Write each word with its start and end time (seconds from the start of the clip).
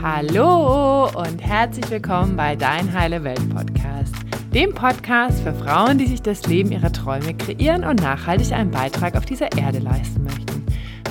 Hallo 0.00 1.08
und 1.08 1.42
herzlich 1.42 1.90
willkommen 1.90 2.36
bei 2.36 2.54
Dein 2.54 2.92
Heile 2.92 3.24
Welt 3.24 3.52
Podcast, 3.52 4.14
dem 4.54 4.72
Podcast 4.72 5.42
für 5.42 5.52
Frauen, 5.52 5.98
die 5.98 6.06
sich 6.06 6.22
das 6.22 6.46
Leben 6.46 6.70
ihrer 6.70 6.92
Träume 6.92 7.34
kreieren 7.34 7.82
und 7.82 8.00
nachhaltig 8.00 8.52
einen 8.52 8.70
Beitrag 8.70 9.16
auf 9.16 9.24
dieser 9.24 9.50
Erde 9.58 9.80
leisten 9.80 10.22
möchten. 10.22 10.64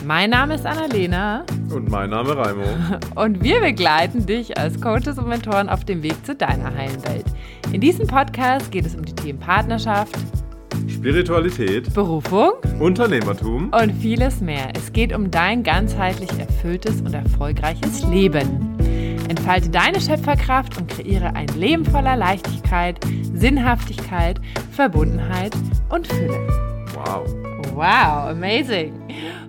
Mein 0.05 0.29
Name 0.29 0.55
ist 0.55 0.65
Annalena. 0.65 1.43
Und 1.69 1.91
mein 1.91 2.11
Name 2.11 2.37
Raimo. 2.37 2.63
Und 3.15 3.43
wir 3.43 3.59
begleiten 3.59 4.25
dich 4.25 4.57
als 4.57 4.79
Coaches 4.79 5.17
und 5.17 5.27
Mentoren 5.27 5.67
auf 5.67 5.83
dem 5.83 6.01
Weg 6.01 6.25
zu 6.25 6.33
deiner 6.33 6.73
heilen 6.73 7.05
Welt. 7.05 7.25
In 7.73 7.81
diesem 7.81 8.07
Podcast 8.07 8.71
geht 8.71 8.85
es 8.85 8.95
um 8.95 9.03
die 9.03 9.15
Themen 9.15 9.39
Partnerschaft, 9.39 10.15
Spiritualität, 10.89 11.93
Berufung, 11.93 12.53
Unternehmertum 12.79 13.71
und 13.73 13.91
vieles 14.01 14.41
mehr. 14.41 14.71
Es 14.75 14.93
geht 14.93 15.13
um 15.13 15.29
dein 15.29 15.63
ganzheitlich 15.63 16.29
erfülltes 16.39 17.01
und 17.01 17.13
erfolgreiches 17.13 18.03
Leben. 18.05 18.77
Entfalte 19.27 19.69
deine 19.69 19.99
Schöpferkraft 19.99 20.77
und 20.77 20.89
kreiere 20.89 21.35
ein 21.35 21.47
Leben 21.49 21.85
voller 21.85 22.15
Leichtigkeit, 22.15 22.99
Sinnhaftigkeit, 23.33 24.39
Verbundenheit 24.71 25.53
und 25.89 26.07
Fülle. 26.07 26.47
Wow. 26.93 27.27
Wow, 27.73 28.29
amazing. 28.29 28.93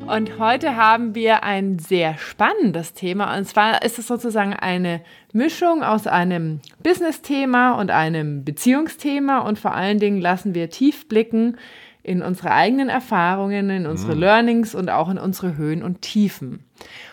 Und 0.06 0.38
heute 0.38 0.76
haben 0.76 1.14
wir 1.14 1.44
ein 1.44 1.78
sehr 1.78 2.18
spannendes 2.18 2.94
Thema. 2.94 3.36
Und 3.36 3.46
zwar 3.46 3.82
ist 3.82 3.98
es 3.98 4.06
sozusagen 4.06 4.54
eine 4.54 5.02
Mischung 5.32 5.82
aus 5.82 6.06
einem 6.06 6.60
Business-Thema 6.82 7.72
und 7.72 7.90
einem 7.90 8.44
Beziehungsthema. 8.44 9.40
Und 9.40 9.58
vor 9.58 9.74
allen 9.74 9.98
Dingen 9.98 10.20
lassen 10.20 10.54
wir 10.54 10.70
tief 10.70 11.08
blicken 11.08 11.56
in 12.02 12.22
unsere 12.22 12.52
eigenen 12.52 12.88
Erfahrungen, 12.88 13.68
in 13.70 13.86
unsere 13.86 14.14
mhm. 14.14 14.20
Learnings 14.20 14.74
und 14.74 14.88
auch 14.90 15.10
in 15.10 15.18
unsere 15.18 15.56
Höhen 15.56 15.82
und 15.82 16.02
Tiefen. 16.02 16.64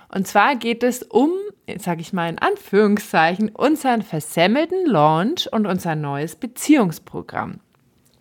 Und 0.08 0.28
zwar 0.28 0.56
geht 0.56 0.84
es 0.84 1.04
um, 1.04 1.32
sage 1.78 2.02
ich 2.02 2.14
mal 2.14 2.30
in 2.30 2.40
Anführungszeichen, 2.40 3.50
unseren 3.50 4.02
versemmelten 4.02 4.86
Launch 4.86 5.52
und 5.52 5.66
unser 5.66 5.96
neues 5.96 6.36
Beziehungsprogramm. 6.36 7.60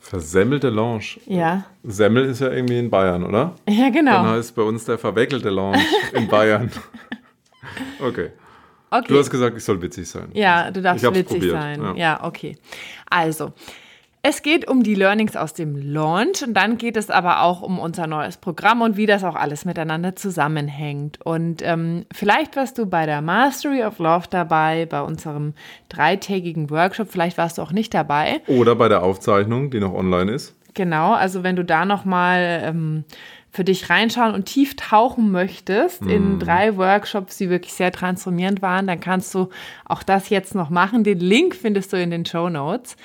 Versemmelte 0.01 0.69
Lounge. 0.69 1.19
Ja. 1.25 1.65
Semmel 1.83 2.27
ist 2.27 2.41
ja 2.41 2.51
irgendwie 2.51 2.79
in 2.79 2.91
Bayern, 2.91 3.25
oder? 3.25 3.55
Ja, 3.69 3.89
genau. 3.89 4.23
Dann 4.23 4.27
heißt 4.27 4.55
bei 4.55 4.63
uns 4.63 4.85
der 4.85 4.99
verweckelte 4.99 5.51
Lounge 5.51 5.81
in 6.13 6.29
Bayern. 6.29 6.71
Okay. 7.99 8.31
Okay. 8.99 9.09
Du 9.09 9.19
hast 9.19 9.31
gesagt, 9.31 9.57
ich 9.57 9.65
soll 9.65 9.81
witzig 9.83 10.09
sein. 10.09 10.29
Ja, 10.33 10.71
du 10.71 10.83
darfst 10.83 11.05
witzig 11.05 11.27
probiert. 11.27 11.53
sein. 11.53 11.83
Ja. 11.83 11.95
ja, 11.95 12.25
okay. 12.25 12.57
Also, 13.11 13.53
es 14.27 14.41
geht 14.41 14.67
um 14.67 14.83
die 14.83 14.95
Learnings 14.95 15.37
aus 15.37 15.53
dem 15.53 15.77
Launch 15.77 16.43
und 16.43 16.55
dann 16.55 16.79
geht 16.79 16.97
es 16.97 17.11
aber 17.11 17.43
auch 17.43 17.61
um 17.61 17.79
unser 17.79 18.07
neues 18.07 18.39
Programm 18.39 18.81
und 18.81 18.97
wie 18.97 19.05
das 19.05 19.23
auch 19.23 19.35
alles 19.35 19.67
miteinander 19.67 20.17
zusammenhängt. 20.17 21.21
Und 21.23 21.61
ähm, 21.61 22.07
vielleicht 22.11 22.57
warst 22.57 22.79
du 22.79 22.87
bei 22.87 23.05
der 23.05 23.21
Mastery 23.21 23.85
of 23.85 23.99
Love 23.99 24.25
dabei, 24.31 24.87
bei 24.87 25.03
unserem 25.03 25.53
dreitägigen 25.91 26.71
Workshop, 26.71 27.09
vielleicht 27.11 27.37
warst 27.37 27.59
du 27.59 27.63
auch 27.63 27.73
nicht 27.73 27.93
dabei. 27.93 28.41
Oder 28.47 28.75
bei 28.77 28.89
der 28.89 29.03
Aufzeichnung, 29.03 29.71
die 29.71 29.79
noch 29.79 29.93
online 29.93 30.33
ist. 30.33 30.57
Genau, 30.73 31.13
also 31.13 31.43
wenn 31.43 31.57
du 31.57 31.65
da 31.65 31.85
nochmal 31.85 32.63
ähm, 32.65 33.05
für 33.55 33.63
dich 33.63 33.89
reinschauen 33.89 34.35
und 34.35 34.47
tief 34.47 34.75
tauchen 34.75 35.31
möchtest 35.31 36.05
mm. 36.05 36.11
in 36.11 36.39
drei 36.41 36.77
Workshops, 36.77 37.37
die 37.37 37.51
wirklich 37.51 37.73
sehr 37.73 37.93
transformierend 37.93 38.63
waren, 38.63 38.89
dann 38.89 38.99
kannst 38.99 39.33
du 39.33 39.49
auch 39.85 40.03
das 40.03 40.29
jetzt 40.29 40.57
noch 40.57 40.71
machen. 40.71 41.05
Den 41.05 41.21
Link 41.21 41.55
findest 41.55 41.93
du 41.93 42.03
in 42.03 42.11
den 42.11 42.27
Show 42.27 42.49
Notes. 42.49 42.97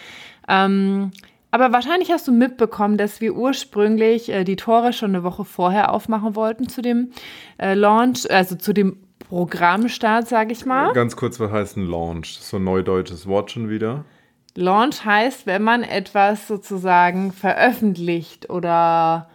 Ähm, 0.47 1.11
aber 1.51 1.71
wahrscheinlich 1.71 2.11
hast 2.11 2.27
du 2.27 2.31
mitbekommen, 2.31 2.97
dass 2.97 3.21
wir 3.21 3.35
ursprünglich 3.35 4.29
äh, 4.29 4.43
die 4.43 4.55
Tore 4.55 4.91
schon 4.91 5.11
eine 5.11 5.23
Woche 5.23 5.45
vorher 5.45 5.93
aufmachen 5.93 6.35
wollten 6.35 6.67
zu 6.67 6.81
dem 6.81 7.11
äh, 7.59 7.75
Launch, 7.75 8.29
also 8.31 8.55
zu 8.55 8.73
dem 8.73 8.97
Programmstart, 9.29 10.27
sage 10.27 10.51
ich 10.51 10.65
mal. 10.65 10.93
Ganz 10.93 11.15
kurz, 11.15 11.39
was 11.39 11.51
heißt 11.51 11.77
ein 11.77 11.85
Launch? 11.85 12.39
So 12.39 12.57
ein 12.57 12.63
neudeutsches 12.63 13.27
Wort 13.27 13.51
schon 13.51 13.69
wieder. 13.69 14.03
Launch 14.55 15.05
heißt, 15.05 15.45
wenn 15.45 15.61
man 15.61 15.83
etwas 15.83 16.47
sozusagen 16.47 17.33
veröffentlicht 17.33 18.49
oder 18.49 19.29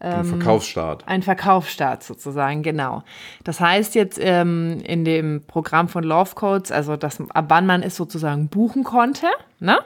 ein 0.00 0.20
ähm, 0.20 0.24
Verkaufsstart. 0.24 1.04
Ein 1.06 1.22
Verkaufsstart 1.22 2.02
sozusagen, 2.02 2.62
genau. 2.62 3.02
Das 3.44 3.60
heißt 3.60 3.94
jetzt 3.94 4.18
ähm, 4.20 4.80
in 4.84 5.04
dem 5.04 5.42
Programm 5.46 5.88
von 5.88 6.02
Love 6.04 6.34
Codes, 6.34 6.72
also 6.72 6.96
das, 6.96 7.18
ab 7.30 7.46
wann 7.48 7.66
man 7.66 7.82
es 7.82 7.96
sozusagen 7.96 8.48
buchen 8.48 8.84
konnte, 8.84 9.26
ne? 9.58 9.78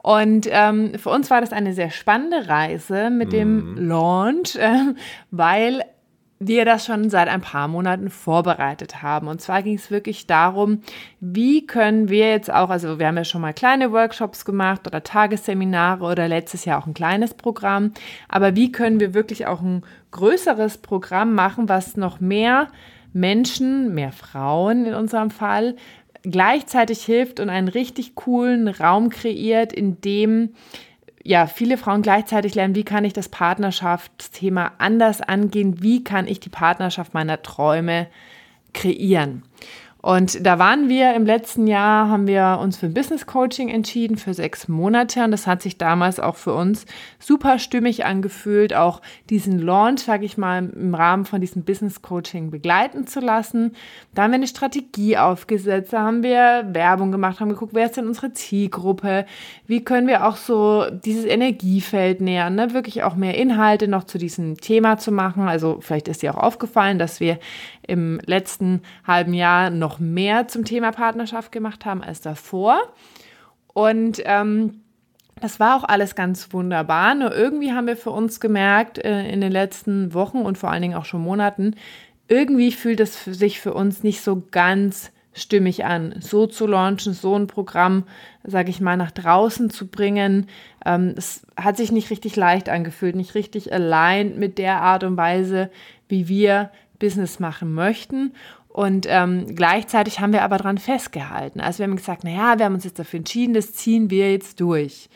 Und 0.00 0.48
ähm, 0.50 0.94
für 0.96 1.10
uns 1.10 1.28
war 1.28 1.40
das 1.40 1.52
eine 1.52 1.74
sehr 1.74 1.90
spannende 1.90 2.48
Reise 2.48 3.10
mit 3.10 3.32
dem 3.32 3.72
mhm. 3.72 3.88
Launch, 3.88 4.54
äh, 4.56 4.94
weil 5.30 5.82
wir 6.40 6.64
das 6.64 6.86
schon 6.86 7.10
seit 7.10 7.28
ein 7.28 7.40
paar 7.40 7.68
Monaten 7.68 8.10
vorbereitet 8.10 9.02
haben. 9.02 9.26
Und 9.26 9.40
zwar 9.40 9.62
ging 9.62 9.74
es 9.74 9.90
wirklich 9.90 10.26
darum, 10.26 10.82
wie 11.20 11.66
können 11.66 12.08
wir 12.08 12.30
jetzt 12.30 12.52
auch, 12.52 12.70
also 12.70 12.98
wir 12.98 13.08
haben 13.08 13.16
ja 13.16 13.24
schon 13.24 13.40
mal 13.40 13.52
kleine 13.52 13.92
Workshops 13.92 14.44
gemacht 14.44 14.86
oder 14.86 15.02
Tagesseminare 15.02 16.04
oder 16.04 16.28
letztes 16.28 16.64
Jahr 16.64 16.80
auch 16.80 16.86
ein 16.86 16.94
kleines 16.94 17.34
Programm, 17.34 17.92
aber 18.28 18.54
wie 18.54 18.70
können 18.70 19.00
wir 19.00 19.14
wirklich 19.14 19.46
auch 19.46 19.60
ein 19.60 19.82
größeres 20.12 20.78
Programm 20.78 21.34
machen, 21.34 21.68
was 21.68 21.96
noch 21.96 22.20
mehr 22.20 22.68
Menschen, 23.12 23.94
mehr 23.94 24.12
Frauen 24.12 24.86
in 24.86 24.94
unserem 24.94 25.30
Fall, 25.30 25.74
gleichzeitig 26.22 27.04
hilft 27.04 27.40
und 27.40 27.48
einen 27.48 27.68
richtig 27.68 28.14
coolen 28.14 28.68
Raum 28.68 29.10
kreiert, 29.10 29.72
in 29.72 30.00
dem 30.00 30.50
ja, 31.28 31.46
viele 31.46 31.76
Frauen 31.76 32.00
gleichzeitig 32.00 32.54
lernen, 32.54 32.74
wie 32.74 32.84
kann 32.84 33.04
ich 33.04 33.12
das 33.12 33.28
Partnerschaftsthema 33.28 34.72
anders 34.78 35.20
angehen, 35.20 35.82
wie 35.82 36.02
kann 36.02 36.26
ich 36.26 36.40
die 36.40 36.48
Partnerschaft 36.48 37.12
meiner 37.12 37.42
Träume 37.42 38.06
kreieren. 38.72 39.42
Und 40.08 40.46
da 40.46 40.58
waren 40.58 40.88
wir 40.88 41.12
im 41.14 41.26
letzten 41.26 41.66
Jahr, 41.66 42.08
haben 42.08 42.26
wir 42.26 42.60
uns 42.62 42.78
für 42.78 42.86
ein 42.86 42.94
Business 42.94 43.26
Coaching 43.26 43.68
entschieden 43.68 44.16
für 44.16 44.32
sechs 44.32 44.66
Monate. 44.66 45.22
Und 45.22 45.32
das 45.32 45.46
hat 45.46 45.60
sich 45.60 45.76
damals 45.76 46.18
auch 46.18 46.36
für 46.36 46.54
uns 46.54 46.86
super 47.18 47.58
stimmig 47.58 48.06
angefühlt, 48.06 48.72
auch 48.72 49.02
diesen 49.28 49.58
Launch, 49.58 50.00
sage 50.00 50.24
ich 50.24 50.38
mal, 50.38 50.66
im 50.66 50.94
Rahmen 50.94 51.26
von 51.26 51.42
diesem 51.42 51.62
Business 51.62 52.00
Coaching 52.00 52.50
begleiten 52.50 53.06
zu 53.06 53.20
lassen. 53.20 53.72
Da 54.14 54.22
haben 54.22 54.30
wir 54.30 54.36
eine 54.36 54.46
Strategie 54.46 55.18
aufgesetzt, 55.18 55.92
da 55.92 56.00
haben 56.00 56.22
wir 56.22 56.64
Werbung 56.72 57.12
gemacht, 57.12 57.40
haben 57.40 57.50
geguckt, 57.50 57.74
wer 57.74 57.84
ist 57.84 57.98
denn 57.98 58.06
unsere 58.06 58.32
Zielgruppe, 58.32 59.26
wie 59.66 59.84
können 59.84 60.06
wir 60.06 60.26
auch 60.26 60.36
so 60.36 60.86
dieses 60.90 61.26
Energiefeld 61.26 62.22
nähern, 62.22 62.54
ne? 62.54 62.72
wirklich 62.72 63.02
auch 63.02 63.14
mehr 63.14 63.36
Inhalte 63.36 63.88
noch 63.88 64.04
zu 64.04 64.16
diesem 64.16 64.56
Thema 64.56 64.96
zu 64.96 65.12
machen. 65.12 65.48
Also 65.48 65.80
vielleicht 65.82 66.08
ist 66.08 66.22
dir 66.22 66.34
auch 66.34 66.42
aufgefallen, 66.42 66.98
dass 66.98 67.20
wir 67.20 67.38
im 67.86 68.20
letzten 68.24 68.82
halben 69.06 69.34
Jahr 69.34 69.70
noch 69.70 69.97
mehr 70.00 70.48
zum 70.48 70.64
Thema 70.64 70.92
Partnerschaft 70.92 71.52
gemacht 71.52 71.84
haben 71.84 72.02
als 72.02 72.20
davor. 72.20 72.80
Und 73.72 74.22
ähm, 74.24 74.82
das 75.40 75.60
war 75.60 75.76
auch 75.76 75.84
alles 75.84 76.14
ganz 76.14 76.52
wunderbar. 76.52 77.14
Nur 77.14 77.34
irgendwie 77.34 77.72
haben 77.72 77.86
wir 77.86 77.96
für 77.96 78.10
uns 78.10 78.40
gemerkt 78.40 78.98
äh, 78.98 79.28
in 79.28 79.40
den 79.40 79.52
letzten 79.52 80.14
Wochen 80.14 80.38
und 80.38 80.58
vor 80.58 80.70
allen 80.70 80.82
Dingen 80.82 80.96
auch 80.96 81.04
schon 81.04 81.22
Monaten, 81.22 81.74
irgendwie 82.28 82.72
fühlt 82.72 83.00
es 83.00 83.24
sich 83.24 83.60
für 83.60 83.72
uns 83.72 84.02
nicht 84.02 84.20
so 84.20 84.42
ganz 84.50 85.12
stimmig 85.32 85.84
an, 85.84 86.16
so 86.20 86.46
zu 86.46 86.66
launchen, 86.66 87.12
so 87.12 87.34
ein 87.38 87.46
Programm, 87.46 88.04
sage 88.44 88.70
ich 88.70 88.80
mal, 88.80 88.96
nach 88.96 89.12
draußen 89.12 89.70
zu 89.70 89.86
bringen. 89.86 90.46
Ähm, 90.84 91.14
es 91.16 91.46
hat 91.56 91.76
sich 91.76 91.92
nicht 91.92 92.10
richtig 92.10 92.36
leicht 92.36 92.68
angefühlt, 92.68 93.16
nicht 93.16 93.34
richtig 93.34 93.72
aligned 93.72 94.36
mit 94.36 94.58
der 94.58 94.82
Art 94.82 95.04
und 95.04 95.16
Weise, 95.16 95.70
wie 96.08 96.28
wir 96.28 96.70
Business 96.98 97.38
machen 97.38 97.72
möchten. 97.72 98.32
Und 98.78 99.06
ähm, 99.08 99.56
gleichzeitig 99.56 100.20
haben 100.20 100.32
wir 100.32 100.44
aber 100.44 100.58
daran 100.58 100.78
festgehalten. 100.78 101.58
Also 101.58 101.80
wir 101.80 101.86
haben 101.86 101.96
gesagt, 101.96 102.22
naja, 102.22 102.58
wir 102.58 102.64
haben 102.64 102.74
uns 102.74 102.84
jetzt 102.84 103.00
dafür 103.00 103.18
entschieden, 103.18 103.52
das 103.52 103.72
ziehen 103.72 104.08
wir 104.08 104.30
jetzt 104.30 104.60
durch. 104.60 105.08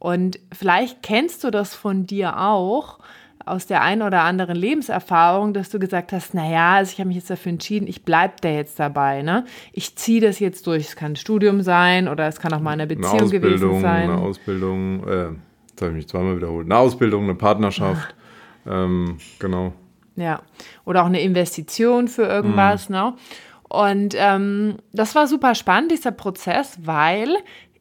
Und 0.00 0.40
vielleicht 0.50 1.00
kennst 1.04 1.44
du 1.44 1.52
das 1.52 1.76
von 1.76 2.06
dir 2.06 2.40
auch 2.40 2.98
aus 3.46 3.68
der 3.68 3.82
einen 3.82 4.02
oder 4.02 4.22
anderen 4.22 4.56
Lebenserfahrung, 4.56 5.54
dass 5.54 5.70
du 5.70 5.78
gesagt 5.78 6.12
hast, 6.12 6.34
naja, 6.34 6.74
also 6.74 6.90
ich 6.90 6.98
habe 6.98 7.06
mich 7.06 7.18
jetzt 7.18 7.30
dafür 7.30 7.52
entschieden, 7.52 7.86
ich 7.86 8.02
bleibe 8.02 8.34
da 8.40 8.48
jetzt 8.48 8.80
dabei. 8.80 9.22
Ne? 9.22 9.44
Ich 9.72 9.94
ziehe 9.94 10.20
das 10.20 10.40
jetzt 10.40 10.66
durch. 10.66 10.88
Es 10.88 10.96
kann 10.96 11.12
ein 11.12 11.16
Studium 11.16 11.62
sein 11.62 12.08
oder 12.08 12.26
es 12.26 12.40
kann 12.40 12.52
auch 12.52 12.58
mal 12.58 12.72
eine 12.72 12.88
Beziehung 12.88 13.20
eine 13.20 13.30
gewesen 13.30 13.80
sein. 13.80 14.10
Eine 14.10 14.22
Ausbildung, 14.22 15.06
äh, 15.06 15.26
jetzt 15.68 15.82
habe 15.82 15.90
ich 15.90 15.96
mich 15.98 16.08
zweimal 16.08 16.36
wiederholt. 16.36 16.66
Eine 16.66 16.78
Ausbildung, 16.78 17.22
eine 17.22 17.36
Partnerschaft. 17.36 18.12
ähm, 18.66 19.18
genau. 19.38 19.72
Ja, 20.16 20.42
oder 20.84 21.02
auch 21.02 21.06
eine 21.06 21.20
Investition 21.20 22.08
für 22.08 22.24
irgendwas, 22.24 22.88
mhm. 22.88 22.94
ne? 22.94 23.14
Und 23.68 24.14
ähm, 24.16 24.76
das 24.92 25.14
war 25.16 25.26
super 25.26 25.56
spannend, 25.56 25.90
dieser 25.90 26.12
Prozess, 26.12 26.78
weil 26.82 27.34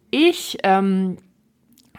ich 0.10 0.58
ähm, 0.64 1.18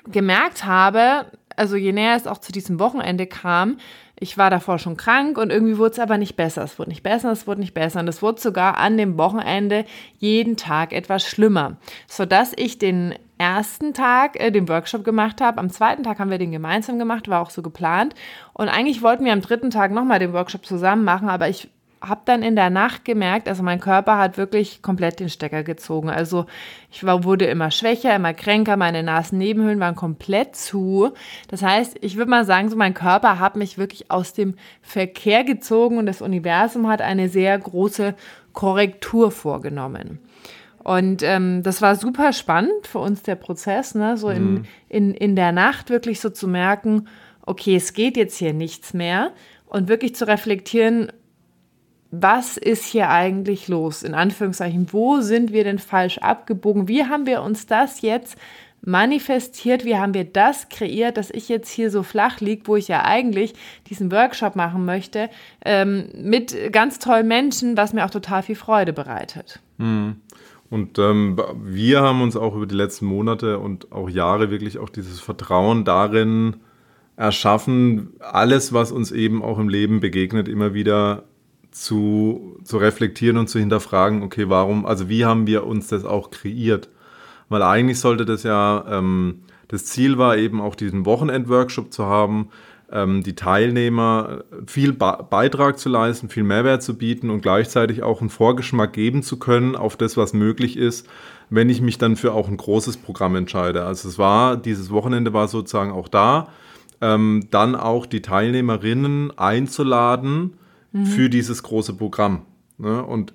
gemerkt 0.06 0.64
habe, 0.64 1.26
also 1.54 1.76
je 1.76 1.92
näher 1.92 2.16
es 2.16 2.26
auch 2.26 2.38
zu 2.38 2.50
diesem 2.50 2.81
Wochenende 2.81 3.26
kam, 3.26 3.76
ich 4.19 4.38
war 4.38 4.48
davor 4.48 4.78
schon 4.78 4.96
krank 4.96 5.38
und 5.38 5.50
irgendwie 5.50 5.76
wurde 5.76 5.92
es 5.92 5.98
aber 5.98 6.19
nicht 6.19 6.36
besser. 6.36 6.62
Es 6.62 6.78
wurde 6.78 6.90
nicht 6.90 7.02
besser, 7.02 7.32
es 7.32 7.46
wurde 7.46 7.60
nicht 7.60 7.75
besser. 7.75 8.00
Und 8.00 8.08
es 8.08 8.22
wurde 8.22 8.40
sogar 8.40 8.78
an 8.78 8.96
dem 8.96 9.19
Wochenende 9.19 9.84
jeden 10.19 10.56
Tag 10.56 10.92
etwas 10.92 11.26
schlimmer, 11.26 11.76
sodass 12.06 12.52
ich 12.56 12.78
den 12.78 13.14
ersten 13.44 13.93
Tag 13.93 14.41
äh, 14.41 14.50
den 14.50 14.69
Workshop 14.69 15.05
gemacht 15.05 15.43
habe. 15.43 15.58
Am 15.58 15.69
zweiten 15.69 16.02
Tag 16.02 16.19
haben 16.19 16.31
wir 16.31 16.38
den 16.38 16.50
gemeinsam 16.50 16.99
gemacht, 16.99 17.29
war 17.29 17.43
auch 17.43 17.50
so 17.50 17.61
geplant. 17.61 18.14
Und 18.55 18.70
eigentlich 18.70 19.02
wollten 19.02 19.26
wir 19.26 19.35
am 19.35 19.43
dritten 19.43 19.70
Tag 19.70 19.93
nochmal 19.93 20.19
den 20.19 20.32
Workshop 20.32 20.64
zusammen 20.64 21.05
machen, 21.05 21.29
aber 21.29 21.49
ich 21.50 21.69
habe 22.00 22.23
dann 22.25 22.43
in 22.43 22.56
der 22.56 22.70
Nacht 22.70 23.05
gemerkt, 23.05 23.49
also 23.49 23.62
mein 23.62 23.81
Körper 23.81 24.19
hat 24.19 24.37
wirklich 24.37 24.82
komplett 24.82 25.20
den 25.20 25.29
Stecker 25.29 25.62
gezogen. 25.62 26.11
Also 26.11 26.46
ich 26.91 27.05
war, 27.05 27.25
wurde 27.25 27.46
immer 27.46 27.70
schwächer, 27.70 28.14
immer 28.14 28.35
kränker, 28.35 28.76
meine 28.76 29.02
Nasennebenhöhlen 29.02 29.81
waren 29.81 29.94
komplett 29.94 30.56
zu. 30.56 31.12
Das 31.49 31.62
heißt, 31.62 31.96
ich 32.00 32.17
würde 32.17 32.31
mal 32.31 32.44
sagen, 32.44 32.70
so 32.70 32.76
mein 32.76 32.94
Körper 32.94 33.38
hat 33.38 33.56
mich 33.56 33.79
wirklich 33.79 34.11
aus 34.11 34.32
dem 34.32 34.55
Verkehr 34.82 35.44
gezogen 35.44 35.99
und 35.99 36.06
das 36.06 36.23
Universum 36.23 36.88
hat 36.88 37.02
eine 37.02 37.29
sehr 37.29 37.58
große 37.58 38.14
Korrektur 38.52 39.31
vorgenommen. 39.31 40.19
Und 40.84 41.22
ähm, 41.22 41.62
das 41.62 41.81
war 41.81 41.96
super 41.96 42.34
spannend 42.34 42.86
für 42.86 42.98
uns, 42.98 43.22
der 43.22 43.36
Prozess, 43.36 43.94
ne? 43.94 44.19
so 44.19 44.28
in, 44.28 44.52
mhm. 44.52 44.64
in, 44.88 45.14
in 45.14 45.34
der 45.34 45.50
Nacht 45.50 45.88
wirklich 45.88 46.20
so 46.20 46.28
zu 46.28 46.46
merken, 46.46 47.08
okay, 47.46 47.75
es 47.75 47.94
geht 47.94 48.19
jetzt 48.19 48.36
hier 48.36 48.52
nichts 48.52 48.92
mehr 48.92 49.32
und 49.66 49.88
wirklich 49.88 50.14
zu 50.14 50.26
reflektieren, 50.26 51.10
was 52.10 52.58
ist 52.58 52.84
hier 52.84 53.08
eigentlich 53.08 53.66
los? 53.66 54.02
In 54.02 54.14
Anführungszeichen, 54.14 54.92
wo 54.92 55.20
sind 55.20 55.52
wir 55.52 55.64
denn 55.64 55.78
falsch 55.78 56.19
abgebogen? 56.19 56.86
Wie 56.86 57.04
haben 57.04 57.26
wir 57.26 57.42
uns 57.42 57.66
das 57.66 58.02
jetzt 58.02 58.36
manifestiert? 58.82 59.84
Wie 59.84 59.96
haben 59.96 60.14
wir 60.14 60.25
das 60.25 60.69
kreiert, 60.69 61.16
dass 61.16 61.31
ich 61.31 61.48
jetzt 61.48 61.70
hier 61.70 61.90
so 61.90 62.02
flach 62.02 62.40
liege, 62.40 62.66
wo 62.66 62.76
ich 62.76 62.88
ja 62.88 63.04
eigentlich 63.04 63.54
diesen 63.88 64.12
Workshop 64.12 64.54
machen 64.54 64.84
möchte, 64.84 65.31
ähm, 65.64 66.08
mit 66.14 66.54
ganz 66.72 66.98
tollen 66.98 67.26
Menschen, 67.26 67.76
was 67.76 67.92
mir 67.92 68.04
auch 68.04 68.10
total 68.10 68.42
viel 68.42 68.56
Freude 68.56 68.92
bereitet. 68.92 69.60
Mhm. 69.78 70.20
Und 70.75 70.99
ähm, 70.99 71.41
wir 71.62 72.00
haben 72.00 72.21
uns 72.21 72.37
auch 72.37 72.56
über 72.56 72.67
die 72.67 72.75
letzten 72.75 73.06
Monate 73.06 73.61
und 73.61 73.93
auch 73.93 74.11
Jahre 74.11 74.50
wirklich 74.50 74.79
auch 74.79 74.88
dieses 74.88 75.21
Vertrauen 75.21 75.85
darin 75.85 76.56
erschaffen, 77.15 78.15
alles, 78.19 78.73
was 78.73 78.91
uns 78.91 79.12
eben 79.12 79.44
auch 79.44 79.61
im 79.61 79.69
Leben 79.69 80.00
begegnet, 80.00 80.49
immer 80.49 80.75
wieder 80.75 81.26
zu, 81.71 82.59
zu 82.65 82.79
reflektieren 82.79 83.37
und 83.37 83.47
zu 83.47 83.61
hinterfragen, 83.61 84.25
okay, 84.25 84.49
warum, 84.49 84.85
also 84.85 85.09
wie 85.09 85.25
haben 85.25 85.47
wir 85.47 85.65
uns 85.65 85.87
das 85.87 86.05
auch 86.05 86.32
kreiert? 86.32 86.88
Weil 87.49 87.62
eigentlich 87.62 88.00
sollte 88.00 88.25
das 88.25 88.43
ja, 88.43 88.85
ähm, 88.91 89.43
das 89.69 89.85
Ziel 89.85 90.19
war 90.19 90.37
eben 90.37 90.61
auch 90.61 90.75
diesen 90.75 91.06
Wochenend-Workshop 91.06 91.93
zu 91.93 92.06
haben, 92.06 92.49
die 92.92 93.34
Teilnehmer 93.34 94.44
viel 94.66 94.92
Beitrag 94.92 95.78
zu 95.78 95.88
leisten, 95.88 96.28
viel 96.28 96.44
Mehrwert 96.44 96.82
zu 96.82 96.96
bieten 96.96 97.31
und 97.31 97.40
gleichzeitig 97.40 98.02
auch 98.02 98.20
einen 98.20 98.31
Vorgeschmack 98.31 98.92
geben 98.92 99.22
zu 99.22 99.38
können 99.38 99.75
auf 99.75 99.96
das, 99.96 100.16
was 100.16 100.32
möglich 100.32 100.76
ist, 100.76 101.08
wenn 101.50 101.70
ich 101.70 101.81
mich 101.81 101.98
dann 101.98 102.16
für 102.16 102.32
auch 102.32 102.48
ein 102.48 102.56
großes 102.56 102.98
Programm 102.98 103.36
entscheide. 103.36 103.84
Also 103.84 104.08
es 104.08 104.19
war, 104.19 104.56
dieses 104.56 104.90
Wochenende 104.90 105.32
war 105.32 105.48
sozusagen 105.48 105.90
auch 105.90 106.08
da, 106.08 106.48
ähm, 107.00 107.46
dann 107.50 107.75
auch 107.75 108.06
die 108.06 108.22
Teilnehmerinnen 108.22 109.36
einzuladen 109.36 110.54
mhm. 110.92 111.06
für 111.06 111.28
dieses 111.28 111.62
große 111.62 111.94
Programm. 111.94 112.42
Ne? 112.78 113.02
Und 113.02 113.34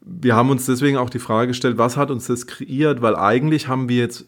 wir 0.00 0.34
haben 0.34 0.50
uns 0.50 0.66
deswegen 0.66 0.96
auch 0.96 1.10
die 1.10 1.18
Frage 1.18 1.48
gestellt, 1.48 1.78
was 1.78 1.96
hat 1.96 2.10
uns 2.10 2.26
das 2.26 2.46
kreiert? 2.46 3.02
Weil 3.02 3.16
eigentlich 3.16 3.68
haben 3.68 3.88
wir 3.88 3.98
jetzt 3.98 4.26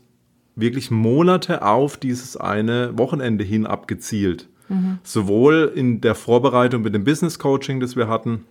wirklich 0.55 0.91
Monate 0.91 1.63
auf 1.63 1.97
dieses 1.97 2.37
eine 2.37 2.97
Wochenende 2.99 3.45
hin 3.45 3.67
abgezielt. 3.67 4.49
Sowohl 5.03 5.73
in 5.75 6.01
der 6.01 6.15
Vorbereitung 6.15 6.83
mit 6.83 6.95
dem 6.95 7.05
Business 7.05 7.39
Coaching, 7.39 7.81
das 7.81 7.97
wir 7.97 8.09
hatten, 8.09 8.45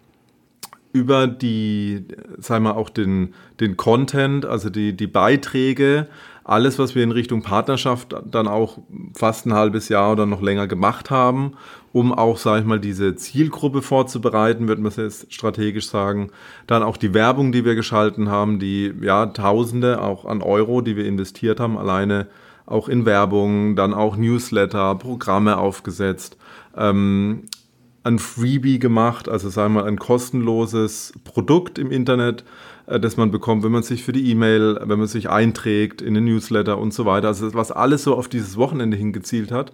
über 0.94 1.28
die, 1.28 2.06
sagen 2.38 2.66
wir 2.66 2.76
auch 2.76 2.90
den, 2.90 3.34
den 3.60 3.78
Content, 3.78 4.46
also 4.46 4.70
die, 4.70 4.96
die 4.96 5.08
Beiträge, 5.08 6.08
alles, 6.44 6.80
was 6.80 6.96
wir 6.96 7.04
in 7.04 7.12
Richtung 7.12 7.44
Partnerschaft 7.44 8.16
dann 8.26 8.48
auch 8.48 8.80
fast 9.16 9.46
ein 9.46 9.54
halbes 9.54 9.90
Jahr 9.90 10.12
oder 10.12 10.26
noch 10.26 10.42
länger 10.42 10.68
gemacht 10.68 11.10
haben, 11.12 11.54
um 11.94 12.12
auch, 12.12 12.38
sage 12.38 12.62
ich 12.62 12.66
mal, 12.66 12.80
diese 12.80 13.16
Zielgruppe 13.16 13.82
vorzubereiten, 13.82 14.68
würde 14.68 14.82
man 14.82 14.90
es 14.90 14.98
jetzt 14.98 15.34
strategisch 15.34 15.88
sagen. 15.88 16.32
Dann 16.68 16.84
auch 16.84 16.98
die 16.98 17.14
Werbung, 17.14 17.52
die 17.52 17.64
wir 17.64 17.76
geschalten 17.76 18.30
haben, 18.30 18.60
die 18.60 18.94
ja 19.02 19.28
Tausende 19.28 20.02
auch 20.02 20.26
an 20.26 20.42
Euro, 20.42 20.82
die 20.82 20.96
wir 20.96 21.06
investiert 21.06 21.60
haben, 21.60 21.78
alleine 21.78 22.28
auch 22.72 22.90
in 22.90 23.06
Werbung, 23.06 23.76
dann 23.76 23.94
auch 23.94 24.16
Newsletter, 24.16 24.96
Programme 24.96 25.58
aufgesetzt, 25.58 26.38
ähm, 26.76 27.44
ein 28.04 28.18
Freebie 28.18 28.80
gemacht, 28.80 29.30
also 29.30 29.50
sagen 29.50 29.74
wir 29.76 29.82
mal 29.82 29.88
ein 29.88 30.00
kostenloses 30.00 31.14
Produkt 31.24 31.78
im 31.78 31.92
Internet, 31.92 32.44
äh, 32.88 33.00
das 33.00 33.18
man 33.18 33.32
bekommt, 33.32 33.64
wenn 33.64 33.72
man 33.72 33.84
sich 33.84 34.04
für 34.04 34.12
die 34.12 34.30
E-Mail, 34.32 34.80
wenn 34.84 35.00
man 35.00 35.08
sich 35.08 35.30
einträgt 35.30 36.02
in 36.02 36.14
den 36.14 36.26
Newsletter 36.26 36.78
und 36.78 36.94
so 36.94 37.06
weiter. 37.06 37.28
Also 37.28 37.54
was 37.54 37.72
alles 37.72 38.04
so 38.04 38.16
auf 38.16 38.28
dieses 38.28 38.58
Wochenende 38.58 38.98
hingezielt 38.98 39.52
hat. 39.52 39.74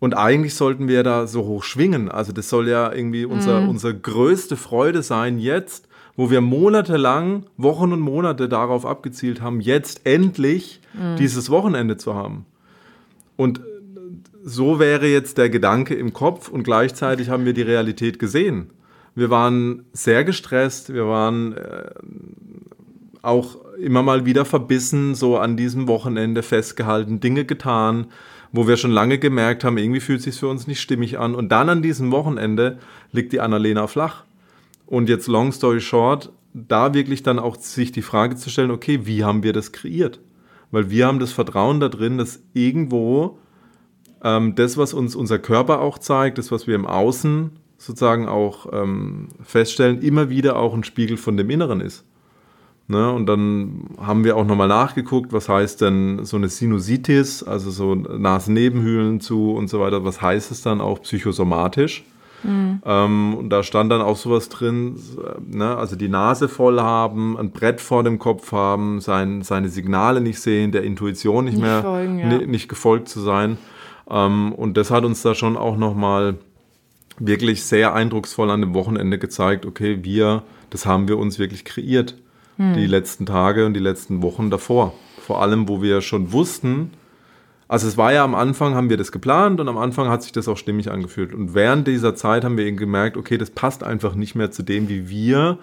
Und 0.00 0.16
eigentlich 0.16 0.54
sollten 0.54 0.86
wir 0.86 1.02
da 1.02 1.26
so 1.26 1.44
hoch 1.44 1.64
schwingen. 1.64 2.08
Also 2.08 2.32
das 2.32 2.48
soll 2.48 2.68
ja 2.68 2.92
irgendwie 2.92 3.24
unser, 3.24 3.62
mhm. 3.62 3.70
unsere 3.70 3.94
größte 3.94 4.56
Freude 4.56 5.02
sein 5.02 5.38
jetzt, 5.38 5.87
wo 6.18 6.30
wir 6.30 6.40
monatelang, 6.40 7.44
Wochen 7.56 7.92
und 7.92 8.00
Monate 8.00 8.48
darauf 8.48 8.84
abgezielt 8.84 9.40
haben, 9.40 9.60
jetzt 9.60 10.00
endlich 10.04 10.80
mhm. 10.92 11.14
dieses 11.14 11.48
Wochenende 11.48 11.96
zu 11.96 12.16
haben. 12.16 12.44
Und 13.36 13.60
so 14.42 14.80
wäre 14.80 15.06
jetzt 15.06 15.38
der 15.38 15.48
Gedanke 15.48 15.94
im 15.94 16.12
Kopf 16.12 16.48
und 16.48 16.64
gleichzeitig 16.64 17.28
haben 17.28 17.44
wir 17.44 17.52
die 17.52 17.62
Realität 17.62 18.18
gesehen. 18.18 18.70
Wir 19.14 19.30
waren 19.30 19.84
sehr 19.92 20.24
gestresst, 20.24 20.92
wir 20.92 21.06
waren 21.06 21.52
äh, 21.52 21.90
auch 23.22 23.56
immer 23.80 24.02
mal 24.02 24.26
wieder 24.26 24.44
verbissen, 24.44 25.14
so 25.14 25.38
an 25.38 25.56
diesem 25.56 25.86
Wochenende 25.86 26.42
festgehalten, 26.42 27.20
Dinge 27.20 27.44
getan, 27.44 28.08
wo 28.50 28.66
wir 28.66 28.76
schon 28.76 28.90
lange 28.90 29.18
gemerkt 29.18 29.62
haben, 29.62 29.78
irgendwie 29.78 30.00
fühlt 30.00 30.18
es 30.18 30.24
sich 30.24 30.40
für 30.40 30.48
uns 30.48 30.66
nicht 30.66 30.80
stimmig 30.80 31.16
an. 31.20 31.36
Und 31.36 31.50
dann 31.50 31.68
an 31.68 31.80
diesem 31.80 32.10
Wochenende 32.10 32.78
liegt 33.12 33.32
die 33.32 33.40
Annalena 33.40 33.86
flach. 33.86 34.24
Und 34.88 35.10
jetzt, 35.10 35.26
long 35.26 35.52
story 35.52 35.82
short, 35.82 36.32
da 36.54 36.94
wirklich 36.94 37.22
dann 37.22 37.38
auch 37.38 37.56
sich 37.56 37.92
die 37.92 38.00
Frage 38.00 38.36
zu 38.36 38.48
stellen, 38.48 38.70
okay, 38.70 39.00
wie 39.04 39.22
haben 39.22 39.42
wir 39.42 39.52
das 39.52 39.72
kreiert? 39.72 40.18
Weil 40.70 40.88
wir 40.88 41.06
haben 41.06 41.18
das 41.18 41.30
Vertrauen 41.30 41.78
da 41.78 41.90
drin, 41.90 42.16
dass 42.16 42.42
irgendwo 42.54 43.38
ähm, 44.24 44.54
das, 44.54 44.78
was 44.78 44.94
uns 44.94 45.14
unser 45.14 45.38
Körper 45.38 45.82
auch 45.82 45.98
zeigt, 45.98 46.38
das, 46.38 46.50
was 46.50 46.66
wir 46.66 46.74
im 46.74 46.86
Außen 46.86 47.50
sozusagen 47.76 48.28
auch 48.28 48.66
ähm, 48.72 49.28
feststellen, 49.42 50.00
immer 50.00 50.30
wieder 50.30 50.56
auch 50.56 50.72
ein 50.72 50.84
Spiegel 50.84 51.18
von 51.18 51.36
dem 51.36 51.50
Inneren 51.50 51.82
ist. 51.82 52.06
Ne? 52.86 53.12
Und 53.12 53.26
dann 53.26 53.90
haben 54.00 54.24
wir 54.24 54.38
auch 54.38 54.46
nochmal 54.46 54.68
nachgeguckt, 54.68 55.34
was 55.34 55.50
heißt 55.50 55.82
denn 55.82 56.24
so 56.24 56.38
eine 56.38 56.48
Sinusitis, 56.48 57.42
also 57.42 57.70
so 57.70 57.94
Nasennebenhöhlen 57.94 59.20
zu 59.20 59.52
und 59.52 59.68
so 59.68 59.80
weiter, 59.80 60.02
was 60.02 60.22
heißt 60.22 60.50
es 60.50 60.62
dann 60.62 60.80
auch 60.80 61.02
psychosomatisch? 61.02 62.04
Mhm. 62.42 62.82
Ähm, 62.84 63.34
und 63.34 63.50
da 63.50 63.62
stand 63.62 63.90
dann 63.90 64.00
auch 64.00 64.16
sowas 64.16 64.48
drin, 64.48 64.96
ne, 65.46 65.76
also 65.76 65.96
die 65.96 66.08
Nase 66.08 66.48
voll 66.48 66.80
haben, 66.80 67.36
ein 67.36 67.50
Brett 67.50 67.80
vor 67.80 68.04
dem 68.04 68.18
Kopf 68.18 68.52
haben, 68.52 69.00
sein, 69.00 69.42
seine 69.42 69.68
Signale 69.68 70.20
nicht 70.20 70.40
sehen, 70.40 70.72
der 70.72 70.84
Intuition 70.84 71.44
nicht, 71.44 71.54
nicht 71.54 71.62
mehr 71.62 71.82
folgen, 71.82 72.18
ja. 72.18 72.38
nicht 72.38 72.68
gefolgt 72.68 73.08
zu 73.08 73.20
sein. 73.20 73.58
Ähm, 74.08 74.52
und 74.52 74.76
das 74.76 74.90
hat 74.90 75.04
uns 75.04 75.22
da 75.22 75.34
schon 75.34 75.56
auch 75.56 75.76
nochmal 75.76 76.36
wirklich 77.18 77.64
sehr 77.64 77.94
eindrucksvoll 77.94 78.50
an 78.50 78.60
dem 78.60 78.74
Wochenende 78.74 79.18
gezeigt, 79.18 79.66
okay, 79.66 79.98
wir, 80.02 80.42
das 80.70 80.86
haben 80.86 81.08
wir 81.08 81.18
uns 81.18 81.38
wirklich 81.38 81.64
kreiert, 81.64 82.14
mhm. 82.56 82.74
die 82.74 82.86
letzten 82.86 83.26
Tage 83.26 83.66
und 83.66 83.74
die 83.74 83.80
letzten 83.80 84.22
Wochen 84.22 84.50
davor. 84.50 84.94
Vor 85.20 85.42
allem, 85.42 85.68
wo 85.68 85.82
wir 85.82 86.00
schon 86.00 86.32
wussten, 86.32 86.92
also 87.68 87.86
es 87.86 87.98
war 87.98 88.12
ja 88.14 88.24
am 88.24 88.34
Anfang, 88.34 88.74
haben 88.74 88.88
wir 88.88 88.96
das 88.96 89.12
geplant 89.12 89.60
und 89.60 89.68
am 89.68 89.76
Anfang 89.76 90.08
hat 90.08 90.22
sich 90.22 90.32
das 90.32 90.48
auch 90.48 90.56
stimmig 90.56 90.90
angefühlt. 90.90 91.34
Und 91.34 91.54
während 91.54 91.86
dieser 91.86 92.14
Zeit 92.14 92.42
haben 92.42 92.56
wir 92.56 92.64
eben 92.64 92.78
gemerkt, 92.78 93.18
okay, 93.18 93.36
das 93.36 93.50
passt 93.50 93.84
einfach 93.84 94.14
nicht 94.14 94.34
mehr 94.34 94.50
zu 94.50 94.62
dem, 94.62 94.88
wie 94.88 95.10
wir 95.10 95.58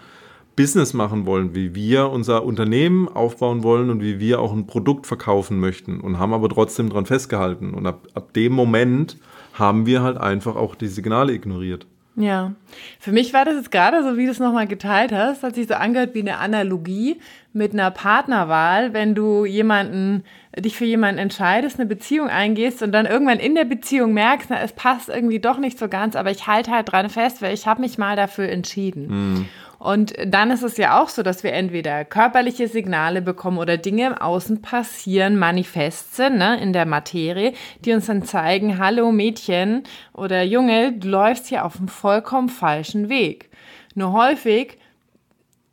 Business 0.56 0.94
machen 0.94 1.26
wollen, 1.26 1.56
wie 1.56 1.76
wir 1.76 2.10
unser 2.10 2.46
Unternehmen 2.46 3.10
aufbauen 3.10 3.64
wollen 3.64 3.90
und 3.90 4.02
wie 4.02 4.20
wir 4.20 4.40
auch 4.40 4.54
ein 4.54 4.68
Produkt 4.68 5.08
verkaufen 5.08 5.60
möchten 5.60 6.00
und 6.00 6.20
haben 6.20 6.34
aber 6.34 6.48
trotzdem 6.48 6.90
daran 6.90 7.08
festgehalten. 7.08 7.74
Und 7.74 7.88
ab, 7.88 8.08
ab 8.14 8.34
dem 8.34 8.54
Moment 8.54 9.18
haben 9.54 9.86
wir 9.86 10.02
halt 10.04 10.18
einfach 10.18 10.56
auch 10.56 10.76
die 10.76 10.88
Signale 10.88 11.34
ignoriert. 11.34 11.88
Ja, 12.18 12.54
für 13.00 13.12
mich 13.12 13.34
war 13.34 13.44
das 13.44 13.56
jetzt 13.56 13.72
gerade 13.72 14.02
so, 14.02 14.16
wie 14.16 14.26
du 14.26 14.32
es 14.32 14.40
nochmal 14.40 14.68
geteilt 14.68 15.12
hast, 15.12 15.44
hat 15.44 15.56
sich 15.56 15.68
so 15.68 15.74
angehört 15.74 16.14
wie 16.14 16.22
eine 16.22 16.38
Analogie 16.38 17.20
mit 17.52 17.74
einer 17.74 17.92
Partnerwahl, 17.92 18.94
wenn 18.94 19.16
du 19.16 19.44
jemanden, 19.46 20.24
dich 20.58 20.78
für 20.78 20.86
jemanden 20.86 21.20
entscheidest, 21.20 21.78
eine 21.78 21.88
Beziehung 21.88 22.30
eingehst 22.30 22.82
und 22.82 22.94
dann 22.94 23.06
irgendwann 23.06 23.40
in 23.40 23.54
der 23.54 23.66
Beziehung 23.66 24.14
merkst, 24.14 24.50
na, 24.50 24.62
es 24.62 24.72
passt 24.72 25.10
irgendwie 25.10 25.40
doch 25.40 25.58
nicht 25.58 25.78
so 25.78 25.90
ganz, 25.90 26.16
aber 26.16 26.32
ich 26.32 26.48
halte 26.48 26.72
halt 26.72 26.90
dran 26.90 27.10
fest, 27.10 27.42
weil 27.42 27.54
ich 27.54 27.68
habe 27.68 27.82
mich 27.82 27.98
mal 27.98 28.16
dafür 28.16 28.48
entschieden. 28.48 29.08
Mhm. 29.08 29.46
Und 29.86 30.16
dann 30.26 30.50
ist 30.50 30.64
es 30.64 30.78
ja 30.78 31.00
auch 31.00 31.10
so, 31.10 31.22
dass 31.22 31.44
wir 31.44 31.54
entweder 31.54 32.06
körperliche 32.06 32.68
Signale 32.68 33.22
bekommen 33.22 33.60
oder 33.60 33.78
Dinge 33.78 34.08
im 34.08 34.14
Außen 34.14 34.64
passieren, 34.64 35.38
manifest 35.38 36.16
sind, 36.16 36.38
ne, 36.40 36.60
in 36.60 36.74
der 36.74 36.88
Materie, 36.88 37.54
die 37.82 37.94
uns 37.94 38.08
dann 38.08 38.24
zeigen, 38.24 38.80
hallo 38.80 39.12
Mädchen 39.12 39.84
oder 40.12 40.42
Junge, 40.42 40.94
du 40.94 41.08
läufst 41.08 41.46
hier 41.46 41.66
auf 41.66 41.78
einem 41.78 41.88
vollkommen 41.88 42.50
falschen 42.50 43.10
Weg. 43.10 43.52
Nur 43.94 44.12
häufig 44.12 44.80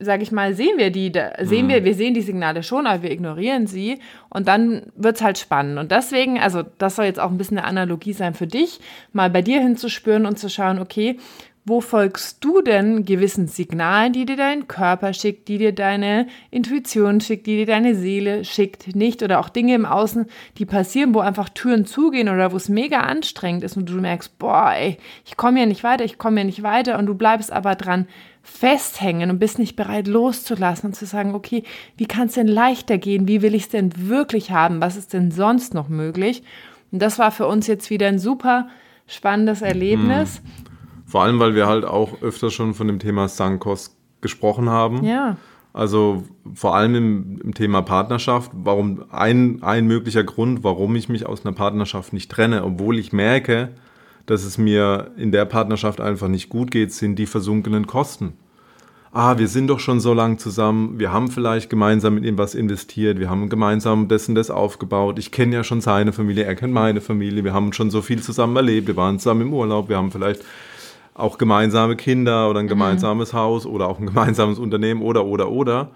sage 0.04 0.23
ich 0.23 0.33
mal, 0.33 0.54
sehen 0.54 0.78
wir 0.78 0.90
die, 0.90 1.12
sehen 1.42 1.69
wir, 1.69 1.81
mhm. 1.81 1.85
wir 1.85 1.95
sehen 1.95 2.12
die 2.12 2.23
Signale 2.23 2.62
schon, 2.62 2.87
aber 2.87 3.04
wir 3.04 3.12
ignorieren 3.12 3.66
sie 3.66 4.00
und 4.31 4.49
dann 4.49 4.83
wird 4.97 5.16
es 5.16 5.23
halt 5.23 5.38
spannend. 5.38 5.78
Und 5.78 5.92
deswegen, 5.92 6.38
also 6.38 6.62
das 6.78 6.97
soll 6.97 7.04
jetzt 7.04 7.21
auch 7.21 7.31
ein 7.31 7.38
bisschen 7.38 7.59
eine 7.59 7.66
Analogie 7.66 8.12
sein 8.12 8.35
für 8.35 8.47
dich, 8.47 8.81
mal 9.12 9.31
bei 9.31 9.42
dir 9.42 9.61
hinzuspüren 9.61 10.26
und 10.26 10.38
zu 10.38 10.50
schauen, 10.50 10.78
okay, 10.78 11.19
wo 11.64 11.81
folgst 11.81 12.45
du 12.45 12.61
denn 12.61 13.04
gewissen 13.04 13.47
Signalen, 13.47 14.12
die 14.12 14.26
dir 14.26 14.37
dein 14.37 14.66
Körper 14.66 15.12
schickt, 15.12 15.47
die 15.47 15.59
dir 15.59 15.73
deine 15.73 16.26
Intuition 16.50 17.21
schickt, 17.21 17.47
die 17.47 17.57
dir 17.57 17.66
deine 17.66 17.95
Seele 17.95 18.45
schickt, 18.45 18.97
nicht? 18.97 19.23
Oder 19.23 19.38
auch 19.38 19.49
Dinge 19.49 19.76
im 19.76 19.87
Außen, 19.87 20.26
die 20.59 20.66
passieren, 20.66 21.14
wo 21.14 21.21
einfach 21.21 21.49
Türen 21.49 21.87
zugehen 21.87 22.28
oder 22.28 22.50
wo 22.50 22.57
es 22.57 22.69
mega 22.69 23.00
anstrengend 23.00 23.62
ist 23.62 23.76
und 23.76 23.88
du 23.88 23.95
merkst, 24.00 24.38
boah, 24.38 24.73
ey, 24.75 24.97
ich 25.25 25.37
komme 25.37 25.59
hier 25.59 25.69
nicht 25.69 25.85
weiter, 25.85 26.04
ich 26.04 26.19
komme 26.19 26.40
hier 26.40 26.47
nicht 26.47 26.64
weiter 26.64 26.99
und 26.99 27.07
du 27.07 27.14
bleibst 27.14 27.52
aber 27.52 27.76
dran 27.76 28.09
festhängen 28.42 29.31
und 29.31 29.38
bist 29.38 29.61
nicht 29.61 29.76
bereit 29.76 30.09
loszulassen 30.09 30.88
und 30.88 30.95
zu 30.95 31.07
sagen, 31.07 31.33
okay, 31.33 31.62
wie 31.97 32.07
kann 32.07 32.26
es 32.26 32.35
denn 32.35 32.49
leichter 32.49 32.99
gehen? 32.99 33.28
Wie 33.28 33.40
will 33.40 33.54
ich 33.54 33.64
es 33.64 33.69
denn 33.69 33.92
wirklich 34.09 34.50
haben? 34.50 34.81
Was 34.81 34.97
ist 34.97 35.12
denn 35.12 35.31
sonst 35.31 35.75
noch 35.75 35.88
möglich? 35.88 36.42
Und 36.90 37.00
das 37.00 37.21
war 37.21 37.31
für 37.31 37.47
uns 37.47 37.69
jetzt 37.69 37.88
wieder 37.88 38.09
ein 38.09 38.19
super 38.19 38.69
spannendes 39.07 39.62
Erlebnis. 39.62 40.42
Mhm. 40.42 40.72
Vor 41.12 41.23
allem, 41.23 41.38
weil 41.40 41.54
wir 41.54 41.66
halt 41.66 41.85
auch 41.85 42.23
öfter 42.23 42.50
schon 42.50 42.73
von 42.73 42.87
dem 42.87 42.99
Thema 42.99 43.28
Sankos 43.28 43.95
gesprochen 44.23 44.71
haben. 44.71 45.04
Ja. 45.04 45.37
Also 45.75 46.23
vor 46.54 46.75
allem 46.75 46.95
im, 46.95 47.40
im, 47.45 47.52
Thema 47.52 47.83
Partnerschaft, 47.83 48.50
warum 48.54 49.04
ein, 49.11 49.62
ein 49.62 49.87
möglicher 49.87 50.25
Grund, 50.25 50.64
warum 50.64 50.97
ich 50.97 51.11
mich 51.11 51.26
aus 51.26 51.45
einer 51.45 51.54
Partnerschaft 51.54 52.14
nicht 52.14 52.31
trenne, 52.31 52.64
obwohl 52.64 52.99
ich 52.99 53.12
merke, 53.12 53.69
dass 54.25 54.42
es 54.42 54.57
mir 54.57 55.11
in 55.19 55.33
der 55.33 55.45
Partnerschaft 55.45 56.00
einfach 56.00 56.28
nicht 56.28 56.49
gut 56.49 56.71
geht, 56.71 56.95
sind 56.95 57.16
die 57.16 57.26
versunkenen 57.26 57.87
Kosten. 57.87 58.33
Ah, 59.12 59.37
wir 59.37 59.49
sind 59.49 59.66
doch 59.66 59.81
schon 59.81 60.00
so 60.00 60.14
lange 60.14 60.38
zusammen, 60.38 60.99
wir 60.99 61.12
haben 61.12 61.31
vielleicht 61.31 61.69
gemeinsam 61.69 62.16
in 62.16 62.25
ihm 62.25 62.38
was 62.38 62.54
investiert, 62.54 63.21
wir 63.21 63.28
haben 63.28 63.50
gemeinsam 63.50 64.09
dessen 64.09 64.35
das 64.35 64.50
aufgebaut. 64.50 65.19
Ich 65.19 65.31
kenne 65.31 65.57
ja 65.57 65.62
schon 65.62 65.83
seine 65.83 66.14
Familie, 66.14 66.45
er 66.45 66.54
kennt 66.54 66.73
meine 66.73 67.02
Familie, 67.02 67.45
wir 67.45 67.52
haben 67.52 67.75
schon 67.75 67.90
so 67.90 68.00
viel 68.00 68.23
zusammen 68.23 68.57
erlebt, 68.57 68.87
wir 68.87 68.97
waren 68.97 69.19
zusammen 69.19 69.42
im 69.42 69.52
Urlaub, 69.52 69.90
wir 69.90 69.99
haben 69.99 70.11
vielleicht 70.11 70.42
auch 71.14 71.38
gemeinsame 71.38 71.97
Kinder 71.97 72.49
oder 72.49 72.61
ein 72.61 72.66
mhm. 72.66 72.71
gemeinsames 72.71 73.33
mhm. 73.33 73.38
Haus 73.38 73.66
oder 73.66 73.88
auch 73.88 73.99
ein 73.99 74.07
gemeinsames 74.07 74.59
Unternehmen 74.59 75.02
oder, 75.02 75.25
oder, 75.25 75.50
oder. 75.50 75.90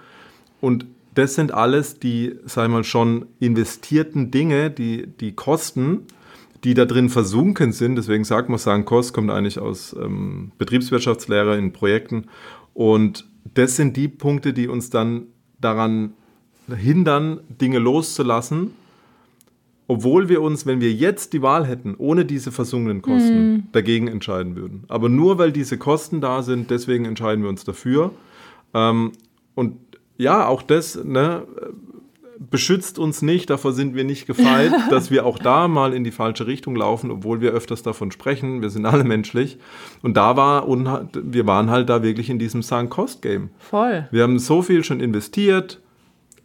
Und 0.61 0.87
das 1.15 1.35
sind 1.35 1.53
alles 1.53 1.99
die, 1.99 2.35
sagen 2.45 2.73
wir 2.73 2.79
mal, 2.79 2.85
schon 2.85 3.27
investierten 3.41 4.31
Dinge, 4.31 4.71
die, 4.71 5.07
die 5.07 5.33
Kosten, 5.33 6.07
die 6.63 6.75
da 6.75 6.85
drin 6.85 7.09
versunken 7.09 7.73
sind. 7.73 7.97
Deswegen 7.97 8.25
sagt 8.25 8.49
man, 8.49 8.59
sagen, 8.59 8.85
Kost 8.85 9.15
kommt 9.15 9.31
eigentlich 9.31 9.59
aus 9.59 9.95
ähm, 9.99 10.53
Betriebswirtschaftslehre 10.59 11.57
in 11.57 11.73
Projekten. 11.73 12.27
Und 12.75 13.27
das 13.55 13.77
sind 13.77 13.97
die 13.97 14.09
Punkte, 14.09 14.53
die 14.53 14.69
uns 14.69 14.91
dann 14.91 15.29
daran 15.59 16.13
hindern, 16.69 17.41
Dinge 17.49 17.79
loszulassen 17.79 18.73
obwohl 19.89 20.29
wir 20.29 20.43
uns, 20.43 20.67
wenn 20.67 20.81
wir 20.81 20.93
jetzt 20.93 21.33
die 21.33 21.43
Wahl 21.43 21.67
hätten, 21.67 21.95
ohne 21.97 22.25
diese 22.25 22.51
versunkenen 22.51 23.03
Kosten, 23.03 23.53
mhm. 23.53 23.63
dagegen 23.73 24.09
entscheiden 24.09 24.57
würden. 24.57 24.85
Aber 24.89 25.09
nur 25.09 25.39
weil 25.39 25.53
diese 25.53 25.79
Kosten 25.79 26.21
da 26.21 26.43
sind, 26.43 26.71
deswegen 26.71 27.05
entscheiden 27.05 27.43
wir 27.43 27.51
uns 27.51 27.65
dafür. 27.65 28.11
Ähm, 28.75 29.13
und 29.55 29.77
ja, 30.19 30.47
auch 30.47 30.63
das 30.63 31.03
ne, 31.05 31.47
beschützt 32.39 32.99
uns 32.99 33.23
nicht, 33.23 33.51
davor 33.51 33.73
sind 33.73 33.95
wir 33.95 34.05
nicht 34.05 34.27
gefeit, 34.27 34.73
dass 34.91 35.11
wir 35.11 35.25
auch 35.25 35.39
da 35.39 35.69
mal 35.69 35.95
in 35.95 36.05
die 36.05 36.11
falsche 36.11 36.47
Richtung 36.47 36.77
laufen, 36.77 37.11
obwohl 37.11 37.41
wir 37.41 37.53
öfters 37.53 37.83
davon 37.83 38.11
sprechen. 38.11 38.63
Wir 38.63 38.71
sind 38.71 38.87
alle 38.87 39.05
menschlich. 39.05 39.59
Und 40.03 40.17
da 40.17 40.37
war, 40.37 40.67
wir 40.69 41.47
waren 41.47 41.71
halt 41.71 41.89
da 41.89 42.03
wirklich 42.03 42.29
in 42.29 42.39
diesem 42.39 42.63
Sunk-Cost-Game. 42.63 43.51
Voll. 43.59 44.09
Wir 44.11 44.23
haben 44.23 44.39
so 44.39 44.63
viel 44.63 44.85
schon 44.85 45.01
investiert, 45.01 45.81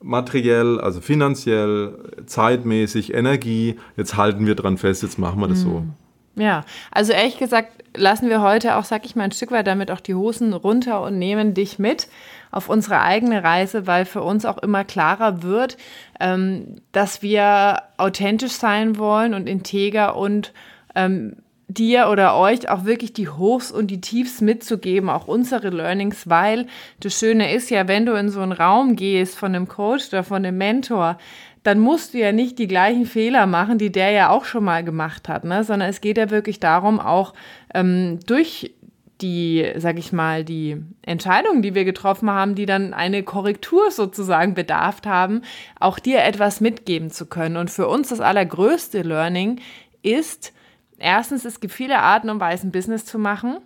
materiell, 0.02 0.80
also 0.80 1.02
finanziell, 1.02 1.94
zeitmäßig, 2.26 3.14
Energie. 3.14 3.78
Jetzt 3.98 4.18
halten 4.18 4.46
wir 4.46 4.56
dran 4.56 4.78
fest, 4.78 5.04
jetzt 5.04 5.20
machen 5.20 5.40
wir 5.40 5.48
das 5.48 5.62
so. 5.62 5.80
Hm. 5.80 5.94
Ja, 6.36 6.64
also 6.92 7.12
ehrlich 7.12 7.38
gesagt, 7.38 7.84
lassen 7.96 8.30
wir 8.30 8.42
heute 8.42 8.78
auch, 8.78 8.86
sag 8.86 9.06
ich 9.06 9.16
mal, 9.16 9.24
ein 9.24 9.32
Stück 9.32 9.52
weit 9.52 9.68
damit 9.68 9.92
auch 9.92 10.00
die 10.00 10.16
Hosen 10.16 10.54
runter 10.54 11.02
und 11.02 11.20
nehmen 11.20 11.54
dich 11.54 11.78
mit 11.78 12.08
auf 12.52 12.70
unsere 12.70 13.02
eigene 13.02 13.44
Reise, 13.44 13.88
weil 13.88 14.06
für 14.06 14.22
uns 14.22 14.46
auch 14.46 14.58
immer 14.58 14.84
klarer 14.84 15.44
wird, 15.44 15.78
ähm, 16.20 16.82
dass 16.92 17.22
wir 17.22 17.82
authentisch 17.98 18.54
sein 18.54 18.98
wollen 18.98 19.34
und 19.34 19.48
integer 19.48 20.16
und 20.16 20.54
ähm, 20.96 21.38
dir 21.74 22.10
oder 22.10 22.38
euch 22.38 22.70
auch 22.70 22.86
wirklich 22.86 23.14
die 23.14 23.30
Hochs 23.30 23.72
und 23.72 23.88
die 23.88 24.02
Tiefs 24.02 24.42
mitzugeben, 24.42 25.10
auch 25.10 25.28
unsere 25.28 25.70
Learnings, 25.70 26.30
weil 26.30 26.68
das 27.00 27.18
Schöne 27.18 27.54
ist 27.54 27.70
ja, 27.70 27.88
wenn 27.88 28.06
du 28.06 28.14
in 28.14 28.30
so 28.30 28.42
einen 28.42 28.52
Raum 28.52 28.96
gehst 28.96 29.38
von 29.38 29.56
einem 29.56 29.68
Coach 29.68 30.08
oder 30.10 30.24
von 30.24 30.38
einem 30.38 30.58
Mentor, 30.58 31.18
dann 31.64 31.80
musst 31.80 32.14
du 32.14 32.18
ja 32.18 32.32
nicht 32.32 32.58
die 32.58 32.68
gleichen 32.68 33.06
Fehler 33.06 33.46
machen, 33.46 33.78
die 33.78 33.92
der 33.92 34.12
ja 34.12 34.30
auch 34.30 34.46
schon 34.46 34.64
mal 34.64 34.84
gemacht 34.84 35.30
hat, 35.30 35.44
ne? 35.44 35.64
sondern 35.64 35.90
es 35.90 36.02
geht 36.02 36.18
ja 36.18 36.30
wirklich 36.30 36.60
darum, 36.60 37.00
auch 37.00 37.34
ähm, 37.74 38.20
durch 38.26 38.74
die, 39.22 39.72
sag 39.78 40.00
ich 40.00 40.12
mal, 40.12 40.44
die 40.44 40.78
Entscheidungen, 41.04 41.62
die 41.62 41.76
wir 41.76 41.86
getroffen 41.86 42.30
haben, 42.30 42.56
die 42.56 42.66
dann 42.66 42.94
eine 42.94 43.24
Korrektur 43.24 43.92
sozusagen 43.92 44.56
bedarf 44.56 45.02
haben, 45.06 45.42
auch 45.80 46.00
dir 46.00 46.24
etwas 46.24 46.62
mitgeben 46.62 47.12
zu 47.12 47.28
können. 47.28 47.58
Und 47.58 47.70
für 47.70 47.88
uns 47.88 48.10
das 48.10 48.20
allergrößte 48.20 49.04
Learning 49.04 49.60
ist, 50.02 50.54
Erstens, 51.02 51.46
es 51.46 51.60
gibt 51.60 51.74
viele 51.74 52.00
Arten 52.00 52.30
und 52.30 52.40
Weisen, 52.40 52.72
Business 52.72 53.06
zu 53.06 53.20
machen. 53.20 53.58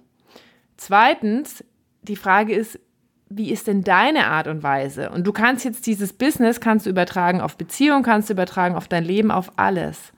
Zweitens, 0.78 1.64
die 2.02 2.16
Frage 2.16 2.54
ist, 2.54 2.80
wie 3.30 3.52
ist 3.52 3.68
denn 3.68 3.84
deine 3.84 4.28
Art 4.28 4.48
und 4.48 4.64
Weise? 4.64 5.10
Und 5.10 5.26
du 5.26 5.34
kannst 5.34 5.66
jetzt 5.66 5.88
dieses 5.88 6.14
Business, 6.14 6.60
kannst 6.60 6.86
du 6.86 6.90
übertragen 6.90 7.42
auf 7.42 7.58
Beziehung, 7.58 8.04
kannst 8.04 8.30
du 8.30 8.34
übertragen 8.34 8.76
auf 8.76 8.88
dein 8.88 9.04
Leben, 9.04 9.32
auf 9.32 9.52
alles. 9.58 10.14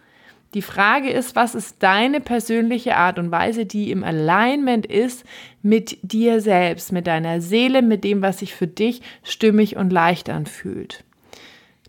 Die 0.53 0.61
Frage 0.61 1.09
ist, 1.09 1.35
was 1.35 1.55
ist 1.55 1.83
deine 1.83 2.21
persönliche 2.21 2.95
Art 2.95 3.19
und 3.19 3.31
Weise, 3.31 3.65
die 3.65 3.91
im 3.91 4.03
Alignment 4.03 4.85
ist 4.85 5.25
mit 5.61 5.97
dir 6.01 6.41
selbst, 6.41 6.91
mit 6.91 7.07
deiner 7.07 7.41
Seele, 7.41 7.81
mit 7.81 8.03
dem, 8.03 8.21
was 8.21 8.39
sich 8.39 8.53
für 8.53 8.67
dich 8.67 9.01
stimmig 9.23 9.75
und 9.75 9.91
leicht 9.91 10.29
anfühlt. 10.29 11.03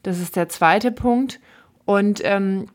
Das 0.03 0.19
ist 0.19 0.37
der 0.37 0.49
zweite 0.49 0.91
Punkt. 0.91 1.41
Und 1.85 2.21
ähm, 2.25 2.67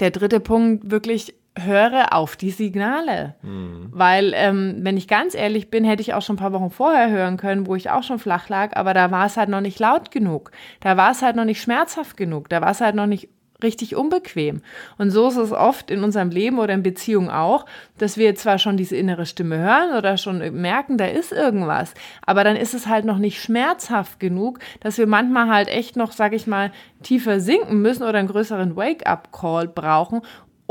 der 0.00 0.10
dritte 0.10 0.40
Punkt, 0.40 0.90
wirklich 0.90 1.34
höre 1.58 2.14
auf 2.14 2.36
die 2.36 2.50
Signale. 2.50 3.34
Mhm. 3.42 3.88
Weil, 3.90 4.32
ähm, 4.34 4.78
wenn 4.80 4.96
ich 4.96 5.06
ganz 5.06 5.34
ehrlich 5.34 5.70
bin, 5.70 5.84
hätte 5.84 6.02
ich 6.02 6.14
auch 6.14 6.22
schon 6.22 6.36
ein 6.36 6.38
paar 6.38 6.52
Wochen 6.52 6.70
vorher 6.70 7.10
hören 7.10 7.36
können, 7.36 7.66
wo 7.66 7.74
ich 7.74 7.90
auch 7.90 8.02
schon 8.02 8.18
flach 8.18 8.48
lag, 8.48 8.76
aber 8.76 8.94
da 8.94 9.10
war 9.10 9.26
es 9.26 9.36
halt 9.36 9.48
noch 9.48 9.60
nicht 9.60 9.78
laut 9.78 10.10
genug. 10.10 10.50
Da 10.80 10.96
war 10.96 11.10
es 11.10 11.22
halt 11.22 11.36
noch 11.36 11.44
nicht 11.44 11.60
schmerzhaft 11.60 12.16
genug. 12.16 12.48
Da 12.48 12.60
war 12.60 12.70
es 12.70 12.80
halt 12.80 12.94
noch 12.94 13.06
nicht 13.06 13.28
richtig 13.62 13.96
unbequem. 13.96 14.62
Und 14.98 15.10
so 15.10 15.28
ist 15.28 15.36
es 15.36 15.52
oft 15.52 15.90
in 15.90 16.02
unserem 16.02 16.30
Leben 16.30 16.58
oder 16.58 16.74
in 16.74 16.82
Beziehungen 16.82 17.30
auch, 17.30 17.66
dass 17.98 18.16
wir 18.16 18.34
zwar 18.34 18.58
schon 18.58 18.76
diese 18.76 18.96
innere 18.96 19.26
Stimme 19.26 19.58
hören 19.58 19.96
oder 19.96 20.16
schon 20.16 20.38
merken, 20.60 20.98
da 20.98 21.06
ist 21.06 21.32
irgendwas, 21.32 21.94
aber 22.26 22.44
dann 22.44 22.56
ist 22.56 22.74
es 22.74 22.86
halt 22.86 23.04
noch 23.04 23.18
nicht 23.18 23.40
schmerzhaft 23.40 24.20
genug, 24.20 24.58
dass 24.80 24.98
wir 24.98 25.06
manchmal 25.06 25.48
halt 25.48 25.68
echt 25.68 25.96
noch, 25.96 26.12
sag 26.12 26.32
ich 26.32 26.46
mal, 26.46 26.72
tiefer 27.02 27.40
sinken 27.40 27.82
müssen 27.82 28.02
oder 28.02 28.18
einen 28.18 28.28
größeren 28.28 28.76
Wake-up-Call 28.76 29.68
brauchen, 29.68 30.22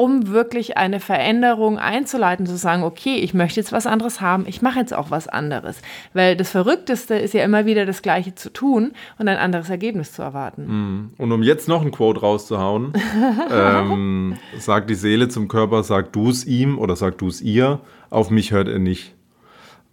um 0.01 0.29
wirklich 0.29 0.77
eine 0.77 0.99
Veränderung 0.99 1.77
einzuleiten, 1.77 2.47
zu 2.47 2.57
sagen, 2.57 2.81
okay, 2.81 3.17
ich 3.17 3.35
möchte 3.35 3.59
jetzt 3.59 3.71
was 3.71 3.85
anderes 3.85 4.19
haben, 4.19 4.45
ich 4.47 4.63
mache 4.63 4.79
jetzt 4.79 4.95
auch 4.95 5.11
was 5.11 5.27
anderes. 5.27 5.79
Weil 6.13 6.35
das 6.35 6.49
Verrückteste 6.49 7.13
ist 7.13 7.35
ja 7.35 7.43
immer 7.43 7.67
wieder 7.67 7.85
das 7.85 8.01
Gleiche 8.01 8.33
zu 8.33 8.51
tun 8.51 8.93
und 9.19 9.27
ein 9.27 9.37
anderes 9.37 9.69
Ergebnis 9.69 10.11
zu 10.11 10.23
erwarten. 10.23 10.65
Mhm. 10.65 11.09
Und 11.19 11.31
um 11.31 11.43
jetzt 11.43 11.67
noch 11.67 11.83
ein 11.83 11.91
Quote 11.91 12.21
rauszuhauen, 12.21 12.93
ähm, 13.51 14.37
sagt 14.57 14.89
die 14.89 14.95
Seele 14.95 15.29
zum 15.29 15.47
Körper, 15.47 15.83
sag 15.83 16.11
du 16.13 16.31
es 16.31 16.45
ihm 16.45 16.79
oder 16.79 16.95
sag 16.95 17.19
du 17.19 17.27
es 17.27 17.39
ihr, 17.39 17.79
auf 18.09 18.31
mich 18.31 18.51
hört 18.51 18.69
er 18.69 18.79
nicht. 18.79 19.13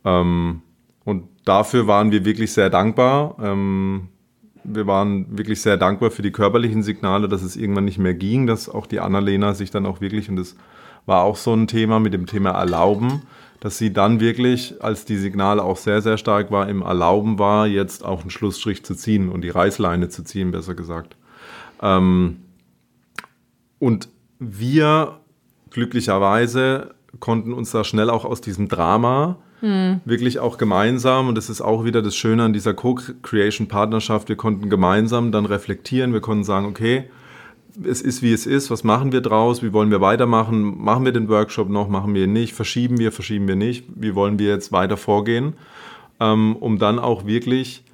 Ähm, 0.06 0.62
und 1.04 1.24
dafür 1.44 1.86
waren 1.86 2.12
wir 2.12 2.24
wirklich 2.24 2.54
sehr 2.54 2.70
dankbar. 2.70 3.36
Ähm, 3.42 4.08
wir 4.74 4.86
waren 4.86 5.38
wirklich 5.38 5.62
sehr 5.62 5.76
dankbar 5.76 6.10
für 6.10 6.22
die 6.22 6.32
körperlichen 6.32 6.82
Signale, 6.82 7.28
dass 7.28 7.42
es 7.42 7.56
irgendwann 7.56 7.84
nicht 7.84 7.98
mehr 7.98 8.14
ging, 8.14 8.46
dass 8.46 8.68
auch 8.68 8.86
die 8.86 9.00
Annalena 9.00 9.54
sich 9.54 9.70
dann 9.70 9.86
auch 9.86 10.00
wirklich, 10.00 10.28
und 10.28 10.36
das 10.36 10.56
war 11.06 11.22
auch 11.22 11.36
so 11.36 11.54
ein 11.54 11.66
Thema 11.66 12.00
mit 12.00 12.12
dem 12.12 12.26
Thema 12.26 12.50
Erlauben, 12.50 13.22
dass 13.60 13.78
sie 13.78 13.92
dann 13.92 14.20
wirklich, 14.20 14.76
als 14.80 15.04
die 15.04 15.16
Signale 15.16 15.62
auch 15.62 15.76
sehr, 15.76 16.02
sehr 16.02 16.18
stark 16.18 16.50
war, 16.50 16.68
im 16.68 16.82
Erlauben 16.82 17.38
war, 17.38 17.66
jetzt 17.66 18.04
auch 18.04 18.20
einen 18.20 18.30
Schlussstrich 18.30 18.84
zu 18.84 18.94
ziehen 18.94 19.28
und 19.28 19.40
die 19.40 19.50
Reißleine 19.50 20.08
zu 20.08 20.22
ziehen, 20.22 20.50
besser 20.50 20.74
gesagt. 20.74 21.16
Ähm, 21.82 22.36
und 23.78 24.08
wir 24.38 25.20
glücklicherweise 25.70 26.94
konnten 27.20 27.52
uns 27.52 27.70
da 27.70 27.84
schnell 27.84 28.10
auch 28.10 28.24
aus 28.24 28.40
diesem 28.40 28.68
Drama 28.68 29.38
hm. 29.60 30.00
Wirklich 30.04 30.38
auch 30.38 30.56
gemeinsam. 30.58 31.28
Und 31.28 31.34
das 31.34 31.50
ist 31.50 31.60
auch 31.60 31.84
wieder 31.84 32.02
das 32.02 32.14
Schöne 32.14 32.44
an 32.44 32.52
dieser 32.52 32.74
Co-Creation-Partnerschaft. 32.74 34.28
Wir 34.28 34.36
konnten 34.36 34.70
gemeinsam 34.70 35.32
dann 35.32 35.46
reflektieren. 35.46 36.12
Wir 36.12 36.20
konnten 36.20 36.44
sagen, 36.44 36.66
okay, 36.66 37.04
es 37.84 38.00
ist 38.00 38.22
wie 38.22 38.32
es 38.32 38.46
ist. 38.46 38.70
Was 38.70 38.84
machen 38.84 39.12
wir 39.12 39.20
draus? 39.20 39.62
Wie 39.62 39.72
wollen 39.72 39.90
wir 39.90 40.00
weitermachen? 40.00 40.82
Machen 40.82 41.04
wir 41.04 41.12
den 41.12 41.28
Workshop 41.28 41.68
noch? 41.68 41.88
Machen 41.88 42.14
wir 42.14 42.24
ihn 42.24 42.32
nicht? 42.32 42.54
Verschieben 42.54 42.98
wir? 42.98 43.12
Verschieben 43.12 43.48
wir 43.48 43.56
nicht? 43.56 43.84
Wie 43.94 44.14
wollen 44.14 44.38
wir 44.38 44.48
jetzt 44.48 44.72
weiter 44.72 44.96
vorgehen? 44.96 45.54
Ähm, 46.20 46.56
um 46.56 46.78
dann 46.78 46.98
auch 46.98 47.26
wirklich 47.26 47.84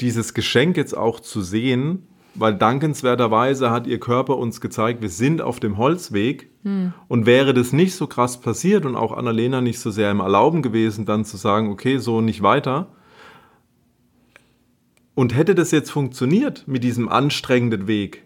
dieses 0.00 0.34
Geschenk 0.34 0.76
jetzt 0.76 0.96
auch 0.96 1.20
zu 1.20 1.42
sehen, 1.42 2.06
weil 2.34 2.54
dankenswerterweise 2.54 3.70
hat 3.70 3.86
ihr 3.86 4.00
Körper 4.00 4.38
uns 4.38 4.60
gezeigt, 4.60 5.02
wir 5.02 5.08
sind 5.08 5.42
auf 5.42 5.60
dem 5.60 5.76
Holzweg. 5.76 6.50
Hm. 6.64 6.92
Und 7.08 7.26
wäre 7.26 7.54
das 7.54 7.72
nicht 7.72 7.94
so 7.94 8.06
krass 8.06 8.40
passiert 8.40 8.86
und 8.86 8.96
auch 8.96 9.12
Annalena 9.12 9.60
nicht 9.60 9.80
so 9.80 9.90
sehr 9.90 10.10
im 10.10 10.20
Erlauben 10.20 10.62
gewesen, 10.62 11.04
dann 11.04 11.24
zu 11.24 11.36
sagen, 11.36 11.70
okay, 11.70 11.98
so 11.98 12.20
nicht 12.20 12.42
weiter. 12.42 12.88
Und 15.14 15.36
hätte 15.36 15.54
das 15.54 15.70
jetzt 15.72 15.90
funktioniert 15.90 16.64
mit 16.66 16.84
diesem 16.84 17.08
anstrengenden 17.08 17.86
Weg, 17.86 18.24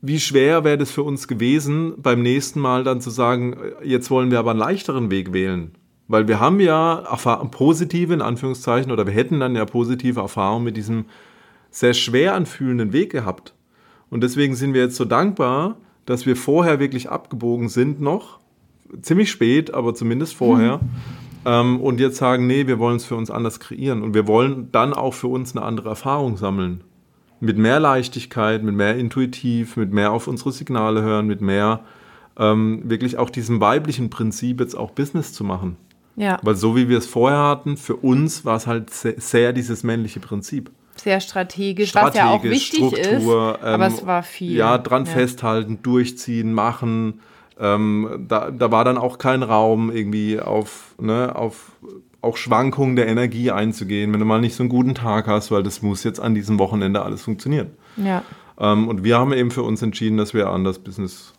wie 0.00 0.20
schwer 0.20 0.62
wäre 0.62 0.78
das 0.78 0.92
für 0.92 1.02
uns 1.02 1.26
gewesen, 1.26 1.94
beim 1.96 2.22
nächsten 2.22 2.60
Mal 2.60 2.84
dann 2.84 3.00
zu 3.00 3.10
sagen, 3.10 3.56
jetzt 3.82 4.10
wollen 4.10 4.30
wir 4.30 4.38
aber 4.38 4.52
einen 4.52 4.60
leichteren 4.60 5.10
Weg 5.10 5.32
wählen? 5.32 5.72
Weil 6.06 6.28
wir 6.28 6.40
haben 6.40 6.60
ja 6.60 7.04
positive, 7.50 8.14
in 8.14 8.22
Anführungszeichen, 8.22 8.92
oder 8.92 9.06
wir 9.06 9.12
hätten 9.12 9.40
dann 9.40 9.56
ja 9.56 9.64
positive 9.66 10.20
Erfahrungen 10.20 10.64
mit 10.64 10.76
diesem 10.76 11.06
sehr 11.78 11.94
schwer 11.94 12.34
anfühlenden 12.34 12.92
Weg 12.92 13.12
gehabt. 13.12 13.54
Und 14.10 14.22
deswegen 14.22 14.54
sind 14.54 14.74
wir 14.74 14.82
jetzt 14.82 14.96
so 14.96 15.04
dankbar, 15.04 15.76
dass 16.06 16.26
wir 16.26 16.34
vorher 16.34 16.80
wirklich 16.80 17.10
abgebogen 17.10 17.68
sind 17.68 18.00
noch. 18.00 18.40
Ziemlich 19.02 19.30
spät, 19.30 19.74
aber 19.74 19.94
zumindest 19.94 20.34
vorher. 20.34 20.78
Mhm. 20.78 20.88
Ähm, 21.44 21.80
und 21.80 22.00
jetzt 22.00 22.16
sagen, 22.16 22.46
nee, 22.46 22.66
wir 22.66 22.78
wollen 22.78 22.96
es 22.96 23.04
für 23.04 23.14
uns 23.14 23.30
anders 23.30 23.60
kreieren. 23.60 24.02
Und 24.02 24.14
wir 24.14 24.26
wollen 24.26 24.72
dann 24.72 24.92
auch 24.92 25.14
für 25.14 25.28
uns 25.28 25.54
eine 25.54 25.64
andere 25.64 25.90
Erfahrung 25.90 26.36
sammeln. 26.36 26.82
Mit 27.40 27.58
mehr 27.58 27.78
Leichtigkeit, 27.78 28.64
mit 28.64 28.74
mehr 28.74 28.96
intuitiv, 28.96 29.76
mit 29.76 29.92
mehr 29.92 30.10
auf 30.10 30.26
unsere 30.26 30.50
Signale 30.50 31.02
hören, 31.02 31.26
mit 31.26 31.40
mehr 31.40 31.84
ähm, 32.36 32.82
wirklich 32.84 33.18
auch 33.18 33.30
diesem 33.30 33.60
weiblichen 33.60 34.10
Prinzip 34.10 34.60
jetzt 34.60 34.74
auch 34.74 34.90
Business 34.90 35.32
zu 35.32 35.44
machen. 35.44 35.76
Ja. 36.16 36.40
Weil 36.42 36.56
so 36.56 36.74
wie 36.74 36.88
wir 36.88 36.98
es 36.98 37.06
vorher 37.06 37.38
hatten, 37.38 37.76
für 37.76 37.94
uns 37.94 38.44
war 38.44 38.56
es 38.56 38.66
halt 38.66 38.90
sehr, 38.90 39.14
sehr 39.18 39.52
dieses 39.52 39.84
männliche 39.84 40.18
Prinzip 40.18 40.72
sehr 41.00 41.20
strategisch, 41.20 41.90
strategisch, 41.90 42.14
was 42.14 42.24
ja 42.24 42.30
auch 42.30 42.42
wichtig 42.42 42.86
Struktur, 42.86 43.54
ist. 43.54 43.64
aber 43.64 43.86
ähm, 43.86 43.92
es 43.92 44.06
war 44.06 44.22
viel. 44.22 44.56
Ja, 44.56 44.78
dran 44.78 45.04
ja. 45.04 45.12
festhalten, 45.12 45.80
durchziehen, 45.82 46.52
machen. 46.52 47.20
Ähm, 47.60 48.26
da, 48.28 48.50
da 48.50 48.70
war 48.70 48.84
dann 48.84 48.98
auch 48.98 49.18
kein 49.18 49.42
Raum, 49.42 49.90
irgendwie 49.90 50.40
auf, 50.40 50.94
ne, 51.00 51.34
auf 51.34 51.72
auch 52.20 52.36
Schwankungen 52.36 52.96
der 52.96 53.06
Energie 53.06 53.50
einzugehen, 53.50 54.12
wenn 54.12 54.20
du 54.20 54.26
mal 54.26 54.40
nicht 54.40 54.54
so 54.54 54.62
einen 54.62 54.70
guten 54.70 54.94
Tag 54.94 55.28
hast, 55.28 55.50
weil 55.50 55.62
das 55.62 55.82
muss 55.82 56.04
jetzt 56.04 56.20
an 56.20 56.34
diesem 56.34 56.58
Wochenende 56.58 57.02
alles 57.02 57.22
funktionieren. 57.22 57.70
Ja. 57.96 58.22
Ähm, 58.58 58.88
und 58.88 59.04
wir 59.04 59.18
haben 59.18 59.32
eben 59.32 59.50
für 59.50 59.62
uns 59.62 59.82
entschieden, 59.82 60.16
dass 60.16 60.34
wir 60.34 60.48
anders 60.48 60.78
Business 60.78 61.32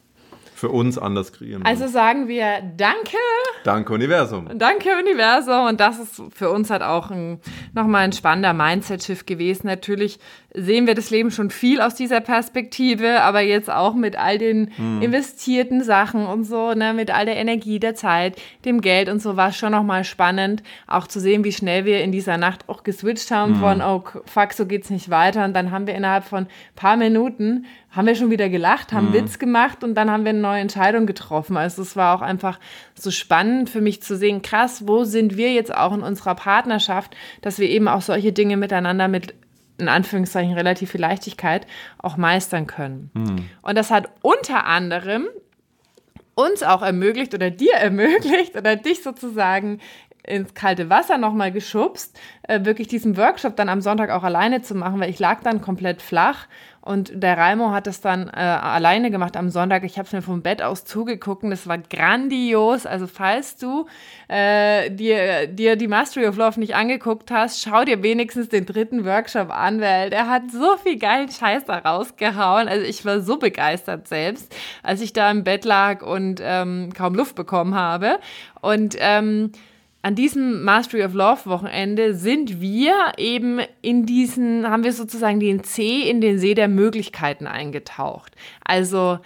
für 0.60 0.70
uns 0.70 0.98
anders 0.98 1.32
kreieren. 1.32 1.64
Also 1.64 1.88
sagen 1.88 2.28
wir 2.28 2.62
Danke. 2.76 3.18
Danke 3.64 3.94
Universum. 3.94 4.48
Danke 4.56 4.90
Universum. 5.00 5.68
Und 5.68 5.80
das 5.80 6.00
ist 6.00 6.22
für 6.34 6.50
uns 6.50 6.70
halt 6.70 6.84
auch 6.84 7.10
ein, 7.10 7.40
nochmal 7.74 8.04
ein 8.04 8.12
spannender 8.12 8.54
Mindset-Shift 8.54 9.26
gewesen. 9.26 9.68
Natürlich 9.68 10.20
sehen 10.54 10.88
wir 10.88 10.96
das 10.96 11.12
Leben 11.12 11.32
schon 11.32 11.50
viel 11.50 11.80
aus 11.80 11.96
dieser 11.96 12.22
Perspektive, 12.22 13.22
aber 13.22 13.42
jetzt 13.42 13.70
auch 13.70 13.94
mit 13.94 14.18
all 14.18 14.38
den 14.38 14.72
hm. 14.76 15.02
investierten 15.02 15.84
Sachen 15.84 16.26
und 16.26 16.44
so, 16.44 16.74
ne, 16.74 16.94
mit 16.94 17.12
all 17.12 17.26
der 17.26 17.38
Energie, 17.38 17.80
der 17.80 17.96
Zeit, 17.96 18.42
dem 18.66 18.82
Geld 18.82 19.10
und 19.10 19.22
so, 19.22 19.38
war 19.38 19.50
es 19.50 19.58
schon 19.58 19.72
nochmal 19.72 20.04
spannend, 20.04 20.64
auch 20.88 21.08
zu 21.08 21.20
sehen, 21.20 21.44
wie 21.44 21.52
schnell 21.52 21.86
wir 21.86 22.04
in 22.04 22.12
dieser 22.12 22.38
Nacht 22.38 22.68
auch 22.68 22.84
geswitcht 22.84 23.32
haben 23.32 23.54
hm. 23.54 23.60
von, 23.60 23.82
oh 23.82 24.04
fuck, 24.26 24.54
so 24.54 24.66
geht's 24.66 24.90
nicht 24.90 25.10
weiter. 25.10 25.46
Und 25.46 25.54
dann 25.54 25.72
haben 25.72 25.88
wir 25.88 25.96
innerhalb 25.96 26.26
von 26.26 26.48
paar 26.76 26.98
Minuten 26.98 27.66
haben 27.92 28.06
wir 28.06 28.16
schon 28.16 28.30
wieder 28.30 28.50
gelacht, 28.50 28.94
haben 28.94 29.10
mhm. 29.10 29.14
Witz 29.14 29.40
gemacht 29.40 29.84
und 29.84 29.96
dann 29.96 30.12
haben 30.12 30.24
wir 30.24 30.30
eine 30.30 30.40
neue 30.40 30.62
Entscheidung 30.62 31.06
getroffen. 31.06 31.58
Also 31.58 31.82
es 31.82 31.96
war 31.96 32.16
auch 32.16 32.22
einfach 32.22 32.60
so 32.96 33.10
spannend 33.10 33.70
für 33.70 33.82
mich 33.82 34.04
zu 34.04 34.16
sehen, 34.16 34.42
krass, 34.42 34.88
wo 34.88 35.04
sind 35.04 35.38
wir 35.38 35.52
jetzt 35.54 35.74
auch 35.74 35.94
in 35.94 36.02
unserer 36.02 36.36
Partnerschaft, 36.36 37.16
dass 37.42 37.58
wir 37.58 37.70
eben 37.70 37.88
auch 37.88 38.02
solche 38.02 38.32
Dinge 38.32 38.58
miteinander 38.58 39.08
mit 39.08 39.34
in 39.80 39.88
Anführungszeichen 39.88 40.54
relativ 40.54 40.92
viel 40.92 41.02
Leichtigkeit 41.02 41.66
auch 41.98 42.18
meistern 42.18 42.68
können. 42.68 43.12
Mhm. 43.14 43.50
Und 43.62 43.78
das 43.78 43.92
hat 43.92 44.10
unter 44.22 44.66
anderem 44.66 45.28
uns 46.36 46.64
auch 46.64 46.82
ermöglicht 46.82 47.34
oder 47.34 47.50
dir 47.50 47.74
ermöglicht 47.76 48.56
oder 48.56 48.76
dich 48.76 49.02
sozusagen 49.02 49.80
ins 50.24 50.54
kalte 50.54 50.90
Wasser 50.90 51.18
nochmal 51.18 51.52
geschubst, 51.52 52.20
äh, 52.44 52.64
wirklich 52.64 52.88
diesen 52.88 53.18
Workshop 53.18 53.56
dann 53.56 53.70
am 53.70 53.82
Sonntag 53.82 54.12
auch 54.12 54.24
alleine 54.24 54.62
zu 54.62 54.76
machen, 54.76 55.00
weil 55.00 55.10
ich 55.10 55.18
lag 55.18 55.42
dann 55.42 55.62
komplett 55.62 56.02
flach 56.02 56.48
und 56.90 57.12
der 57.14 57.38
Raimo 57.38 57.70
hat 57.70 57.86
es 57.86 58.02
dann 58.02 58.30
äh, 58.30 58.40
alleine 58.40 59.12
gemacht 59.12 59.38
am 59.38 59.52
Sonntag. 59.52 59.84
Ich 59.84 60.00
habe 60.00 60.08
es 60.08 60.12
mir 60.12 60.24
vom 60.24 60.42
Bett 60.42 60.64
aus 60.64 60.86
zugeguckt 60.86 61.44
es 61.44 61.68
war 61.68 61.78
grandios. 61.78 62.88
Also 62.88 63.06
falls 63.06 63.58
du 63.58 63.86
äh, 64.28 64.90
dir, 64.90 65.46
dir 65.46 65.76
die 65.76 65.88
Mastery 65.88 66.26
of 66.26 66.36
Love 66.36 66.60
nicht 66.60 66.74
angeguckt 66.74 67.30
hast, 67.30 67.62
schau 67.62 67.84
dir 67.84 68.02
wenigstens 68.02 68.50
den 68.50 68.66
dritten 68.66 69.06
Workshop 69.06 69.52
an, 69.52 69.80
weil 69.82 70.10
der 70.10 70.28
hat 70.28 70.50
so 70.52 70.78
viel 70.78 70.98
geilen 70.98 71.30
Scheiß 71.30 71.66
da 71.66 71.78
rausgehauen. 71.78 72.68
Also 72.68 72.84
ich 72.88 73.06
war 73.06 73.22
so 73.22 73.38
begeistert 73.38 74.08
selbst, 74.08 74.52
als 74.82 75.02
ich 75.02 75.14
da 75.14 75.30
im 75.30 75.44
Bett 75.44 75.66
lag 75.66 76.02
und 76.02 76.42
ähm, 76.44 76.90
kaum 76.98 77.14
Luft 77.14 77.36
bekommen 77.36 77.76
habe. 77.76 78.18
Und 78.62 78.96
ähm, 78.98 79.52
an 80.02 80.16
diesem 80.16 80.64
Mastery 80.64 81.04
of 81.04 81.14
Love 81.14 81.46
Wochenende 81.46 82.14
sind 82.14 82.62
wir 82.62 82.94
eben 83.18 83.60
in 83.82 84.06
diesen, 84.06 84.70
haben 84.70 84.84
wir 84.84 84.94
sozusagen 84.94 85.40
den 85.40 85.64
See 85.64 86.10
in 86.10 86.22
den 86.22 86.40
See 86.40 86.54
der 86.54 86.70
Möglichkeiten 86.70 87.48
eingetaucht. 87.48 88.34
Also, 88.64 89.20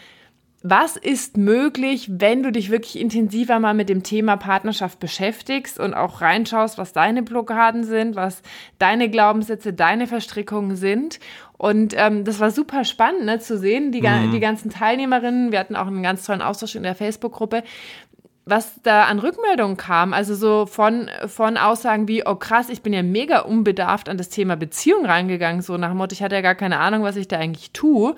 was 0.65 0.95
ist 0.95 1.36
möglich, 1.36 2.07
wenn 2.09 2.41
du 2.41 2.51
dich 2.51 2.71
wirklich 2.71 2.97
intensiver 2.97 3.59
mal 3.59 3.73
mit 3.73 3.89
dem 3.89 4.01
Thema 4.01 4.38
Partnerschaft 4.38 4.99
beschäftigst 4.99 5.77
und 5.77 5.93
auch 5.93 6.21
reinschaust, 6.21 6.77
was 6.77 6.93
deine 6.93 7.21
Blockaden 7.21 7.83
sind, 7.83 8.15
was 8.15 8.41
deine 8.79 9.09
Glaubenssätze, 9.09 9.73
deine 9.73 10.07
Verstrickungen 10.07 10.77
sind. 10.77 11.19
Und 11.57 11.93
ähm, 11.97 12.23
das 12.23 12.39
war 12.39 12.49
super 12.49 12.86
spannend 12.86 13.25
ne, 13.25 13.39
zu 13.39 13.57
sehen, 13.57 13.91
die, 13.91 14.01
mhm. 14.01 14.31
die 14.31 14.39
ganzen 14.39 14.69
Teilnehmerinnen. 14.69 15.51
Wir 15.51 15.59
hatten 15.59 15.75
auch 15.75 15.88
einen 15.88 16.01
ganz 16.01 16.25
tollen 16.25 16.41
Austausch 16.41 16.75
in 16.75 16.83
der 16.83 16.95
Facebook-Gruppe, 16.95 17.63
was 18.45 18.82
da 18.84 19.06
an 19.06 19.19
Rückmeldungen 19.19 19.77
kam, 19.77 20.13
also 20.13 20.36
so 20.36 20.65
von, 20.65 21.10
von 21.27 21.58
Aussagen 21.58 22.08
wie, 22.08 22.25
oh 22.25 22.36
krass, 22.36 22.69
ich 22.69 22.82
bin 22.82 22.91
ja 22.91 23.01
mega 23.01 23.39
unbedarft 23.39 24.10
an 24.10 24.17
das 24.17 24.29
Thema 24.29 24.56
Beziehung 24.58 25.06
reingegangen, 25.06 25.62
so 25.62 25.77
nach 25.77 25.89
dem 25.89 25.97
Motto, 25.97 26.13
ich 26.13 26.21
hatte 26.21 26.36
ja 26.36 26.41
gar 26.41 26.56
keine 26.56 26.79
Ahnung, 26.79 27.03
was 27.03 27.15
ich 27.15 27.29
da 27.29 27.38
eigentlich 27.38 27.71
tue, 27.71 28.15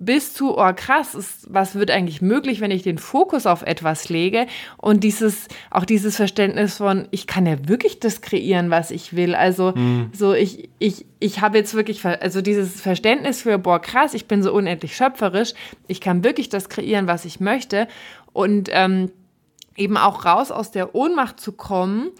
bis 0.00 0.32
zu, 0.32 0.56
oh 0.56 0.72
krass, 0.74 1.14
ist, 1.14 1.52
was 1.52 1.74
wird 1.74 1.90
eigentlich 1.90 2.22
möglich, 2.22 2.60
wenn 2.60 2.70
ich 2.70 2.82
den 2.82 2.98
Fokus 2.98 3.46
auf 3.46 3.62
etwas 3.62 4.08
lege 4.08 4.46
und 4.76 5.02
dieses, 5.02 5.48
auch 5.70 5.84
dieses 5.84 6.16
Verständnis 6.16 6.76
von, 6.76 7.08
ich 7.10 7.26
kann 7.26 7.46
ja 7.46 7.56
wirklich 7.68 7.98
das 7.98 8.20
kreieren, 8.20 8.70
was 8.70 8.90
ich 8.92 9.16
will. 9.16 9.34
Also 9.34 9.72
mhm. 9.74 10.10
so, 10.12 10.34
ich, 10.34 10.70
ich, 10.78 11.04
ich 11.18 11.40
habe 11.40 11.58
jetzt 11.58 11.74
wirklich, 11.74 12.04
also 12.04 12.42
dieses 12.42 12.80
Verständnis 12.80 13.42
für, 13.42 13.58
boah 13.58 13.80
krass, 13.80 14.14
ich 14.14 14.26
bin 14.26 14.42
so 14.42 14.52
unendlich 14.52 14.96
schöpferisch, 14.96 15.52
ich 15.88 16.00
kann 16.00 16.22
wirklich 16.22 16.48
das 16.48 16.68
kreieren, 16.68 17.08
was 17.08 17.24
ich 17.24 17.40
möchte 17.40 17.88
und 18.32 18.68
ähm, 18.72 19.10
eben 19.78 19.96
auch 19.96 20.24
raus 20.24 20.50
aus 20.50 20.70
der 20.70 20.94
Ohnmacht 20.94 21.40
zu 21.40 21.52
kommen, 21.52 22.10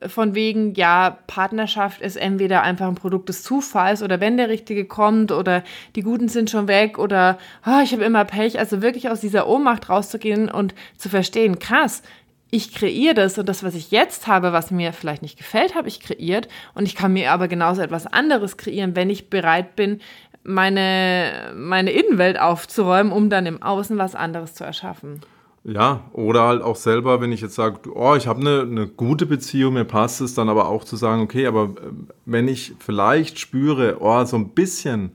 äh, 0.00 0.08
von 0.08 0.34
wegen, 0.34 0.74
ja, 0.74 1.18
Partnerschaft 1.26 2.00
ist 2.00 2.16
entweder 2.16 2.62
einfach 2.62 2.86
ein 2.86 2.94
Produkt 2.94 3.28
des 3.28 3.42
Zufalls 3.42 4.02
oder 4.02 4.20
wenn 4.20 4.36
der 4.36 4.48
Richtige 4.48 4.84
kommt 4.84 5.32
oder 5.32 5.62
die 5.94 6.02
Guten 6.02 6.28
sind 6.28 6.50
schon 6.50 6.68
weg 6.68 6.98
oder 6.98 7.38
oh, 7.66 7.80
ich 7.82 7.92
habe 7.92 8.04
immer 8.04 8.24
Pech. 8.24 8.58
Also 8.58 8.82
wirklich 8.82 9.10
aus 9.10 9.20
dieser 9.20 9.48
Ohnmacht 9.48 9.88
rauszugehen 9.88 10.50
und 10.50 10.74
zu 10.96 11.08
verstehen, 11.08 11.58
krass, 11.58 12.02
ich 12.50 12.72
kreiere 12.72 13.14
das 13.14 13.38
und 13.38 13.48
das, 13.48 13.64
was 13.64 13.74
ich 13.74 13.90
jetzt 13.90 14.28
habe, 14.28 14.52
was 14.52 14.70
mir 14.70 14.92
vielleicht 14.92 15.22
nicht 15.22 15.36
gefällt, 15.36 15.74
habe 15.74 15.88
ich 15.88 16.00
kreiert 16.00 16.48
und 16.74 16.86
ich 16.86 16.94
kann 16.94 17.12
mir 17.12 17.32
aber 17.32 17.48
genauso 17.48 17.82
etwas 17.82 18.06
anderes 18.06 18.56
kreieren, 18.56 18.94
wenn 18.94 19.10
ich 19.10 19.30
bereit 19.30 19.74
bin, 19.74 20.00
meine, 20.44 21.52
meine 21.56 21.90
Innenwelt 21.90 22.38
aufzuräumen, 22.38 23.12
um 23.12 23.30
dann 23.30 23.46
im 23.46 23.62
Außen 23.62 23.98
was 23.98 24.14
anderes 24.14 24.54
zu 24.54 24.62
erschaffen. 24.62 25.22
Ja, 25.68 26.04
oder 26.12 26.42
halt 26.42 26.62
auch 26.62 26.76
selber, 26.76 27.20
wenn 27.20 27.32
ich 27.32 27.40
jetzt 27.40 27.56
sage, 27.56 27.90
oh, 27.92 28.14
ich 28.14 28.28
habe 28.28 28.40
eine, 28.40 28.60
eine 28.60 28.86
gute 28.86 29.26
Beziehung, 29.26 29.74
mir 29.74 29.84
passt 29.84 30.20
es, 30.20 30.32
dann 30.32 30.48
aber 30.48 30.68
auch 30.68 30.84
zu 30.84 30.94
sagen, 30.94 31.22
okay, 31.22 31.48
aber 31.48 31.64
äh, 31.64 31.90
wenn 32.24 32.46
ich 32.46 32.74
vielleicht 32.78 33.40
spüre, 33.40 33.96
oh, 33.98 34.24
so 34.24 34.36
ein 34.36 34.50
bisschen, 34.50 35.10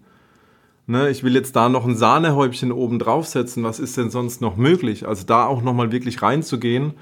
ne, 0.87 1.09
ich 1.09 1.23
will 1.23 1.35
jetzt 1.35 1.55
da 1.55 1.69
noch 1.69 1.85
ein 1.85 1.95
Sahnehäubchen 1.95 2.73
oben 2.73 2.99
draufsetzen, 2.99 3.63
was 3.63 3.79
ist 3.79 3.95
denn 3.95 4.09
sonst 4.09 4.41
noch 4.41 4.57
möglich? 4.57 5.07
Also 5.07 5.25
da 5.25 5.45
auch 5.45 5.61
nochmal 5.61 5.93
wirklich 5.93 6.21
reinzugehen 6.21 6.95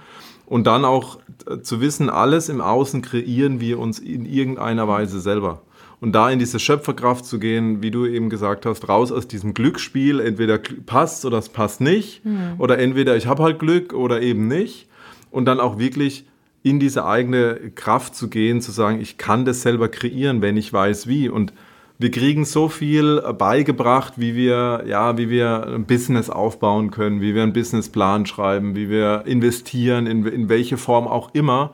und 0.45 0.67
dann 0.67 0.85
auch 0.85 1.17
äh, 1.47 1.59
zu 1.61 1.81
wissen, 1.81 2.11
alles 2.11 2.49
im 2.49 2.61
Außen 2.61 3.01
kreieren 3.01 3.59
wir 3.59 3.79
uns 3.79 3.97
in 3.97 4.27
irgendeiner 4.27 4.87
Weise 4.87 5.19
selber 5.19 5.63
und 6.01 6.13
da 6.13 6.29
in 6.29 6.39
diese 6.39 6.59
Schöpferkraft 6.59 7.25
zu 7.25 7.39
gehen, 7.39 7.81
wie 7.81 7.91
du 7.91 8.05
eben 8.05 8.29
gesagt 8.29 8.65
hast, 8.65 8.87
raus 8.87 9.11
aus 9.11 9.27
diesem 9.27 9.53
Glücksspiel, 9.53 10.19
entweder 10.19 10.59
passt 10.85 11.25
oder 11.25 11.37
es 11.37 11.49
passt 11.49 11.81
nicht 11.81 12.25
mhm. 12.25 12.53
oder 12.57 12.79
entweder 12.79 13.17
ich 13.17 13.27
habe 13.27 13.43
halt 13.43 13.59
Glück 13.59 13.93
oder 13.93 14.21
eben 14.21 14.47
nicht 14.47 14.87
und 15.31 15.45
dann 15.45 15.59
auch 15.59 15.77
wirklich 15.77 16.25
in 16.63 16.79
diese 16.79 17.05
eigene 17.05 17.71
Kraft 17.75 18.15
zu 18.15 18.29
gehen, 18.29 18.61
zu 18.61 18.71
sagen, 18.71 18.99
ich 19.01 19.17
kann 19.17 19.45
das 19.45 19.61
selber 19.61 19.89
kreieren, 19.89 20.41
wenn 20.41 20.57
ich 20.57 20.71
weiß 20.71 21.07
wie 21.07 21.29
und 21.29 21.53
wir 22.01 22.11
kriegen 22.11 22.45
so 22.45 22.69
viel 22.69 23.21
beigebracht, 23.37 24.13
wie 24.15 24.33
wir, 24.33 24.85
ja, 24.87 25.17
wie 25.17 25.29
wir 25.29 25.67
ein 25.67 25.85
Business 25.85 26.29
aufbauen 26.29 26.91
können, 26.91 27.19
wie 27.19 27.35
wir 27.35 27.43
einen 27.43 27.51
Businessplan 27.51 28.25
schreiben, 28.25 28.73
wie 28.73 28.89
wir 28.89 29.23
investieren, 29.25 30.07
in, 30.07 30.25
in 30.25 30.47
welche 30.47 30.77
Form 30.77 31.09
auch 31.09 31.33
immer. 31.33 31.73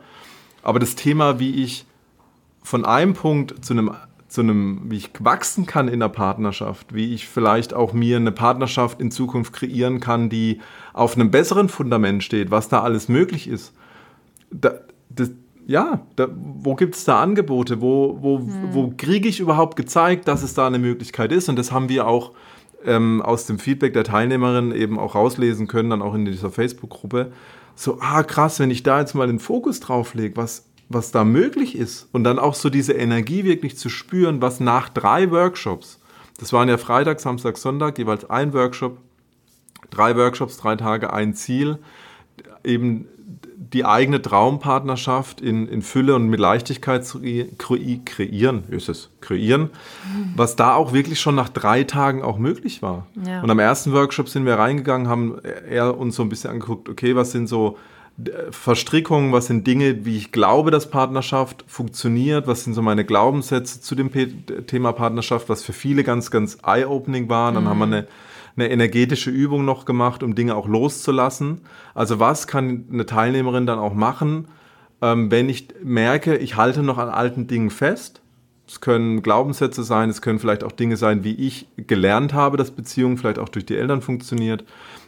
Aber 0.63 0.79
das 0.79 0.95
Thema, 0.95 1.39
wie 1.39 1.63
ich 1.63 1.85
von 2.63 2.85
einem 2.85 3.13
Punkt 3.13 3.63
zu 3.63 3.73
einem 3.73 3.91
zu 4.35 4.41
einem, 4.41 4.81
wie 4.91 4.97
ich 4.97 5.09
wachsen 5.19 5.65
kann 5.65 5.87
in 5.87 6.01
der 6.01 6.09
Partnerschaft, 6.09 6.93
wie 6.93 7.13
ich 7.13 7.27
vielleicht 7.27 7.73
auch 7.73 7.93
mir 7.93 8.17
eine 8.17 8.33
Partnerschaft 8.33 8.99
in 8.99 9.09
Zukunft 9.09 9.53
kreieren 9.53 10.01
kann, 10.01 10.29
die 10.29 10.59
auf 10.93 11.15
einem 11.15 11.31
besseren 11.31 11.69
Fundament 11.69 12.21
steht, 12.21 12.51
was 12.51 12.67
da 12.67 12.81
alles 12.81 13.07
möglich 13.07 13.47
ist. 13.47 13.73
Da, 14.51 14.73
das, 15.09 15.31
ja, 15.65 16.01
da, 16.17 16.27
wo 16.35 16.75
gibt 16.75 16.95
es 16.95 17.05
da 17.05 17.21
Angebote? 17.21 17.81
Wo, 17.81 18.17
wo, 18.21 18.39
hm. 18.39 18.47
wo 18.71 18.93
kriege 18.95 19.29
ich 19.29 19.39
überhaupt 19.39 19.77
gezeigt, 19.77 20.27
dass 20.27 20.43
es 20.43 20.53
da 20.53 20.67
eine 20.67 20.79
Möglichkeit 20.79 21.31
ist? 21.31 21.47
Und 21.47 21.57
das 21.57 21.71
haben 21.71 21.87
wir 21.87 22.05
auch 22.05 22.33
ähm, 22.85 23.21
aus 23.21 23.45
dem 23.45 23.57
Feedback 23.57 23.93
der 23.93 24.03
Teilnehmerin 24.03 24.73
eben 24.73 24.99
auch 24.99 25.15
rauslesen 25.15 25.67
können, 25.67 25.89
dann 25.89 26.01
auch 26.01 26.13
in 26.13 26.25
dieser 26.25 26.51
Facebook-Gruppe. 26.51 27.31
So, 27.73 27.99
ah, 28.01 28.23
krass, 28.23 28.59
wenn 28.59 28.69
ich 28.69 28.83
da 28.83 28.99
jetzt 28.99 29.15
mal 29.15 29.27
den 29.27 29.39
Fokus 29.39 29.79
drauf 29.79 30.13
lege, 30.13 30.35
was, 30.35 30.65
was 30.89 31.11
da 31.11 31.23
möglich 31.23 31.75
ist 31.75 32.07
und 32.11 32.23
dann 32.23 32.39
auch 32.39 32.53
so 32.53 32.69
diese 32.69 32.93
Energie 32.93 33.43
wirklich 33.43 33.77
zu 33.77 33.89
spüren, 33.89 34.41
was 34.41 34.59
nach 34.59 34.89
drei 34.89 35.31
Workshops, 35.31 35.99
das 36.37 36.53
waren 36.53 36.69
ja 36.69 36.77
Freitag, 36.77 37.19
Samstag, 37.19 37.57
Sonntag, 37.57 37.97
jeweils 37.97 38.29
ein 38.29 38.53
Workshop, 38.53 38.97
drei 39.89 40.15
Workshops, 40.15 40.57
drei 40.57 40.75
Tage, 40.75 41.13
ein 41.13 41.33
Ziel, 41.33 41.79
eben 42.63 43.07
die 43.57 43.85
eigene 43.85 44.21
Traumpartnerschaft 44.21 45.41
in, 45.41 45.67
in 45.67 45.81
Fülle 45.81 46.15
und 46.15 46.27
mit 46.27 46.39
Leichtigkeit 46.39 47.05
zu 47.05 47.19
kreieren, 47.19 48.63
ist 48.69 48.89
es, 48.89 49.09
kreieren, 49.21 49.69
was 50.35 50.55
da 50.55 50.75
auch 50.75 50.93
wirklich 50.93 51.19
schon 51.19 51.35
nach 51.35 51.49
drei 51.49 51.83
Tagen 51.83 52.21
auch 52.21 52.37
möglich 52.37 52.81
war. 52.81 53.07
Ja. 53.25 53.41
Und 53.41 53.49
am 53.49 53.59
ersten 53.59 53.91
Workshop 53.91 54.29
sind 54.29 54.45
wir 54.45 54.55
reingegangen, 54.55 55.07
haben 55.07 55.39
er 55.67 55.97
uns 55.97 56.15
so 56.15 56.23
ein 56.23 56.29
bisschen 56.29 56.51
angeguckt, 56.51 56.89
okay, 56.89 57.15
was 57.15 57.31
sind 57.31 57.47
so 57.47 57.77
Verstrickungen, 58.49 59.33
was 59.33 59.47
sind 59.47 59.67
Dinge, 59.67 60.05
wie 60.05 60.17
ich 60.17 60.31
glaube, 60.31 60.71
dass 60.71 60.89
Partnerschaft 60.89 61.65
funktioniert, 61.67 62.47
was 62.47 62.63
sind 62.63 62.73
so 62.73 62.81
meine 62.81 63.03
Glaubenssätze 63.03 63.81
zu 63.81 63.93
dem 63.93 64.09
Thema 64.67 64.93
Partnerschaft, 64.93 65.49
was 65.49 65.63
für 65.63 65.73
viele 65.73 66.03
ganz, 66.03 66.31
ganz 66.31 66.57
eye-opening 66.65 67.27
war. 67.27 67.51
Dann 67.51 67.65
mhm. 67.65 67.69
haben 67.69 67.79
wir 67.79 67.85
eine 67.85 68.07
eine 68.55 68.69
energetische 68.69 69.31
Übung 69.31 69.65
noch 69.65 69.85
gemacht, 69.85 70.23
um 70.23 70.35
Dinge 70.35 70.55
auch 70.55 70.67
loszulassen. 70.67 71.61
Also 71.93 72.19
was 72.19 72.47
kann 72.47 72.85
eine 72.91 73.05
Teilnehmerin 73.05 73.65
dann 73.65 73.79
auch 73.79 73.93
machen, 73.93 74.47
ähm, 75.01 75.29
wenn 75.29 75.49
ich 75.49 75.67
merke, 75.83 76.37
ich 76.37 76.55
halte 76.55 76.81
noch 76.81 76.97
an 76.97 77.09
alten 77.09 77.47
Dingen 77.47 77.69
fest? 77.69 78.21
Es 78.67 78.81
können 78.81 79.21
Glaubenssätze 79.21 79.83
sein, 79.83 80.09
es 80.09 80.21
können 80.21 80.39
vielleicht 80.39 80.63
auch 80.63 80.71
Dinge 80.71 80.97
sein, 80.97 81.23
wie 81.23 81.35
ich 81.35 81.67
gelernt 81.75 82.33
habe, 82.33 82.57
dass 82.57 82.71
Beziehung 82.71 83.17
vielleicht 83.17 83.39
auch 83.39 83.49
durch 83.49 83.65
die 83.65 83.75
Eltern 83.75 84.01
funktioniert. 84.01 84.63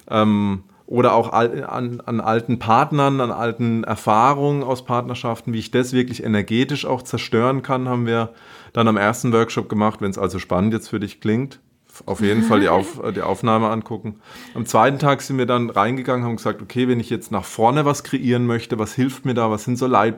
Ähm, 0.10 0.64
oder 0.88 1.14
auch 1.14 1.32
an, 1.34 2.02
an, 2.02 2.22
alten 2.22 2.60
Partnern, 2.60 3.22
an 3.22 3.32
alten 3.32 3.84
Erfahrungen 3.84 4.64
aus 4.64 4.86
Partnerschaften, 4.86 5.54
wie 5.54 5.60
ich 5.60 5.70
das 5.70 5.94
wirklich 5.94 6.24
energetisch 6.24 6.86
auch 6.86 7.04
zerstören 7.04 7.62
kann, 7.62 7.88
haben 7.88 8.08
wir 8.08 8.30
dann 8.74 8.88
am 8.88 8.98
ersten 8.98 9.32
Workshop 9.34 9.70
gemacht, 9.70 10.02
wenn 10.02 10.10
es 10.10 10.18
also 10.18 10.40
spannend 10.40 10.74
jetzt 10.74 10.90
für 10.90 11.00
dich 11.00 11.22
klingt 11.22 11.60
auf 12.06 12.22
jeden 12.22 12.44
Fall 12.44 12.60
die, 12.60 12.70
auf, 12.70 13.02
die 13.16 13.22
Aufnahme 13.22 13.70
angucken. 13.70 14.16
Am 14.54 14.66
zweiten 14.66 15.00
Tag 15.00 15.22
sind 15.22 15.38
wir 15.38 15.46
dann 15.46 15.70
reingegangen, 15.70 16.26
haben 16.26 16.36
gesagt, 16.36 16.62
okay, 16.62 16.88
wenn 16.88 17.00
ich 17.00 17.10
jetzt 17.10 17.32
nach 17.32 17.46
vorne 17.46 17.86
was 17.86 18.04
kreieren 18.04 18.46
möchte, 18.46 18.78
was 18.80 18.94
hilft 18.94 19.26
mir 19.26 19.34
da, 19.34 19.50
was 19.50 19.64
sind 19.64 19.78
so 19.78 19.88
Leit, 19.88 20.18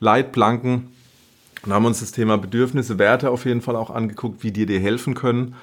Leitplanken? 0.00 0.88
Und 1.64 1.72
haben 1.72 1.86
uns 1.86 2.00
das 2.00 2.12
Thema 2.12 2.38
Bedürfnisse, 2.38 2.98
Werte 2.98 3.30
auf 3.30 3.44
jeden 3.44 3.62
Fall 3.62 3.74
auch 3.74 3.90
angeguckt, 3.90 4.44
wie 4.44 4.52
die 4.52 4.64
dir 4.64 4.78
helfen 4.78 5.14
können. 5.14 5.56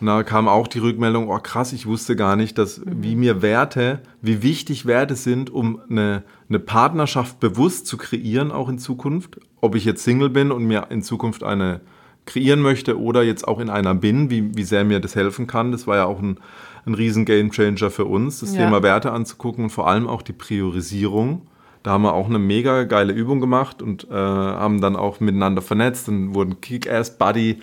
Und 0.00 0.06
da 0.06 0.22
kam 0.22 0.48
auch 0.48 0.66
die 0.66 0.78
Rückmeldung, 0.78 1.28
oh 1.28 1.38
krass, 1.38 1.72
ich 1.72 1.86
wusste 1.86 2.16
gar 2.16 2.34
nicht, 2.34 2.56
dass 2.56 2.80
wie 2.86 3.16
mir 3.16 3.42
Werte, 3.42 4.00
wie 4.22 4.42
wichtig 4.42 4.86
Werte 4.86 5.14
sind, 5.14 5.50
um 5.50 5.80
eine, 5.90 6.22
eine 6.48 6.58
Partnerschaft 6.58 7.38
bewusst 7.38 7.86
zu 7.86 7.98
kreieren, 7.98 8.50
auch 8.50 8.70
in 8.70 8.78
Zukunft. 8.78 9.38
Ob 9.60 9.74
ich 9.74 9.84
jetzt 9.84 10.02
Single 10.02 10.30
bin 10.30 10.52
und 10.52 10.64
mir 10.64 10.86
in 10.88 11.02
Zukunft 11.02 11.42
eine 11.42 11.80
kreieren 12.24 12.60
möchte 12.60 12.98
oder 12.98 13.22
jetzt 13.22 13.46
auch 13.46 13.60
in 13.60 13.68
einer 13.68 13.94
bin, 13.94 14.30
wie, 14.30 14.56
wie 14.56 14.62
sehr 14.62 14.84
mir 14.84 15.00
das 15.00 15.16
helfen 15.16 15.46
kann. 15.46 15.72
Das 15.72 15.86
war 15.86 15.96
ja 15.96 16.04
auch 16.06 16.20
ein, 16.20 16.38
ein 16.86 16.94
riesen 16.94 17.24
Gamechanger 17.24 17.90
für 17.90 18.04
uns, 18.06 18.40
das 18.40 18.54
ja. 18.54 18.64
Thema 18.64 18.82
Werte 18.82 19.12
anzugucken 19.12 19.64
und 19.64 19.70
vor 19.70 19.88
allem 19.88 20.06
auch 20.08 20.22
die 20.22 20.32
Priorisierung. 20.32 21.42
Da 21.82 21.92
haben 21.92 22.02
wir 22.02 22.12
auch 22.12 22.26
eine 22.26 22.38
mega 22.38 22.84
geile 22.84 23.12
Übung 23.12 23.40
gemacht 23.40 23.82
und 23.82 24.04
äh, 24.10 24.14
haben 24.14 24.80
dann 24.80 24.96
auch 24.96 25.20
miteinander 25.20 25.62
vernetzt 25.62 26.08
und 26.08 26.34
wurden 26.34 26.60
Kick-Ass-Buddy 26.60 27.60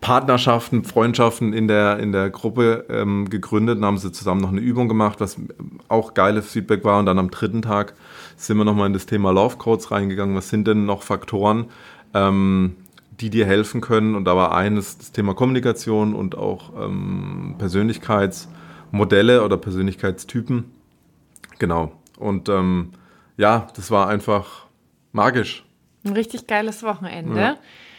Partnerschaften, 0.00 0.84
Freundschaften 0.84 1.52
in 1.52 1.66
der, 1.66 1.98
in 1.98 2.12
der 2.12 2.30
Gruppe 2.30 2.86
ähm, 2.88 3.28
gegründet 3.28 3.78
und 3.78 3.84
haben 3.84 3.98
sie 3.98 4.12
zusammen 4.12 4.40
noch 4.40 4.50
eine 4.50 4.60
Übung 4.60 4.88
gemacht, 4.88 5.20
was 5.20 5.36
auch 5.88 6.14
geiles 6.14 6.50
Feedback 6.50 6.84
war. 6.84 7.00
Und 7.00 7.06
dann 7.06 7.18
am 7.18 7.30
dritten 7.30 7.62
Tag 7.62 7.94
sind 8.36 8.56
wir 8.58 8.64
nochmal 8.64 8.86
in 8.86 8.92
das 8.92 9.06
Thema 9.06 9.32
Love 9.32 9.56
Codes 9.56 9.90
reingegangen. 9.90 10.36
Was 10.36 10.50
sind 10.50 10.68
denn 10.68 10.86
noch 10.86 11.02
Faktoren, 11.02 11.66
ähm, 12.14 12.76
die 13.20 13.30
dir 13.30 13.46
helfen 13.46 13.80
können. 13.80 14.14
Und 14.14 14.24
da 14.24 14.36
war 14.36 14.54
eines 14.54 14.98
das 14.98 15.12
Thema 15.12 15.34
Kommunikation 15.34 16.14
und 16.14 16.36
auch 16.36 16.72
ähm, 16.80 17.56
Persönlichkeitsmodelle 17.58 19.42
oder 19.42 19.56
Persönlichkeitstypen. 19.56 20.70
Genau. 21.58 21.92
Und 22.16 22.48
ähm, 22.48 22.90
ja, 23.36 23.66
das 23.74 23.90
war 23.90 24.08
einfach 24.08 24.66
magisch. 25.12 25.64
Ein 26.04 26.12
richtig 26.12 26.46
geiles 26.46 26.82
Wochenende. 26.82 27.40
Ja. 27.40 27.56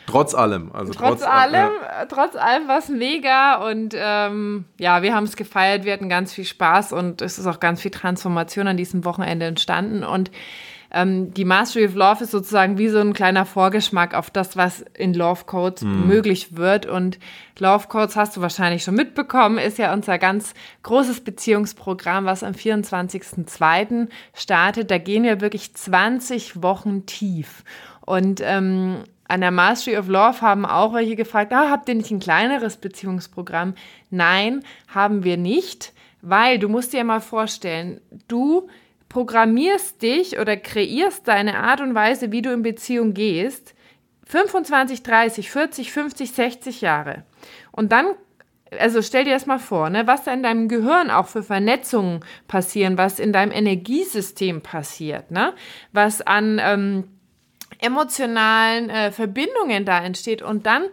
Trotz 0.10 0.34
allem. 0.34 0.72
Also 0.74 0.94
trotz, 0.94 1.22
trotz 1.22 1.24
allem, 1.24 1.54
ja. 1.54 2.06
trotz 2.08 2.36
allem 2.36 2.68
war 2.68 2.80
es 2.80 2.90
mega 2.90 3.68
und 3.70 3.94
ähm, 3.98 4.66
ja, 4.80 5.02
wir 5.02 5.16
haben 5.16 5.26
es 5.26 5.36
gefeiert, 5.36 5.86
wir 5.86 5.94
hatten 5.94 6.10
ganz 6.10 6.34
viel 6.34 6.46
Spaß 6.46 6.94
und 6.94 7.22
es 7.22 7.40
ist 7.40 7.48
auch 7.48 7.60
ganz 7.60 7.82
viel 7.82 7.92
Transformation 7.92 8.68
an 8.68 8.78
diesem 8.78 9.06
Wochenende 9.06 9.46
entstanden 9.46 10.04
und 10.04 10.32
ähm, 10.92 11.34
die 11.34 11.46
Mastery 11.46 11.86
of 11.86 11.96
Love 11.96 12.24
ist 12.24 12.32
sozusagen 12.32 12.78
wie 12.78 12.90
so 12.90 13.00
ein 13.00 13.14
kleiner 13.14 13.46
Vorgeschmack 13.46 14.16
auf 14.16 14.30
das, 14.32 14.58
was 14.58 14.84
in 14.96 15.14
Love 15.14 15.46
Codes 15.46 15.84
mhm. 15.84 16.08
möglich 16.08 16.58
wird. 16.58 16.86
Und 16.86 17.20
Love 17.60 17.88
Codes 17.88 18.16
hast 18.16 18.38
du 18.38 18.42
wahrscheinlich 18.42 18.84
schon 18.84 18.96
mitbekommen, 18.96 19.60
ist 19.60 19.78
ja 19.78 19.94
unser 19.94 20.18
ganz 20.18 20.54
großes 20.84 21.22
Beziehungsprogramm, 21.22 22.26
was 22.26 22.44
am 22.44 22.54
24.02. 22.54 24.08
startet. 24.34 24.90
Da 24.90 24.98
gehen 24.98 25.24
wir 25.24 25.42
wirklich 25.42 25.76
20 25.76 26.64
Wochen 26.64 27.06
tief. 27.06 27.64
Und 28.02 28.42
ähm, 28.44 29.04
an 29.30 29.42
der 29.42 29.52
Mastery 29.52 29.98
of 29.98 30.08
Love 30.08 30.42
haben 30.42 30.66
auch 30.66 30.94
welche 30.94 31.16
gefragt, 31.16 31.54
ah, 31.54 31.70
habt 31.70 31.88
ihr 31.88 31.96
nicht 31.96 32.10
ein 32.10 32.20
kleineres 32.20 32.78
Beziehungsprogramm? 32.78 33.76
Nein, 34.10 34.64
haben 34.88 35.24
wir 35.24 35.38
nicht, 35.38 35.94
weil 36.22 36.58
du 36.58 36.68
musst 36.68 36.94
dir 36.94 37.04
mal 37.04 37.22
vorstellen, 37.22 38.02
du 38.28 38.68
programmierst 39.08 40.02
dich 40.02 40.40
oder 40.40 40.58
kreierst 40.58 41.28
deine 41.28 41.60
Art 41.60 41.80
und 41.80 41.94
Weise, 41.94 42.32
wie 42.32 42.42
du 42.42 42.52
in 42.52 42.64
Beziehung 42.64 43.14
gehst, 43.14 43.76
25, 44.26 45.04
30, 45.04 45.52
40, 45.52 45.92
50, 45.92 46.32
60 46.32 46.82
Jahre. 46.82 47.24
Und 47.72 47.92
dann, 47.92 48.08
also 48.80 49.04
stell 49.04 49.26
dir 49.26 49.34
das 49.34 49.46
mal 49.46 49.60
vor, 49.60 49.92
ne, 49.92 50.08
was 50.08 50.24
da 50.24 50.34
in 50.34 50.42
deinem 50.42 50.68
Gehirn 50.70 51.12
auch 51.12 51.28
für 51.28 51.44
Vernetzungen 51.44 52.22
passieren, 52.48 52.98
was 52.98 53.20
in 53.20 53.32
deinem 53.32 53.52
Energiesystem 53.52 54.62
passiert, 54.62 55.30
ne, 55.30 55.54
was 55.92 56.22
an 56.22 56.60
ähm, 56.64 57.19
emotionalen 57.80 58.90
äh, 58.90 59.12
Verbindungen 59.12 59.86
da 59.86 60.04
entsteht. 60.04 60.42
Und 60.42 60.66
dann 60.66 60.84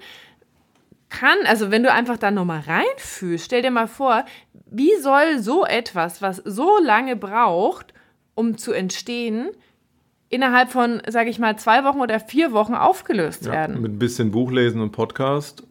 kann, 1.09 1.39
also 1.47 1.71
wenn 1.71 1.83
du 1.83 1.93
einfach 1.93 2.19
da 2.19 2.31
nochmal 2.31 2.61
reinfühlst, 2.61 3.45
stell 3.45 3.63
dir 3.63 3.71
mal 3.71 3.89
vor, 3.89 4.25
wie 4.71 4.97
soll 5.01 5.39
so 5.39 5.65
etwas, 5.65 6.23
was 6.23 6.37
so 6.45 6.79
lange 6.83 7.17
braucht, 7.17 7.95
um 8.35 8.59
zu 8.59 8.73
entstehen, 8.73 9.51
innerhalb 10.29 10.71
von, 10.71 11.01
sage 11.09 11.31
ich 11.31 11.39
mal, 11.39 11.57
zwei 11.57 11.85
Wochen 11.85 12.01
oder 12.01 12.21
vier 12.21 12.53
Wochen 12.53 12.75
aufgelöst 12.75 13.47
ja, 13.47 13.53
werden. 13.53 13.81
Mit 13.81 13.93
ein 13.93 13.99
bisschen 13.99 14.31
Buchlesen 14.31 14.81
und 14.81 14.93
Podcast. 14.93 15.63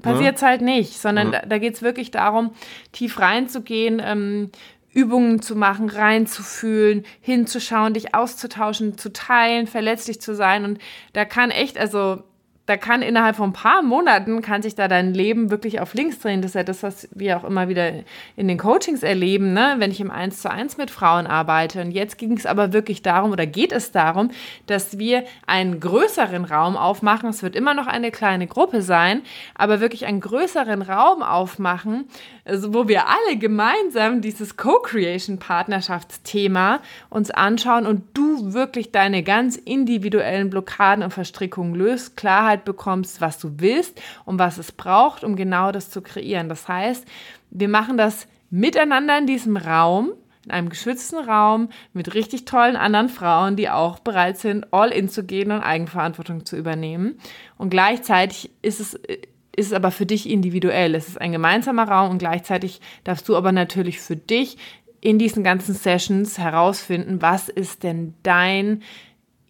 Passiert 0.00 0.36
es 0.36 0.40
ja. 0.40 0.48
halt 0.48 0.62
nicht, 0.62 0.98
sondern 0.98 1.32
ja. 1.32 1.40
da, 1.40 1.46
da 1.46 1.58
geht 1.58 1.74
es 1.74 1.82
wirklich 1.82 2.10
darum, 2.10 2.52
tief 2.92 3.20
reinzugehen, 3.20 4.00
ähm, 4.02 4.50
Übungen 4.92 5.40
zu 5.40 5.56
machen, 5.56 5.88
reinzufühlen, 5.88 7.04
hinzuschauen, 7.20 7.94
dich 7.94 8.14
auszutauschen, 8.14 8.98
zu 8.98 9.12
teilen, 9.12 9.66
verletzlich 9.66 10.20
zu 10.20 10.34
sein. 10.34 10.64
Und 10.64 10.78
da 11.12 11.24
kann 11.24 11.50
echt, 11.50 11.78
also 11.78 12.22
da 12.66 12.76
kann 12.76 13.02
innerhalb 13.02 13.34
von 13.34 13.50
ein 13.50 13.52
paar 13.52 13.82
Monaten 13.82 14.40
kann 14.40 14.62
sich 14.62 14.76
da 14.76 14.86
dein 14.86 15.14
Leben 15.14 15.50
wirklich 15.50 15.80
auf 15.80 15.94
links 15.94 16.20
drehen. 16.20 16.42
Das 16.42 16.52
ist 16.52 16.54
ja 16.54 16.62
das, 16.62 16.84
was 16.84 17.08
wir 17.12 17.36
auch 17.36 17.42
immer 17.42 17.68
wieder 17.68 17.90
in 18.36 18.46
den 18.46 18.56
Coachings 18.56 19.02
erleben, 19.02 19.52
ne? 19.52 19.74
wenn 19.78 19.90
ich 19.90 20.00
im 20.00 20.12
Eins 20.12 20.40
zu 20.40 20.48
eins 20.48 20.76
mit 20.76 20.88
Frauen 20.88 21.26
arbeite. 21.26 21.80
Und 21.80 21.90
jetzt 21.90 22.18
ging 22.18 22.36
es 22.36 22.46
aber 22.46 22.72
wirklich 22.72 23.02
darum 23.02 23.32
oder 23.32 23.46
geht 23.46 23.72
es 23.72 23.90
darum, 23.90 24.30
dass 24.66 24.96
wir 24.98 25.24
einen 25.44 25.80
größeren 25.80 26.44
Raum 26.44 26.76
aufmachen. 26.76 27.30
Es 27.30 27.42
wird 27.42 27.56
immer 27.56 27.74
noch 27.74 27.88
eine 27.88 28.12
kleine 28.12 28.46
Gruppe 28.46 28.82
sein, 28.82 29.22
aber 29.56 29.80
wirklich 29.80 30.06
einen 30.06 30.20
größeren 30.20 30.82
Raum 30.82 31.24
aufmachen, 31.24 32.04
also 32.44 32.72
wo 32.72 32.86
wir 32.86 33.08
alle 33.08 33.38
gemeinsam 33.38 34.20
dieses 34.20 34.56
Co-Creation-Partnerschaftsthema 34.56 36.78
uns 37.10 37.32
anschauen 37.32 37.86
und 37.86 38.04
du 38.14 38.52
wirklich 38.52 38.92
deine 38.92 39.24
ganz 39.24 39.56
individuellen 39.56 40.48
Blockaden 40.48 41.02
und 41.02 41.12
Verstrickungen 41.12 41.74
löst, 41.74 42.16
Klarheit 42.16 42.51
bekommst, 42.58 43.20
was 43.20 43.38
du 43.38 43.54
willst 43.58 44.00
und 44.24 44.38
was 44.38 44.58
es 44.58 44.70
braucht, 44.72 45.24
um 45.24 45.34
genau 45.34 45.72
das 45.72 45.90
zu 45.90 46.02
kreieren. 46.02 46.48
Das 46.48 46.68
heißt, 46.68 47.06
wir 47.50 47.68
machen 47.68 47.96
das 47.96 48.28
miteinander 48.50 49.18
in 49.18 49.26
diesem 49.26 49.56
Raum. 49.56 50.12
in 50.44 50.50
einem 50.50 50.68
geschützten 50.68 51.18
Raum 51.18 51.68
mit 51.92 52.14
richtig 52.14 52.44
tollen 52.44 52.76
anderen 52.76 53.08
Frauen, 53.08 53.56
die 53.56 53.70
auch 53.70 54.00
bereit 54.00 54.38
sind, 54.38 54.72
all 54.72 54.90
in 54.90 55.08
zu 55.08 55.24
gehen 55.24 55.52
und 55.52 55.60
Eigenverantwortung 55.60 56.44
zu 56.44 56.56
übernehmen. 56.56 57.18
Und 57.58 57.70
gleichzeitig 57.70 58.50
ist 58.60 58.80
es, 58.80 58.94
ist 58.94 59.66
es 59.66 59.72
aber 59.72 59.90
für 59.90 60.06
dich 60.06 60.28
individuell. 60.28 60.94
Es 60.94 61.08
ist 61.08 61.20
ein 61.20 61.32
gemeinsamer 61.32 61.88
Raum 61.88 62.10
und 62.10 62.18
gleichzeitig 62.18 62.80
darfst 63.04 63.28
du 63.28 63.36
aber 63.36 63.52
natürlich 63.52 64.00
für 64.00 64.16
dich 64.16 64.56
in 65.00 65.18
diesen 65.18 65.42
ganzen 65.42 65.74
Sessions 65.74 66.38
herausfinden, 66.38 67.22
was 67.22 67.48
ist 67.48 67.82
denn 67.82 68.14
dein 68.22 68.82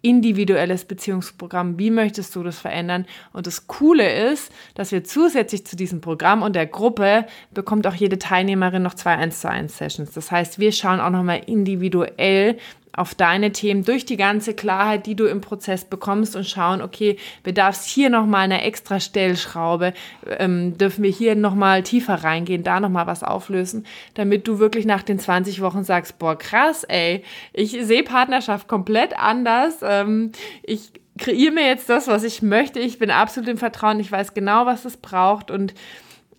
individuelles 0.03 0.85
Beziehungsprogramm. 0.85 1.79
Wie 1.79 1.89
möchtest 1.89 2.35
du 2.35 2.43
das 2.43 2.59
verändern? 2.59 3.05
Und 3.31 3.47
das 3.47 3.67
Coole 3.67 4.31
ist, 4.31 4.51
dass 4.75 4.91
wir 4.91 5.03
zusätzlich 5.03 5.65
zu 5.65 5.75
diesem 5.75 6.01
Programm 6.01 6.43
und 6.43 6.55
der 6.55 6.67
Gruppe 6.67 7.25
bekommt 7.53 7.87
auch 7.87 7.95
jede 7.95 8.19
Teilnehmerin 8.19 8.83
noch 8.83 8.93
zwei 8.93 9.15
1 9.15 9.41
zu 9.41 9.49
1 9.49 9.77
Sessions. 9.77 10.11
Das 10.11 10.29
heißt, 10.29 10.59
wir 10.59 10.73
schauen 10.73 10.99
auch 10.99 11.09
nochmal 11.09 11.41
individuell 11.47 12.57
auf 12.95 13.15
deine 13.15 13.51
Themen 13.51 13.83
durch 13.83 14.05
die 14.05 14.17
ganze 14.17 14.53
Klarheit, 14.53 15.07
die 15.07 15.15
du 15.15 15.25
im 15.25 15.41
Prozess 15.41 15.83
bekommst 15.83 16.35
und 16.35 16.47
schauen, 16.47 16.81
okay, 16.81 17.17
bedarf 17.41 17.75
es 17.75 17.85
hier 17.85 18.09
nochmal 18.09 18.43
eine 18.43 18.61
extra 18.61 18.99
Stellschraube, 18.99 19.93
ähm, 20.37 20.77
dürfen 20.77 21.03
wir 21.03 21.11
hier 21.11 21.35
nochmal 21.35 21.81
tiefer 21.81 22.23
reingehen, 22.23 22.63
da 22.63 22.79
nochmal 22.79 23.07
was 23.07 23.23
auflösen, 23.23 23.85
damit 24.13 24.47
du 24.47 24.59
wirklich 24.59 24.85
nach 24.85 25.01
den 25.01 25.17
20 25.17 25.61
Wochen 25.61 25.83
sagst, 25.83 26.19
boah, 26.19 26.37
krass, 26.37 26.83
ey, 26.83 27.23
ich 27.51 27.71
sehe 27.81 28.03
Partnerschaft 28.03 28.67
komplett 28.67 29.17
anders, 29.17 29.79
ähm, 29.81 30.31
ich 30.61 30.91
kreiere 31.17 31.51
mir 31.51 31.65
jetzt 31.65 31.89
das, 31.89 32.07
was 32.07 32.23
ich 32.23 32.41
möchte, 32.41 32.79
ich 32.79 32.99
bin 32.99 33.11
absolut 33.11 33.49
im 33.49 33.57
Vertrauen, 33.57 33.99
ich 33.99 34.11
weiß 34.11 34.33
genau, 34.33 34.65
was 34.65 34.85
es 34.85 34.97
braucht 34.97 35.51
und 35.51 35.73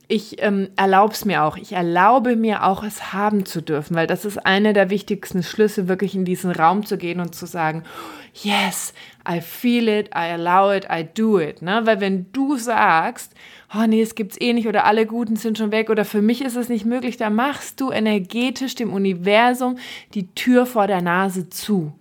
ich 0.06 0.42
ähm, 0.42 0.68
erlaube 0.76 1.14
es 1.14 1.24
mir 1.24 1.44
auch. 1.44 1.56
Ich 1.56 1.72
erlaube 1.72 2.36
mir 2.36 2.64
auch, 2.64 2.84
es 2.84 3.12
haben 3.12 3.46
zu 3.46 3.62
dürfen, 3.62 3.96
weil 3.96 4.06
das 4.06 4.24
ist 4.24 4.44
einer 4.44 4.72
der 4.74 4.90
wichtigsten 4.90 5.42
Schlüsse, 5.42 5.88
wirklich 5.88 6.14
in 6.14 6.24
diesen 6.24 6.50
Raum 6.50 6.84
zu 6.84 6.98
gehen 6.98 7.20
und 7.20 7.34
zu 7.34 7.46
sagen, 7.46 7.84
yes, 8.34 8.92
I 9.26 9.40
feel 9.40 9.88
it, 9.88 10.08
I 10.08 10.32
allow 10.32 10.74
it, 10.74 10.86
I 10.90 11.04
do 11.04 11.40
it. 11.40 11.62
Ne? 11.62 11.82
Weil 11.84 12.00
wenn 12.00 12.30
du 12.32 12.58
sagst, 12.58 13.32
oh 13.74 13.86
nee, 13.86 14.02
es 14.02 14.14
gibt's 14.14 14.38
eh 14.40 14.52
nicht 14.52 14.68
oder 14.68 14.84
alle 14.84 15.06
Guten 15.06 15.36
sind 15.36 15.56
schon 15.56 15.72
weg 15.72 15.88
oder 15.88 16.04
für 16.04 16.20
mich 16.20 16.42
ist 16.42 16.56
es 16.56 16.68
nicht 16.68 16.84
möglich, 16.84 17.16
dann 17.16 17.34
machst 17.34 17.80
du 17.80 17.90
energetisch 17.90 18.74
dem 18.74 18.92
Universum 18.92 19.78
die 20.12 20.26
Tür 20.34 20.66
vor 20.66 20.86
der 20.86 21.00
Nase 21.00 21.48
zu. 21.48 21.94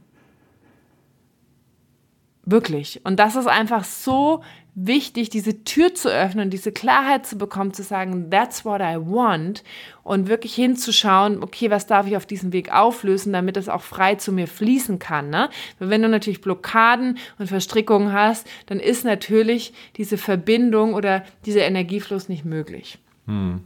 Wirklich. 2.46 3.00
Und 3.06 3.20
das 3.20 3.38
ist 3.38 3.48
einfach 3.48 3.86
so 3.86 4.44
wichtig, 4.76 5.30
diese 5.30 5.64
Tür 5.64 5.94
zu 5.94 6.10
öffnen, 6.10 6.50
diese 6.50 6.72
Klarheit 6.72 7.26
zu 7.26 7.38
bekommen, 7.38 7.74
zu 7.74 7.84
sagen, 7.84 8.30
that's 8.32 8.66
what 8.66 8.82
I 8.82 8.98
want 8.98 9.64
und 10.04 10.28
wirklich 10.28 10.56
hinzuschauen, 10.56 11.44
okay, 11.44 11.70
was 11.70 11.86
darf 11.86 12.08
ich 12.08 12.18
auf 12.18 12.26
diesem 12.26 12.54
Weg 12.54 12.74
auflösen, 12.74 13.34
damit 13.34 13.56
es 13.58 13.70
auch 13.70 13.84
frei 13.84 14.16
zu 14.16 14.32
mir 14.32 14.48
fließen 14.48 15.00
kann. 15.00 15.30
Ne? 15.30 15.50
Weil 15.80 15.90
wenn 15.90 16.02
du 16.02 16.10
natürlich 16.10 16.42
Blockaden 16.42 17.18
und 17.38 17.48
Verstrickungen 17.48 18.14
hast, 18.14 18.48
dann 18.66 18.80
ist 18.80 19.06
natürlich 19.06 19.74
diese 19.98 20.18
Verbindung 20.18 20.96
oder 20.96 21.24
dieser 21.46 21.62
Energiefluss 21.62 22.28
nicht 22.28 22.46
möglich. 22.46 22.98
Hm. 23.28 23.62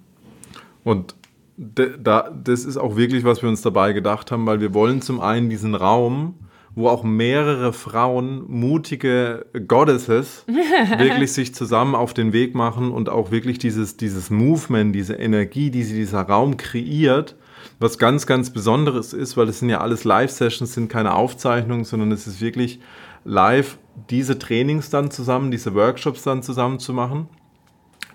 Und 0.84 1.16
da, 1.58 2.30
das 2.32 2.66
ist 2.66 2.78
auch 2.78 2.98
wirklich, 2.98 3.24
was 3.24 3.42
wir 3.42 3.50
uns 3.50 3.62
dabei 3.62 3.94
gedacht 3.94 4.32
haben, 4.32 4.46
weil 4.46 4.62
wir 4.62 4.74
wollen 4.74 5.02
zum 5.02 5.20
einen 5.20 5.50
diesen 5.50 5.74
Raum, 5.74 6.36
wo 6.78 6.90
auch 6.90 7.04
mehrere 7.04 7.74
Frauen, 7.74 8.44
mutige 8.48 9.48
Goddesses, 9.68 10.46
wirklich 10.98 11.34
sich 11.34 11.56
zusammen 11.56 11.96
auf 11.96 12.14
den 12.14 12.34
Weg 12.34 12.54
machen 12.54 12.92
und 12.92 13.10
auch 13.10 13.32
wirklich 13.32 13.58
dieses, 13.58 13.98
dieses 13.98 14.30
Movement, 14.30 14.94
diese 14.94 15.16
Energie, 15.16 15.72
die 15.72 15.82
sie 15.82 15.96
dieser 15.96 16.22
Raum 16.22 16.56
kreiert, 16.56 17.36
was 17.80 17.98
ganz, 17.98 18.28
ganz 18.28 18.52
Besonderes 18.52 19.12
ist, 19.12 19.36
weil 19.38 19.50
es 19.50 19.58
sind 19.58 19.70
ja 19.70 19.82
alles 19.82 20.04
Live-Sessions, 20.04 20.74
sind 20.74 20.88
keine 20.88 21.16
Aufzeichnungen, 21.16 21.84
sondern 21.84 22.12
es 22.12 22.28
ist 22.28 22.42
wirklich 22.42 22.80
live, 23.26 23.80
diese 24.12 24.38
Trainings 24.38 24.92
dann 24.92 25.10
zusammen, 25.10 25.50
diese 25.50 25.74
Workshops 25.74 26.22
dann 26.22 26.44
zusammen 26.44 26.78
zu 26.78 26.94
machen. 26.94 27.28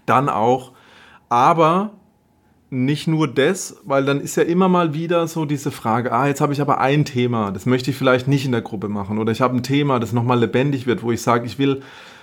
Dann 0.06 0.28
auch, 0.28 0.70
aber 1.28 1.94
nicht 2.72 3.06
nur 3.06 3.28
das, 3.28 3.76
weil 3.84 4.06
dann 4.06 4.18
ist 4.18 4.36
ja 4.36 4.44
immer 4.44 4.66
mal 4.66 4.94
wieder 4.94 5.28
so 5.28 5.44
diese 5.44 5.70
Frage, 5.70 6.10
ah, 6.10 6.26
jetzt 6.26 6.40
habe 6.40 6.54
ich 6.54 6.60
aber 6.62 6.80
ein 6.80 7.04
Thema, 7.04 7.50
das 7.50 7.66
möchte 7.66 7.90
ich 7.90 7.98
vielleicht 7.98 8.28
nicht 8.28 8.46
in 8.46 8.52
der 8.52 8.62
Gruppe 8.62 8.88
machen 8.88 9.18
oder 9.18 9.30
ich 9.30 9.42
habe 9.42 9.54
ein 9.54 9.62
Thema, 9.62 10.00
das 10.00 10.14
nochmal 10.14 10.40
lebendig 10.40 10.86
wird, 10.86 11.02
wo 11.02 11.12
ich 11.12 11.20
sage, 11.20 11.44
ich 11.44 11.58
will, 11.58 11.82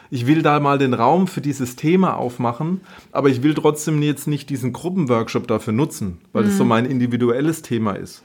ich 0.10 0.26
will 0.26 0.42
da 0.42 0.60
mal 0.60 0.80
den 0.80 0.96
Raum 0.96 1.28
für 1.28 1.42
dieses 1.42 1.76
Thema 1.76 2.18
aufmachen, 2.18 2.82
aber 3.12 3.30
ich 3.30 3.44
will 3.44 3.54
trotzdem 3.54 4.02
jetzt 4.02 4.28
nicht 4.28 4.50
diesen 4.50 4.74
Gruppenworkshop 4.74 5.48
dafür 5.48 5.72
nutzen, 5.74 6.18
weil 6.34 6.46
es 6.46 6.54
mhm. 6.54 6.58
so 6.58 6.66
mein 6.66 6.86
individuelles 6.86 7.62
Thema 7.62 7.94
ist. 7.94 8.24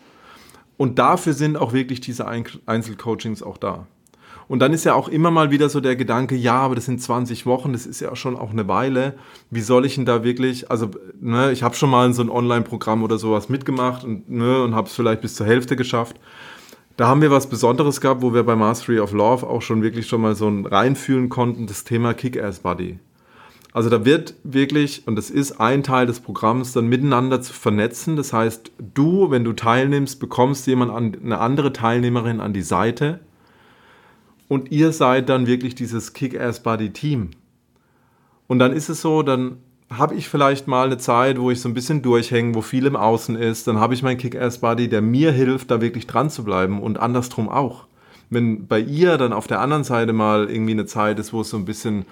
Und 0.78 0.98
dafür 0.98 1.34
sind 1.34 1.58
auch 1.58 1.74
wirklich 1.74 2.00
diese 2.00 2.26
Einzelcoachings 2.26 3.42
auch 3.42 3.58
da. 3.58 3.86
Und 4.46 4.60
dann 4.60 4.72
ist 4.72 4.84
ja 4.84 4.94
auch 4.94 5.08
immer 5.08 5.30
mal 5.30 5.50
wieder 5.50 5.68
so 5.68 5.80
der 5.80 5.96
Gedanke, 5.96 6.34
ja, 6.34 6.56
aber 6.56 6.74
das 6.74 6.84
sind 6.84 7.00
20 7.00 7.46
Wochen, 7.46 7.72
das 7.72 7.86
ist 7.86 8.00
ja 8.00 8.14
schon 8.14 8.36
auch 8.36 8.50
eine 8.50 8.68
Weile. 8.68 9.14
Wie 9.50 9.62
soll 9.62 9.86
ich 9.86 9.94
denn 9.94 10.04
da 10.04 10.22
wirklich, 10.22 10.70
also 10.70 10.90
ne, 11.20 11.52
ich 11.52 11.62
habe 11.62 11.74
schon 11.74 11.90
mal 11.90 12.06
in 12.06 12.12
so 12.12 12.22
ein 12.22 12.30
Online-Programm 12.30 13.02
oder 13.02 13.18
sowas 13.18 13.48
mitgemacht 13.48 14.04
und, 14.04 14.28
ne, 14.30 14.62
und 14.62 14.74
habe 14.74 14.88
es 14.88 14.94
vielleicht 14.94 15.22
bis 15.22 15.34
zur 15.34 15.46
Hälfte 15.46 15.76
geschafft. 15.76 16.16
Da 16.96 17.08
haben 17.08 17.22
wir 17.22 17.30
was 17.30 17.48
Besonderes 17.48 18.00
gehabt, 18.00 18.22
wo 18.22 18.34
wir 18.34 18.44
bei 18.44 18.54
Mastery 18.54 19.00
of 19.00 19.12
Love 19.12 19.46
auch 19.46 19.62
schon 19.62 19.82
wirklich 19.82 20.06
schon 20.06 20.20
mal 20.20 20.34
so 20.36 20.46
ein 20.46 20.64
reinfühlen 20.64 21.28
konnten, 21.28 21.66
das 21.66 21.84
Thema 21.84 22.14
Kick-Ass-Buddy. 22.14 22.98
Also 23.72 23.90
da 23.90 24.04
wird 24.04 24.34
wirklich, 24.44 25.02
und 25.08 25.16
das 25.16 25.30
ist 25.30 25.60
ein 25.60 25.82
Teil 25.82 26.06
des 26.06 26.20
Programms, 26.20 26.72
dann 26.72 26.86
miteinander 26.86 27.42
zu 27.42 27.52
vernetzen. 27.52 28.14
Das 28.14 28.32
heißt, 28.32 28.70
du, 28.94 29.32
wenn 29.32 29.42
du 29.42 29.52
teilnimmst, 29.52 30.20
bekommst 30.20 30.68
jemand 30.68 30.92
an, 30.92 31.16
eine 31.24 31.38
andere 31.38 31.72
Teilnehmerin 31.72 32.40
an 32.40 32.52
die 32.52 32.62
Seite, 32.62 33.18
und 34.48 34.70
ihr 34.70 34.92
seid 34.92 35.28
dann 35.28 35.46
wirklich 35.46 35.74
dieses 35.74 36.12
Kick-Ass-Buddy-Team. 36.12 37.30
Und 38.46 38.58
dann 38.58 38.72
ist 38.72 38.88
es 38.88 39.00
so, 39.00 39.22
dann 39.22 39.58
habe 39.90 40.14
ich 40.14 40.28
vielleicht 40.28 40.66
mal 40.66 40.86
eine 40.86 40.98
Zeit, 40.98 41.38
wo 41.38 41.50
ich 41.50 41.60
so 41.60 41.68
ein 41.68 41.74
bisschen 41.74 42.02
durchhänge, 42.02 42.54
wo 42.54 42.62
viel 42.62 42.86
im 42.86 42.96
Außen 42.96 43.36
ist. 43.36 43.66
Dann 43.66 43.78
habe 43.78 43.94
ich 43.94 44.02
meinen 44.02 44.18
Kick-Ass-Buddy, 44.18 44.88
der 44.88 45.02
mir 45.02 45.32
hilft, 45.32 45.70
da 45.70 45.80
wirklich 45.80 46.06
dran 46.06 46.30
zu 46.30 46.44
bleiben 46.44 46.82
und 46.82 46.98
andersrum 46.98 47.48
auch. 47.48 47.86
Wenn 48.30 48.66
bei 48.66 48.80
ihr 48.80 49.18
dann 49.18 49.32
auf 49.32 49.46
der 49.46 49.60
anderen 49.60 49.84
Seite 49.84 50.12
mal 50.12 50.50
irgendwie 50.50 50.72
eine 50.72 50.86
Zeit 50.86 51.18
ist, 51.18 51.32
wo 51.32 51.42
es 51.42 51.50
so 51.50 51.56
ein 51.56 51.64
bisschen 51.64 52.06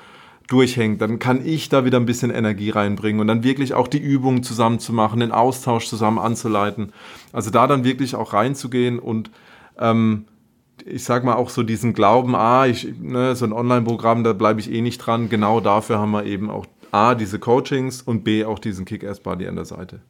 durchhängt, 0.49 1.01
dann 1.01 1.19
kann 1.19 1.45
ich 1.45 1.69
da 1.69 1.85
wieder 1.85 1.99
ein 1.99 2.07
bisschen 2.07 2.31
Energie 2.31 2.71
reinbringen 2.71 3.21
und 3.21 3.27
dann 3.27 3.43
wirklich 3.43 3.75
auch 3.75 3.89
die 3.89 3.99
Übungen 3.99 4.43
zusammen 4.43 4.79
zu 4.79 4.93
machen, 4.93 5.21
den 5.21 5.33
Austausch 5.33 5.87
zusammen 5.87 6.19
anzuleiten. 6.19 6.93
Also 7.33 7.51
da 7.51 7.67
dann 7.67 7.85
wirklich 7.85 8.15
auch 8.15 8.33
reinzugehen 8.35 8.99
und 8.99 9.31
ähm, 9.79 10.27
ich 10.85 11.05
sag 11.05 11.25
mal 11.25 11.35
auch 11.35 11.51
so 11.51 11.63
diesen 11.63 11.93
Glauben, 11.93 12.35
ah, 12.35 12.67
ich, 12.67 12.89
ne, 13.01 13.35
so 13.37 13.45
ein 13.45 13.53
Online-Programm, 13.53 14.25
da 14.25 14.33
bleibe 14.33 14.61
ich 14.61 14.73
eh 14.73 14.81
nicht 14.81 14.99
dran. 14.99 15.29
Genau 15.29 15.61
dafür 15.61 15.99
haben 15.99 16.11
wir 16.11 16.25
eben 16.25 16.51
auch 16.51 16.67
A, 16.91 17.15
diese 17.15 17.39
Coachings 17.39 18.03
und 18.03 18.25
B, 18.25 18.45
auch 18.45 18.59
diesen 18.59 18.85
Kick-Ass-Buddy 18.85 19.49
an 19.49 19.57
der 19.57 19.65
Seite. 19.65 20.01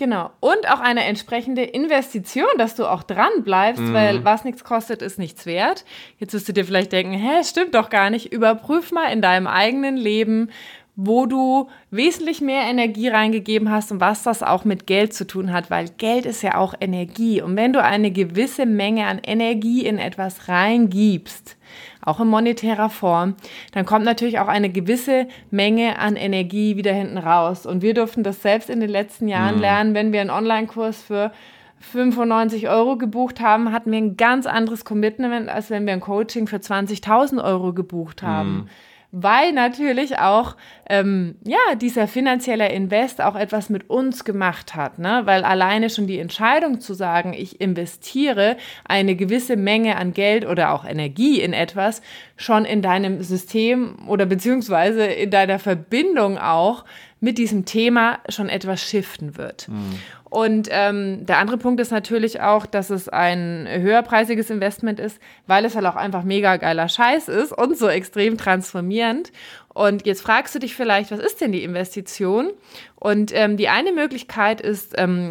Genau. 0.00 0.30
Und 0.40 0.66
auch 0.70 0.80
eine 0.80 1.04
entsprechende 1.04 1.62
Investition, 1.62 2.48
dass 2.56 2.74
du 2.74 2.86
auch 2.86 3.02
dran 3.02 3.44
bleibst, 3.44 3.82
mhm. 3.82 3.92
weil 3.92 4.24
was 4.24 4.44
nichts 4.44 4.64
kostet, 4.64 5.02
ist 5.02 5.18
nichts 5.18 5.44
wert. 5.44 5.84
Jetzt 6.16 6.32
wirst 6.32 6.48
du 6.48 6.54
dir 6.54 6.64
vielleicht 6.64 6.92
denken, 6.92 7.12
hä, 7.12 7.44
stimmt 7.44 7.74
doch 7.74 7.90
gar 7.90 8.08
nicht. 8.08 8.32
Überprüf 8.32 8.92
mal 8.92 9.12
in 9.12 9.20
deinem 9.20 9.46
eigenen 9.46 9.98
Leben, 9.98 10.48
wo 10.96 11.26
du 11.26 11.68
wesentlich 11.90 12.40
mehr 12.40 12.62
Energie 12.64 13.08
reingegeben 13.08 13.70
hast 13.70 13.92
und 13.92 14.00
was 14.00 14.22
das 14.22 14.42
auch 14.42 14.64
mit 14.64 14.86
Geld 14.86 15.14
zu 15.14 15.26
tun 15.26 15.52
hat, 15.52 15.70
weil 15.70 15.88
Geld 15.98 16.26
ist 16.26 16.42
ja 16.42 16.56
auch 16.56 16.74
Energie. 16.80 17.40
Und 17.40 17.56
wenn 17.56 17.72
du 17.72 17.82
eine 17.82 18.10
gewisse 18.10 18.66
Menge 18.66 19.06
an 19.06 19.20
Energie 19.22 19.86
in 19.86 19.98
etwas 19.98 20.48
reingibst, 20.48 21.56
auch 22.02 22.20
in 22.20 22.28
monetärer 22.28 22.90
Form, 22.90 23.36
dann 23.72 23.86
kommt 23.86 24.04
natürlich 24.04 24.40
auch 24.40 24.48
eine 24.48 24.70
gewisse 24.70 25.28
Menge 25.50 25.98
an 25.98 26.16
Energie 26.16 26.76
wieder 26.76 26.92
hinten 26.92 27.18
raus. 27.18 27.66
Und 27.66 27.82
wir 27.82 27.94
durften 27.94 28.22
das 28.22 28.42
selbst 28.42 28.68
in 28.68 28.80
den 28.80 28.90
letzten 28.90 29.28
Jahren 29.28 29.56
mhm. 29.56 29.60
lernen, 29.60 29.94
wenn 29.94 30.12
wir 30.12 30.20
einen 30.20 30.30
Online-Kurs 30.30 31.02
für 31.02 31.32
95 31.78 32.68
Euro 32.68 32.98
gebucht 32.98 33.40
haben, 33.40 33.72
hatten 33.72 33.90
wir 33.90 33.98
ein 33.98 34.16
ganz 34.16 34.46
anderes 34.46 34.84
Commitment, 34.84 35.48
als 35.48 35.70
wenn 35.70 35.86
wir 35.86 35.94
ein 35.94 36.00
Coaching 36.00 36.46
für 36.46 36.56
20.000 36.56 37.42
Euro 37.42 37.72
gebucht 37.72 38.22
haben. 38.22 38.52
Mhm 38.52 38.68
weil 39.12 39.52
natürlich 39.52 40.18
auch 40.18 40.56
ähm, 40.88 41.36
ja 41.44 41.74
dieser 41.74 42.06
finanzielle 42.06 42.68
Invest 42.70 43.20
auch 43.20 43.34
etwas 43.34 43.70
mit 43.70 43.90
uns 43.90 44.24
gemacht 44.24 44.74
hat, 44.74 44.98
ne? 44.98 45.22
Weil 45.24 45.44
alleine 45.44 45.90
schon 45.90 46.06
die 46.06 46.18
Entscheidung 46.18 46.80
zu 46.80 46.94
sagen, 46.94 47.32
ich 47.32 47.60
investiere 47.60 48.56
eine 48.84 49.16
gewisse 49.16 49.56
Menge 49.56 49.96
an 49.96 50.12
Geld 50.12 50.46
oder 50.46 50.72
auch 50.72 50.84
Energie 50.84 51.40
in 51.40 51.52
etwas 51.52 52.02
schon 52.36 52.64
in 52.64 52.82
deinem 52.82 53.22
System 53.22 53.96
oder 54.06 54.26
beziehungsweise 54.26 55.04
in 55.04 55.30
deiner 55.30 55.58
Verbindung 55.58 56.38
auch 56.38 56.84
mit 57.20 57.38
diesem 57.38 57.64
Thema 57.66 58.18
schon 58.28 58.48
etwas 58.48 58.82
shiften 58.82 59.36
wird. 59.36 59.68
Mhm. 59.68 60.00
Und 60.30 60.68
ähm, 60.70 61.26
der 61.26 61.38
andere 61.38 61.58
Punkt 61.58 61.80
ist 61.80 61.90
natürlich 61.90 62.40
auch, 62.40 62.64
dass 62.64 62.88
es 62.88 63.08
ein 63.08 63.66
höherpreisiges 63.68 64.48
Investment 64.48 65.00
ist, 65.00 65.20
weil 65.46 65.64
es 65.64 65.74
halt 65.74 65.86
auch 65.86 65.96
einfach 65.96 66.22
mega 66.22 66.56
geiler 66.56 66.88
Scheiß 66.88 67.28
ist 67.28 67.52
und 67.52 67.76
so 67.76 67.88
extrem 67.88 68.38
transformierend. 68.38 69.32
Und 69.74 70.06
jetzt 70.06 70.22
fragst 70.22 70.54
du 70.54 70.58
dich 70.60 70.74
vielleicht, 70.74 71.10
was 71.10 71.18
ist 71.18 71.40
denn 71.40 71.52
die 71.52 71.64
Investition? 71.64 72.52
Und 72.94 73.32
ähm, 73.34 73.56
die 73.56 73.68
eine 73.68 73.92
Möglichkeit 73.92 74.60
ist, 74.60 74.94
ähm, 74.96 75.30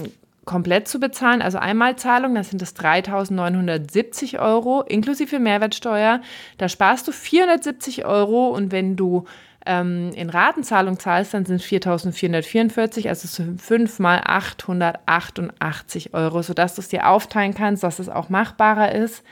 komplett 0.49 0.87
zu 0.87 0.99
bezahlen, 0.99 1.43
also 1.43 1.59
Einmalzahlung, 1.59 2.33
das 2.33 2.49
sind 2.49 2.59
das 2.61 2.75
3.970 2.75 4.39
Euro 4.39 4.81
inklusive 4.81 5.37
Mehrwertsteuer. 5.37 6.21
Da 6.57 6.67
sparst 6.67 7.07
du 7.07 7.11
470 7.11 8.05
Euro 8.05 8.47
und 8.47 8.71
wenn 8.71 8.95
du 8.95 9.25
ähm, 9.65 10.11
in 10.15 10.29
Ratenzahlung 10.29 10.99
zahlst, 10.99 11.33
dann 11.33 11.45
sind 11.45 11.57
es 11.57 11.67
4.444, 11.67 13.09
also 13.09 13.43
5 13.57 13.99
mal 13.99 14.21
888 14.23 16.13
Euro, 16.13 16.41
sodass 16.41 16.75
du 16.75 16.81
es 16.81 16.87
dir 16.87 17.07
aufteilen 17.09 17.53
kannst, 17.53 17.83
dass 17.83 17.99
es 17.99 18.09
auch 18.09 18.29
machbarer 18.29 18.93
ist 18.93 19.23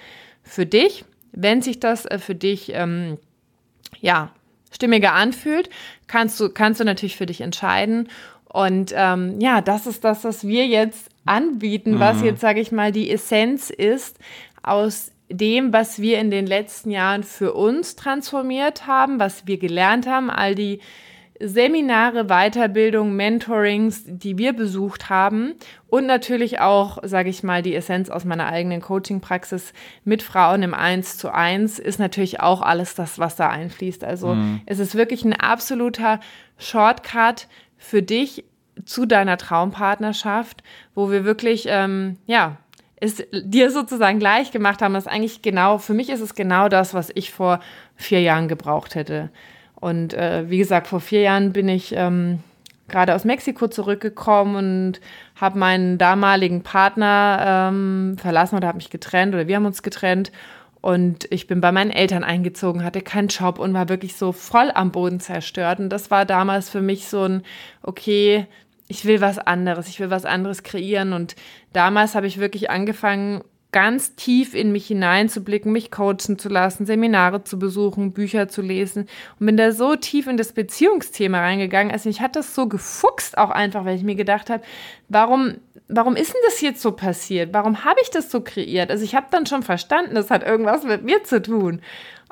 für 0.43 0.65
dich. 0.65 1.05
Wenn 1.31 1.61
sich 1.61 1.79
das 1.79 2.05
äh, 2.05 2.19
für 2.19 2.35
dich 2.35 2.71
ähm, 2.73 3.17
ja, 4.01 4.31
stimmiger 4.71 5.13
anfühlt, 5.13 5.69
kannst 6.07 6.39
du, 6.39 6.49
kannst 6.49 6.79
du 6.79 6.83
natürlich 6.83 7.15
für 7.15 7.25
dich 7.25 7.41
entscheiden. 7.41 8.09
Und 8.45 8.93
ähm, 8.95 9.39
ja, 9.39 9.61
das 9.61 9.87
ist 9.87 10.03
das, 10.03 10.23
was 10.23 10.47
wir 10.47 10.67
jetzt 10.67 11.09
anbieten, 11.25 11.95
mhm. 11.95 11.99
was 11.99 12.21
jetzt, 12.21 12.41
sage 12.41 12.59
ich 12.59 12.71
mal, 12.71 12.91
die 12.91 13.11
Essenz 13.11 13.69
ist 13.69 14.17
aus 14.63 15.11
dem, 15.29 15.73
was 15.73 16.01
wir 16.01 16.19
in 16.19 16.31
den 16.31 16.47
letzten 16.47 16.91
Jahren 16.91 17.23
für 17.23 17.53
uns 17.53 17.95
transformiert 17.95 18.87
haben, 18.87 19.19
was 19.19 19.45
wir 19.45 19.57
gelernt 19.57 20.07
haben, 20.07 20.29
all 20.29 20.55
die 20.55 20.79
Seminare, 21.39 22.25
Weiterbildung, 22.25 23.15
Mentorings, 23.15 24.03
die 24.07 24.37
wir 24.37 24.53
besucht 24.53 25.09
haben 25.09 25.53
und 25.87 26.07
natürlich 26.07 26.59
auch, 26.59 26.97
sage 27.03 27.29
ich 27.29 27.43
mal, 27.43 27.61
die 27.61 27.75
Essenz 27.75 28.09
aus 28.09 28.25
meiner 28.25 28.47
eigenen 28.47 28.81
Coaching-Praxis 28.81 29.73
mit 30.03 30.23
Frauen 30.23 30.63
im 30.63 30.73
Eins 30.73 31.17
zu 31.17 31.31
eins 31.31 31.77
ist 31.77 31.99
natürlich 31.99 32.39
auch 32.39 32.61
alles 32.61 32.95
das, 32.95 33.19
was 33.19 33.35
da 33.35 33.49
einfließt. 33.49 34.03
Also 34.03 34.33
mhm. 34.33 34.61
es 34.65 34.79
ist 34.79 34.95
wirklich 34.95 35.25
ein 35.25 35.33
absoluter 35.33 36.19
Shortcut 36.57 37.47
für 37.77 38.01
dich 38.01 38.45
zu 38.85 39.05
deiner 39.05 39.37
Traumpartnerschaft, 39.37 40.63
wo 40.95 41.11
wir 41.11 41.23
wirklich, 41.23 41.65
ähm, 41.67 42.17
ja, 42.25 42.57
es 42.99 43.23
dir 43.31 43.71
sozusagen 43.71 44.19
gleich 44.19 44.51
gemacht 44.51 44.81
haben. 44.81 44.95
Ist 44.95 45.07
eigentlich 45.07 45.41
genau, 45.41 45.77
für 45.77 45.93
mich 45.93 46.09
ist 46.09 46.21
es 46.21 46.35
genau 46.35 46.67
das, 46.67 46.93
was 46.93 47.11
ich 47.13 47.31
vor 47.31 47.59
vier 47.95 48.21
Jahren 48.21 48.47
gebraucht 48.47 48.95
hätte. 48.95 49.29
Und 49.75 50.13
äh, 50.13 50.49
wie 50.49 50.57
gesagt, 50.57 50.87
vor 50.87 50.99
vier 50.99 51.21
Jahren 51.21 51.53
bin 51.53 51.69
ich 51.69 51.93
ähm, 51.95 52.39
gerade 52.87 53.13
aus 53.13 53.25
Mexiko 53.25 53.67
zurückgekommen 53.67 54.55
und 54.55 55.01
habe 55.35 55.59
meinen 55.59 55.97
damaligen 55.97 56.63
Partner 56.63 57.69
ähm, 57.69 58.17
verlassen 58.17 58.55
oder 58.55 58.67
habe 58.67 58.77
mich 58.77 58.89
getrennt 58.89 59.35
oder 59.35 59.47
wir 59.47 59.55
haben 59.55 59.65
uns 59.65 59.83
getrennt. 59.83 60.31
Und 60.81 61.27
ich 61.31 61.47
bin 61.47 61.59
bei 61.59 61.71
meinen 61.71 61.91
Eltern 61.91 62.23
eingezogen, 62.23 62.83
hatte 62.83 63.01
keinen 63.01 63.27
Job 63.27 63.59
und 63.59 63.73
war 63.73 63.89
wirklich 63.89 64.15
so 64.15 64.31
voll 64.31 64.71
am 64.73 64.91
Boden 64.91 65.19
zerstört. 65.19 65.79
Und 65.79 65.89
das 65.89 66.11
war 66.11 66.23
damals 66.25 66.69
für 66.69 66.81
mich 66.81 67.07
so 67.07 67.23
ein, 67.23 67.43
okay, 67.83 68.47
ich 68.87 69.05
will 69.05 69.21
was 69.21 69.37
anderes, 69.39 69.87
ich 69.87 69.99
will 69.99 70.09
was 70.09 70.25
anderes 70.25 70.63
kreieren. 70.63 71.13
Und 71.13 71.35
damals 71.73 72.15
habe 72.15 72.27
ich 72.27 72.39
wirklich 72.39 72.69
angefangen, 72.69 73.43
ganz 73.71 74.15
tief 74.15 74.53
in 74.53 74.71
mich 74.71 74.87
hineinzublicken, 74.87 75.71
mich 75.71 75.91
coachen 75.91 76.39
zu 76.39 76.47
lassen, 76.49 76.85
Seminare 76.85 77.43
zu 77.43 77.59
besuchen, 77.59 78.13
Bücher 78.13 78.47
zu 78.47 78.61
lesen 78.61 79.07
und 79.39 79.45
bin 79.45 79.57
da 79.57 79.71
so 79.71 79.95
tief 79.95 80.27
in 80.27 80.37
das 80.37 80.53
Beziehungsthema 80.53 81.39
reingegangen. 81.39 81.91
Also 81.91 82.09
ich 82.09 82.21
hatte 82.21 82.39
das 82.39 82.55
so 82.55 82.67
gefuchst 82.67 83.37
auch 83.37 83.49
einfach, 83.49 83.83
weil 83.83 83.97
ich 83.97 84.03
mir 84.03 84.15
gedacht 84.15 84.49
habe, 84.49 84.63
warum, 85.09 85.57
warum 85.89 86.15
ist 86.15 86.33
denn 86.33 86.41
das 86.45 86.61
jetzt 86.61 86.81
so 86.81 86.93
passiert? 86.93 87.53
Warum 87.53 87.83
habe 87.83 87.99
ich 88.01 88.09
das 88.09 88.31
so 88.31 88.41
kreiert? 88.41 88.89
Also 88.89 89.03
ich 89.03 89.15
habe 89.15 89.27
dann 89.31 89.45
schon 89.45 89.63
verstanden, 89.63 90.15
das 90.15 90.31
hat 90.31 90.43
irgendwas 90.43 90.83
mit 90.83 91.03
mir 91.03 91.23
zu 91.23 91.41
tun. 91.41 91.81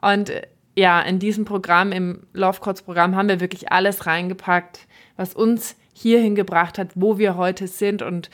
Und 0.02 0.32
ja, 0.78 1.02
in 1.02 1.20
diesem 1.20 1.46
Programm, 1.46 1.92
im 1.92 2.28
Love 2.34 2.60
Codes 2.62 2.82
Programm, 2.82 3.16
haben 3.16 3.30
wir 3.30 3.40
wirklich 3.40 3.72
alles 3.72 4.06
reingepackt, 4.08 4.88
was 5.18 5.34
uns 5.34 5.76
hierhin 5.96 6.36
gebracht 6.36 6.78
hat, 6.78 6.90
wo 6.94 7.18
wir 7.18 7.38
heute 7.38 7.68
sind 7.68 8.02
und 8.02 8.30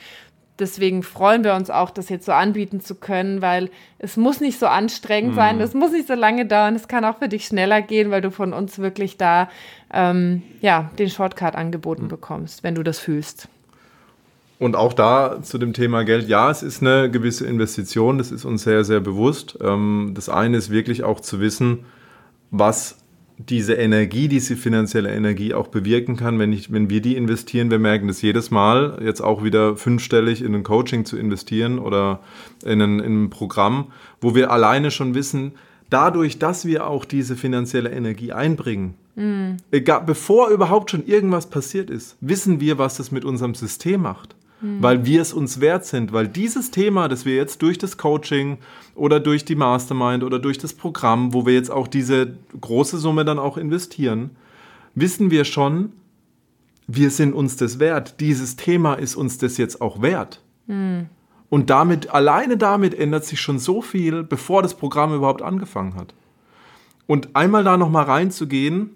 deswegen 0.58 1.02
freuen 1.02 1.44
wir 1.44 1.54
uns 1.54 1.70
auch, 1.70 1.90
das 1.90 2.08
jetzt 2.08 2.26
so 2.26 2.32
anbieten 2.32 2.80
zu 2.80 2.96
können, 2.96 3.40
weil 3.40 3.70
es 3.98 4.16
muss 4.16 4.40
nicht 4.40 4.58
so 4.58 4.66
anstrengend 4.66 5.32
mhm. 5.32 5.36
sein, 5.36 5.60
es 5.60 5.72
muss 5.72 5.92
nicht 5.92 6.08
so 6.08 6.14
lange 6.14 6.44
dauern, 6.44 6.74
es 6.74 6.88
kann 6.88 7.04
auch 7.04 7.18
für 7.18 7.28
dich 7.28 7.46
schneller 7.46 7.80
gehen, 7.80 8.10
weil 8.10 8.20
du 8.20 8.30
von 8.30 8.52
uns 8.52 8.78
wirklich 8.78 9.16
da 9.16 9.48
ähm, 9.92 10.42
ja, 10.60 10.90
den 10.98 11.08
Shortcut 11.08 11.54
angeboten 11.54 12.04
mhm. 12.04 12.08
bekommst, 12.08 12.64
wenn 12.64 12.74
du 12.74 12.82
das 12.82 12.98
fühlst. 12.98 13.48
Und 14.58 14.76
auch 14.76 14.92
da 14.92 15.42
zu 15.42 15.58
dem 15.58 15.72
Thema 15.72 16.04
Geld, 16.04 16.28
ja, 16.28 16.50
es 16.50 16.62
ist 16.62 16.82
eine 16.82 17.10
gewisse 17.10 17.46
Investition, 17.46 18.18
das 18.18 18.30
ist 18.30 18.44
uns 18.44 18.62
sehr, 18.62 18.84
sehr 18.84 19.00
bewusst. 19.00 19.58
Ähm, 19.60 20.12
das 20.14 20.28
eine 20.28 20.56
ist 20.56 20.70
wirklich 20.70 21.02
auch 21.02 21.20
zu 21.20 21.40
wissen, 21.40 21.84
was 22.50 23.01
diese 23.48 23.74
Energie, 23.74 24.28
diese 24.28 24.56
finanzielle 24.56 25.10
Energie 25.10 25.54
auch 25.54 25.68
bewirken 25.68 26.16
kann, 26.16 26.38
wenn, 26.38 26.52
ich, 26.52 26.72
wenn 26.72 26.90
wir 26.90 27.00
die 27.00 27.16
investieren. 27.16 27.70
Wir 27.70 27.78
merken 27.78 28.08
das 28.08 28.22
jedes 28.22 28.50
Mal, 28.50 29.00
jetzt 29.04 29.20
auch 29.20 29.42
wieder 29.42 29.76
fünfstellig 29.76 30.42
in 30.42 30.54
ein 30.54 30.62
Coaching 30.62 31.04
zu 31.04 31.16
investieren 31.16 31.78
oder 31.78 32.20
in 32.64 32.80
ein, 32.80 33.00
in 33.00 33.24
ein 33.24 33.30
Programm, 33.30 33.92
wo 34.20 34.34
wir 34.34 34.50
alleine 34.50 34.90
schon 34.90 35.14
wissen, 35.14 35.52
dadurch, 35.90 36.38
dass 36.38 36.64
wir 36.64 36.86
auch 36.86 37.04
diese 37.04 37.36
finanzielle 37.36 37.90
Energie 37.90 38.32
einbringen, 38.32 38.94
mhm. 39.14 39.56
egal, 39.70 40.02
bevor 40.06 40.48
überhaupt 40.48 40.90
schon 40.90 41.06
irgendwas 41.06 41.50
passiert 41.50 41.90
ist, 41.90 42.16
wissen 42.20 42.60
wir, 42.60 42.78
was 42.78 42.96
das 42.96 43.10
mit 43.10 43.24
unserem 43.24 43.54
System 43.54 44.02
macht 44.02 44.34
mhm. 44.62 44.82
weil 44.82 45.04
wir 45.04 45.20
es 45.20 45.32
uns 45.32 45.60
wert 45.60 45.84
sind, 45.84 46.12
weil 46.12 46.28
dieses 46.28 46.70
Thema, 46.70 47.08
das 47.08 47.26
wir 47.26 47.34
jetzt 47.34 47.60
durch 47.60 47.76
das 47.76 47.98
Coaching 47.98 48.58
oder 48.94 49.20
durch 49.20 49.44
die 49.44 49.56
Mastermind 49.56 50.24
oder 50.24 50.38
durch 50.38 50.58
das 50.58 50.72
Programm, 50.72 51.34
wo 51.34 51.44
wir 51.44 51.54
jetzt 51.54 51.70
auch 51.70 51.88
diese 51.88 52.34
große 52.58 52.98
Summe 52.98 53.24
dann 53.24 53.38
auch 53.38 53.56
investieren, 53.56 54.30
wissen 54.94 55.30
wir 55.30 55.44
schon, 55.44 55.92
wir 56.86 57.10
sind 57.10 57.32
uns 57.32 57.56
das 57.56 57.78
wert. 57.78 58.20
Dieses 58.20 58.56
Thema 58.56 58.94
ist 58.94 59.16
uns 59.16 59.38
das 59.38 59.56
jetzt 59.56 59.80
auch 59.80 60.02
wert. 60.02 60.40
Mhm. 60.66 61.06
Und 61.48 61.68
damit, 61.68 62.10
alleine 62.10 62.56
damit 62.56 62.94
ändert 62.94 63.24
sich 63.26 63.40
schon 63.40 63.58
so 63.58 63.82
viel, 63.82 64.22
bevor 64.22 64.62
das 64.62 64.74
Programm 64.74 65.14
überhaupt 65.14 65.42
angefangen 65.42 65.96
hat. 65.96 66.14
Und 67.06 67.36
einmal 67.36 67.62
da 67.62 67.76
nochmal 67.76 68.04
reinzugehen, 68.04 68.90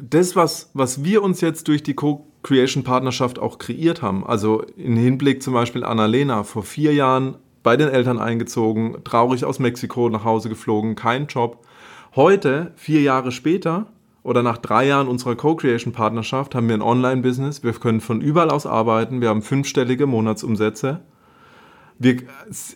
das, 0.00 0.36
was, 0.36 0.70
was 0.74 1.04
wir 1.04 1.22
uns 1.22 1.40
jetzt 1.40 1.68
durch 1.68 1.82
die 1.82 1.94
Co 1.94 2.26
Creation-Partnerschaft 2.46 3.40
auch 3.40 3.58
kreiert 3.58 4.02
haben. 4.02 4.24
Also 4.24 4.62
im 4.76 4.96
Hinblick 4.96 5.42
zum 5.42 5.52
Beispiel 5.52 5.82
Annalena, 5.82 6.44
vor 6.44 6.62
vier 6.62 6.94
Jahren 6.94 7.36
bei 7.64 7.76
den 7.76 7.88
Eltern 7.88 8.20
eingezogen, 8.20 8.98
traurig 9.02 9.44
aus 9.44 9.58
Mexiko 9.58 10.08
nach 10.08 10.22
Hause 10.22 10.48
geflogen, 10.48 10.94
kein 10.94 11.26
Job. 11.26 11.66
Heute, 12.14 12.72
vier 12.76 13.02
Jahre 13.02 13.32
später 13.32 13.86
oder 14.22 14.44
nach 14.44 14.58
drei 14.58 14.86
Jahren 14.86 15.08
unserer 15.08 15.34
Co-Creation-Partnerschaft, 15.34 16.54
haben 16.54 16.68
wir 16.68 16.76
ein 16.76 16.82
Online-Business. 16.82 17.64
Wir 17.64 17.72
können 17.72 18.00
von 18.00 18.20
überall 18.20 18.50
aus 18.50 18.64
arbeiten. 18.64 19.20
Wir 19.20 19.28
haben 19.28 19.42
fünfstellige 19.42 20.06
Monatsumsätze. 20.06 21.00
Wir, 21.98 22.18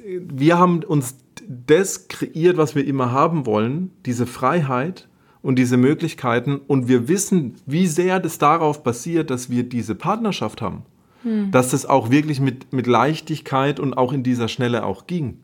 wir 0.02 0.58
haben 0.58 0.82
uns 0.82 1.18
das 1.46 2.08
kreiert, 2.08 2.56
was 2.56 2.74
wir 2.74 2.84
immer 2.84 3.12
haben 3.12 3.46
wollen, 3.46 3.92
diese 4.04 4.26
Freiheit, 4.26 5.08
und 5.42 5.56
diese 5.56 5.76
Möglichkeiten 5.76 6.60
und 6.66 6.88
wir 6.88 7.08
wissen, 7.08 7.56
wie 7.66 7.86
sehr 7.86 8.20
das 8.20 8.38
darauf 8.38 8.82
basiert, 8.82 9.30
dass 9.30 9.50
wir 9.50 9.62
diese 9.62 9.94
Partnerschaft 9.94 10.60
haben. 10.60 10.82
Hm. 11.22 11.50
Dass 11.50 11.70
das 11.70 11.86
auch 11.86 12.10
wirklich 12.10 12.40
mit, 12.40 12.72
mit 12.72 12.86
Leichtigkeit 12.86 13.80
und 13.80 13.94
auch 13.94 14.12
in 14.12 14.22
dieser 14.22 14.48
Schnelle 14.48 14.84
auch 14.84 15.06
ging. 15.06 15.38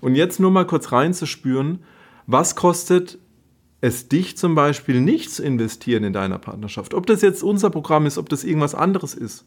Und 0.00 0.14
jetzt 0.14 0.40
nur 0.40 0.50
mal 0.50 0.66
kurz 0.66 0.92
reinzuspüren, 0.92 1.80
was 2.26 2.56
kostet 2.56 3.18
es 3.80 4.08
dich 4.08 4.36
zum 4.36 4.54
Beispiel 4.54 5.00
nicht 5.00 5.30
zu 5.30 5.42
investieren 5.42 6.04
in 6.04 6.12
deiner 6.12 6.38
Partnerschaft? 6.38 6.94
Ob 6.94 7.06
das 7.06 7.22
jetzt 7.22 7.42
unser 7.42 7.70
Programm 7.70 8.06
ist, 8.06 8.18
ob 8.18 8.28
das 8.28 8.44
irgendwas 8.44 8.74
anderes 8.74 9.14
ist. 9.14 9.46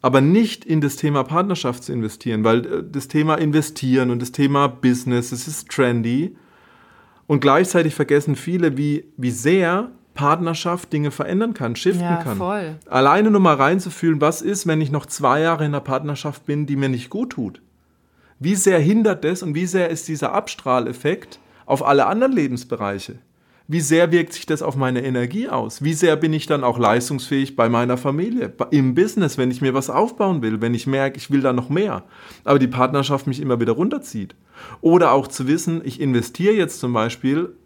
Aber 0.00 0.20
nicht 0.20 0.64
in 0.64 0.80
das 0.80 0.94
Thema 0.94 1.24
Partnerschaft 1.24 1.82
zu 1.82 1.92
investieren, 1.92 2.44
weil 2.44 2.66
äh, 2.66 2.84
das 2.88 3.08
Thema 3.08 3.34
Investieren 3.34 4.10
und 4.10 4.22
das 4.22 4.30
Thema 4.30 4.68
Business, 4.68 5.32
es 5.32 5.48
ist 5.48 5.68
trendy 5.68 6.36
und 7.28 7.40
gleichzeitig 7.40 7.94
vergessen 7.94 8.34
viele, 8.34 8.76
wie, 8.76 9.04
wie 9.16 9.30
sehr 9.30 9.92
Partnerschaft 10.14 10.92
Dinge 10.92 11.12
verändern 11.12 11.54
kann, 11.54 11.76
shiften 11.76 12.02
ja, 12.02 12.16
kann. 12.16 12.38
Voll. 12.38 12.76
Alleine 12.86 13.30
nur 13.30 13.40
mal 13.40 13.54
reinzufühlen, 13.54 14.20
was 14.20 14.42
ist, 14.42 14.66
wenn 14.66 14.80
ich 14.80 14.90
noch 14.90 15.06
zwei 15.06 15.42
Jahre 15.42 15.64
in 15.64 15.70
einer 15.70 15.80
Partnerschaft 15.80 16.44
bin, 16.44 16.66
die 16.66 16.74
mir 16.74 16.88
nicht 16.88 17.08
gut 17.10 17.30
tut. 17.30 17.62
Wie 18.40 18.56
sehr 18.56 18.80
hindert 18.80 19.22
das 19.22 19.44
und 19.44 19.54
wie 19.54 19.66
sehr 19.66 19.90
ist 19.90 20.08
dieser 20.08 20.32
Abstrahleffekt 20.32 21.38
auf 21.66 21.86
alle 21.86 22.06
anderen 22.06 22.32
Lebensbereiche? 22.32 23.18
Wie 23.70 23.82
sehr 23.82 24.10
wirkt 24.10 24.32
sich 24.32 24.46
das 24.46 24.62
auf 24.62 24.76
meine 24.76 25.04
Energie 25.04 25.50
aus? 25.50 25.84
Wie 25.84 25.92
sehr 25.92 26.16
bin 26.16 26.32
ich 26.32 26.46
dann 26.46 26.64
auch 26.64 26.78
leistungsfähig 26.78 27.54
bei 27.54 27.68
meiner 27.68 27.98
Familie, 27.98 28.50
im 28.70 28.94
Business, 28.94 29.36
wenn 29.36 29.50
ich 29.50 29.60
mir 29.60 29.74
was 29.74 29.90
aufbauen 29.90 30.40
will, 30.40 30.62
wenn 30.62 30.72
ich 30.72 30.86
merke, 30.86 31.18
ich 31.18 31.30
will 31.30 31.42
da 31.42 31.52
noch 31.52 31.68
mehr, 31.68 32.04
aber 32.44 32.58
die 32.58 32.66
Partnerschaft 32.66 33.26
mich 33.26 33.42
immer 33.42 33.60
wieder 33.60 33.72
runterzieht? 33.72 34.34
Oder 34.80 35.12
auch 35.12 35.26
zu 35.26 35.46
wissen, 35.46 35.82
ich 35.84 36.00
investiere 36.00 36.54
jetzt 36.54 36.80
zum 36.80 36.94
Beispiel 36.94 37.56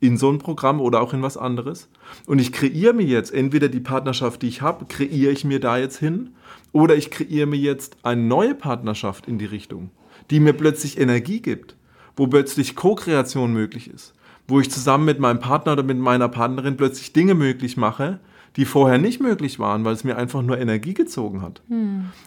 in 0.00 0.16
so 0.16 0.28
ein 0.28 0.38
Programm 0.38 0.80
oder 0.80 1.00
auch 1.00 1.14
in 1.14 1.22
was 1.22 1.36
anderes 1.36 1.88
und 2.26 2.40
ich 2.40 2.50
kreiere 2.50 2.92
mir 2.92 3.06
jetzt 3.06 3.32
entweder 3.32 3.68
die 3.68 3.78
Partnerschaft, 3.78 4.42
die 4.42 4.48
ich 4.48 4.60
habe, 4.60 4.86
kreiere 4.86 5.30
ich 5.30 5.44
mir 5.44 5.60
da 5.60 5.78
jetzt 5.78 5.98
hin 5.98 6.30
oder 6.72 6.96
ich 6.96 7.12
kreiere 7.12 7.46
mir 7.46 7.60
jetzt 7.60 7.96
eine 8.02 8.20
neue 8.20 8.56
Partnerschaft 8.56 9.28
in 9.28 9.38
die 9.38 9.44
Richtung, 9.44 9.92
die 10.32 10.40
mir 10.40 10.52
plötzlich 10.52 10.98
Energie 10.98 11.40
gibt, 11.40 11.76
wo 12.16 12.26
plötzlich 12.26 12.74
Co-Kreation 12.74 13.52
möglich 13.52 13.88
ist 13.88 14.13
wo 14.46 14.60
ich 14.60 14.70
zusammen 14.70 15.04
mit 15.04 15.18
meinem 15.20 15.40
Partner 15.40 15.72
oder 15.72 15.82
mit 15.82 15.98
meiner 15.98 16.28
Partnerin 16.28 16.76
plötzlich 16.76 17.12
Dinge 17.12 17.34
möglich 17.34 17.76
mache, 17.76 18.20
die 18.56 18.64
vorher 18.64 18.98
nicht 18.98 19.20
möglich 19.20 19.58
waren, 19.58 19.84
weil 19.84 19.94
es 19.94 20.04
mir 20.04 20.16
einfach 20.16 20.42
nur 20.42 20.58
Energie 20.58 20.94
gezogen 20.94 21.42
hat. 21.42 21.62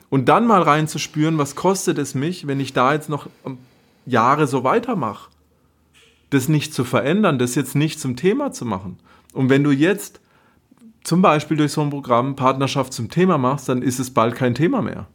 Und 0.10 0.28
dann 0.28 0.46
mal 0.46 0.62
reinzuspüren, 0.62 1.38
was 1.38 1.56
kostet 1.56 1.98
es 1.98 2.16
mich, 2.16 2.48
wenn 2.48 2.60
ich 2.60 2.74
da 2.74 2.94
jetzt 2.94 3.10
noch 3.10 3.28
ähm, 3.46 3.58
Jahre 4.06 4.48
so 4.48 4.64
weitermache. 4.64 5.30
Das 6.30 6.50
nicht 6.50 6.74
zu 6.74 6.84
verändern, 6.84 7.40
das 7.40 7.56
jetzt 7.56 7.76
nicht 7.76 8.00
zum 8.00 8.18
Thema 8.18 8.52
zu 8.52 8.66
machen. 8.66 9.00
Und 9.34 9.50
wenn 9.50 9.64
du 9.64 9.72
jetzt 9.72 10.20
zum 11.04 11.22
Beispiel 11.22 11.56
durch 11.56 11.72
so 11.72 11.82
ein 11.82 11.90
Programm 11.90 12.36
Partnerschaft 12.36 12.92
zum 12.92 13.10
Thema 13.10 13.38
machst, 13.38 13.70
dann 13.70 13.82
ist 13.82 14.00
es 14.00 14.12
bald 14.12 14.36
kein 14.36 14.56
Thema 14.56 14.82
mehr. 14.82 15.08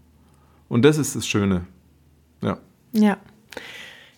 Und 0.71 0.87
das 0.87 0.97
ist 0.97 1.15
das 1.15 1.27
Schöne. 1.27 1.67
Ja. 2.41 2.57
Ja. 2.93 3.19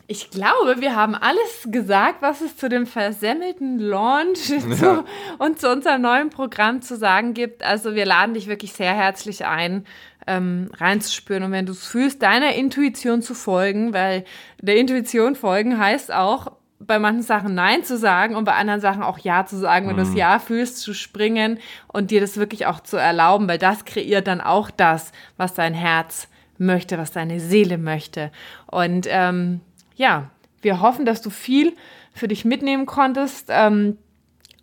Ich 0.06 0.30
glaube, 0.30 0.80
wir 0.80 0.94
haben 0.94 1.14
alles 1.14 1.66
gesagt, 1.66 2.20
was 2.20 2.42
es 2.42 2.56
zu 2.56 2.68
dem 2.68 2.86
versemmelten 2.86 3.78
Launch 3.78 4.48
Ja. 4.48 4.60
zu, 4.76 5.04
und 5.38 5.58
zu 5.58 5.70
unserem 5.70 6.02
neuen 6.02 6.30
Programm 6.30 6.82
zu 6.82 6.96
sagen 6.96 7.32
gibt. 7.32 7.62
Also 7.62 7.94
wir 7.94 8.04
laden 8.04 8.34
dich 8.34 8.46
wirklich 8.46 8.72
sehr 8.74 8.94
herzlich 8.94 9.46
ein, 9.46 9.86
ähm, 10.26 10.70
reinzuspüren. 10.74 11.42
Und 11.44 11.52
wenn 11.52 11.66
du 11.66 11.72
es 11.72 11.86
fühlst, 11.86 12.22
deiner 12.22 12.54
Intuition 12.54 13.22
zu 13.22 13.34
folgen, 13.34 13.94
weil 13.94 14.24
der 14.60 14.76
Intuition 14.76 15.36
folgen 15.36 15.78
heißt 15.78 16.12
auch, 16.12 16.52
bei 16.80 16.98
manchen 16.98 17.22
Sachen 17.22 17.54
Nein 17.54 17.82
zu 17.84 17.96
sagen 17.96 18.36
und 18.36 18.44
bei 18.44 18.52
anderen 18.52 18.80
Sachen 18.80 19.02
auch 19.02 19.18
Ja 19.18 19.46
zu 19.46 19.56
sagen, 19.56 19.88
wenn 19.88 19.96
du 19.96 20.02
das 20.02 20.14
Ja 20.14 20.38
fühlst, 20.38 20.78
zu 20.78 20.92
springen 20.92 21.58
und 21.86 22.10
dir 22.10 22.20
das 22.20 22.36
wirklich 22.36 22.66
auch 22.66 22.80
zu 22.80 22.98
erlauben, 22.98 23.48
weil 23.48 23.58
das 23.58 23.86
kreiert 23.86 24.26
dann 24.26 24.42
auch 24.42 24.70
das, 24.70 25.12
was 25.38 25.54
dein 25.54 25.72
Herz 25.72 26.28
möchte, 26.58 26.98
was 26.98 27.12
deine 27.12 27.40
Seele 27.40 27.78
möchte. 27.78 28.30
Und 28.66 29.06
ähm, 29.08 29.60
ja, 29.94 30.30
wir 30.62 30.80
hoffen, 30.80 31.04
dass 31.04 31.22
du 31.22 31.30
viel 31.30 31.76
für 32.12 32.28
dich 32.28 32.44
mitnehmen 32.44 32.86
konntest. 32.86 33.48
Ähm, 33.50 33.98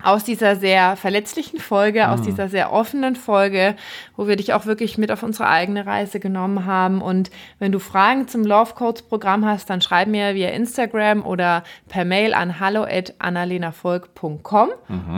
aus 0.04 0.24
dieser 0.24 0.56
sehr 0.56 0.96
verletzlichen 0.96 1.60
Folge, 1.60 2.10
aus 2.10 2.22
dieser 2.22 2.50
sehr 2.50 2.74
offenen 2.74 3.16
Folge, 3.16 3.76
wo 4.16 4.28
wir 4.28 4.36
dich 4.36 4.54
auch 4.54 4.66
wirklich 4.66 4.98
mit 4.98 5.12
auf 5.12 5.22
unsere 5.24 5.48
eigene 5.48 5.86
Reise 5.86 6.20
genommen 6.20 6.66
haben. 6.66 7.02
Und 7.02 7.32
wenn 7.60 7.72
du 7.72 7.80
Fragen 7.80 8.28
zum 8.28 8.44
Love 8.44 8.74
Codes 8.74 9.04
Programm 9.04 9.46
hast, 9.46 9.70
dann 9.70 9.82
schreib 9.82 10.08
mir 10.08 10.36
via 10.36 10.50
Instagram 10.50 11.26
oder 11.26 11.64
per 11.88 12.04
Mail 12.06 12.34
an 12.34 12.60
hallo@annalenavolk.com 12.60 14.70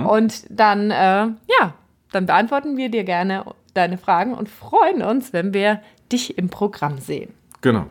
und 0.07 0.45
dann 0.49 0.91
äh, 0.91 0.95
ja, 0.95 1.73
dann 2.11 2.25
beantworten 2.25 2.75
wir 2.77 2.89
dir 2.89 3.03
gerne 3.03 3.45
deine 3.73 3.97
Fragen 3.97 4.33
und 4.33 4.49
freuen 4.49 5.01
uns, 5.01 5.33
wenn 5.33 5.53
wir 5.53 5.81
dich 6.11 6.37
im 6.37 6.49
Programm 6.49 6.99
sehen. 6.99 7.33
Genau. 7.61 7.85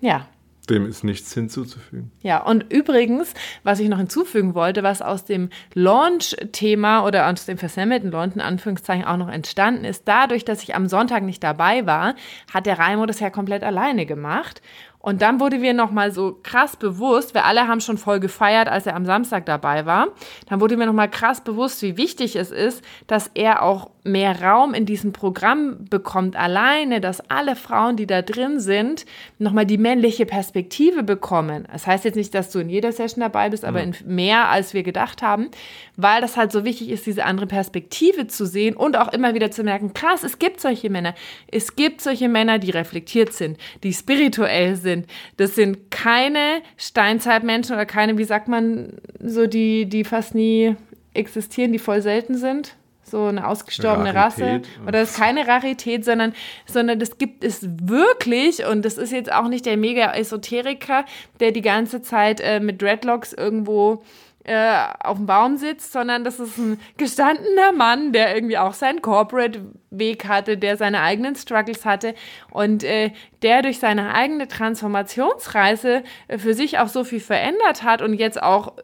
Ja. 0.00 0.26
Dem 0.68 0.86
ist 0.86 1.04
nichts 1.04 1.32
hinzuzufügen. 1.32 2.10
Ja, 2.22 2.42
und 2.42 2.72
übrigens, 2.72 3.34
was 3.62 3.78
ich 3.78 3.88
noch 3.88 3.98
hinzufügen 3.98 4.54
wollte, 4.54 4.82
was 4.82 5.00
aus 5.00 5.24
dem 5.24 5.50
Launch-Thema 5.74 7.04
oder 7.04 7.28
aus 7.28 7.46
dem 7.46 7.56
versemmelten 7.56 8.10
Launch 8.10 8.34
in 8.34 8.40
Anführungszeichen 8.40 9.04
auch 9.04 9.16
noch 9.16 9.28
entstanden 9.28 9.84
ist, 9.84 10.08
dadurch, 10.08 10.44
dass 10.44 10.62
ich 10.64 10.74
am 10.74 10.88
Sonntag 10.88 11.22
nicht 11.22 11.44
dabei 11.44 11.86
war, 11.86 12.16
hat 12.52 12.66
der 12.66 12.78
Raimo 12.78 13.06
das 13.06 13.20
ja 13.20 13.30
komplett 13.30 13.62
alleine 13.62 14.06
gemacht. 14.06 14.60
Und 15.06 15.22
dann 15.22 15.38
wurde 15.38 15.58
mir 15.58 15.72
nochmal 15.72 16.10
so 16.10 16.36
krass 16.42 16.74
bewusst, 16.74 17.32
wir 17.32 17.44
alle 17.44 17.68
haben 17.68 17.80
schon 17.80 17.96
voll 17.96 18.18
gefeiert, 18.18 18.66
als 18.66 18.86
er 18.86 18.96
am 18.96 19.04
Samstag 19.04 19.46
dabei 19.46 19.86
war. 19.86 20.08
Dann 20.48 20.60
wurde 20.60 20.76
mir 20.76 20.84
nochmal 20.84 21.08
krass 21.08 21.40
bewusst, 21.42 21.80
wie 21.82 21.96
wichtig 21.96 22.34
es 22.34 22.50
ist, 22.50 22.82
dass 23.06 23.30
er 23.34 23.62
auch 23.62 23.90
mehr 24.06 24.42
Raum 24.42 24.72
in 24.72 24.86
diesem 24.86 25.12
Programm 25.12 25.84
bekommt, 25.90 26.36
alleine, 26.36 27.00
dass 27.00 27.20
alle 27.30 27.56
Frauen, 27.56 27.96
die 27.96 28.06
da 28.06 28.22
drin 28.22 28.60
sind, 28.60 29.04
nochmal 29.38 29.66
die 29.66 29.78
männliche 29.78 30.26
Perspektive 30.26 31.02
bekommen. 31.02 31.66
Das 31.70 31.86
heißt 31.86 32.04
jetzt 32.04 32.16
nicht, 32.16 32.34
dass 32.34 32.50
du 32.50 32.60
in 32.60 32.68
jeder 32.68 32.92
Session 32.92 33.20
dabei 33.20 33.50
bist, 33.50 33.64
aber 33.64 33.82
in 33.82 33.94
mehr, 34.06 34.48
als 34.48 34.74
wir 34.74 34.82
gedacht 34.82 35.22
haben, 35.22 35.50
weil 35.96 36.20
das 36.20 36.36
halt 36.36 36.52
so 36.52 36.64
wichtig 36.64 36.90
ist, 36.90 37.06
diese 37.06 37.24
andere 37.24 37.46
Perspektive 37.46 38.26
zu 38.26 38.46
sehen 38.46 38.76
und 38.76 38.96
auch 38.96 39.12
immer 39.12 39.34
wieder 39.34 39.50
zu 39.50 39.62
merken, 39.62 39.92
krass, 39.92 40.22
es 40.22 40.38
gibt 40.38 40.60
solche 40.60 40.88
Männer. 40.88 41.14
Es 41.48 41.76
gibt 41.76 42.00
solche 42.00 42.28
Männer, 42.28 42.58
die 42.58 42.70
reflektiert 42.70 43.32
sind, 43.32 43.58
die 43.82 43.92
spirituell 43.92 44.76
sind. 44.76 44.95
Das 45.36 45.54
sind 45.54 45.90
keine 45.90 46.62
Steinzeitmenschen 46.76 47.74
oder 47.74 47.86
keine, 47.86 48.18
wie 48.18 48.24
sagt 48.24 48.48
man, 48.48 48.94
so 49.20 49.46
die, 49.46 49.86
die 49.86 50.04
fast 50.04 50.34
nie 50.34 50.76
existieren, 51.14 51.72
die 51.72 51.78
voll 51.78 52.02
selten 52.02 52.36
sind 52.36 52.76
so 53.08 53.26
eine 53.26 53.46
ausgestorbene 53.46 54.14
Rasse. 54.14 54.42
Rarität. 54.42 54.68
Oder 54.82 54.92
das 54.92 55.10
ist 55.10 55.16
keine 55.16 55.46
Rarität, 55.46 56.04
sondern, 56.04 56.34
sondern 56.66 56.98
das 56.98 57.18
gibt 57.18 57.44
es 57.44 57.66
wirklich. 57.82 58.66
Und 58.66 58.84
das 58.84 58.98
ist 58.98 59.12
jetzt 59.12 59.32
auch 59.32 59.48
nicht 59.48 59.64
der 59.64 59.76
Mega-Esoteriker, 59.76 61.04
der 61.40 61.52
die 61.52 61.62
ganze 61.62 62.02
Zeit 62.02 62.40
äh, 62.40 62.58
mit 62.60 62.82
Dreadlocks 62.82 63.32
irgendwo 63.32 64.02
äh, 64.46 64.86
auf 65.00 65.16
dem 65.16 65.26
Baum 65.26 65.56
sitzt, 65.56 65.92
sondern 65.92 66.22
das 66.22 66.38
ist 66.38 66.56
ein 66.56 66.80
gestandener 66.96 67.72
Mann, 67.72 68.12
der 68.12 68.32
irgendwie 68.32 68.58
auch 68.58 68.74
seinen 68.74 69.02
Corporate-Weg 69.02 70.28
hatte, 70.28 70.56
der 70.56 70.76
seine 70.76 71.02
eigenen 71.02 71.34
Struggles 71.34 71.84
hatte 71.84 72.14
und 72.52 72.84
äh, 72.84 73.10
der 73.42 73.62
durch 73.62 73.80
seine 73.80 74.14
eigene 74.14 74.46
Transformationsreise 74.46 76.04
äh, 76.28 76.38
für 76.38 76.54
sich 76.54 76.78
auch 76.78 76.86
so 76.86 77.02
viel 77.02 77.18
verändert 77.18 77.82
hat 77.82 78.02
und 78.02 78.14
jetzt 78.14 78.40
auch 78.40 78.74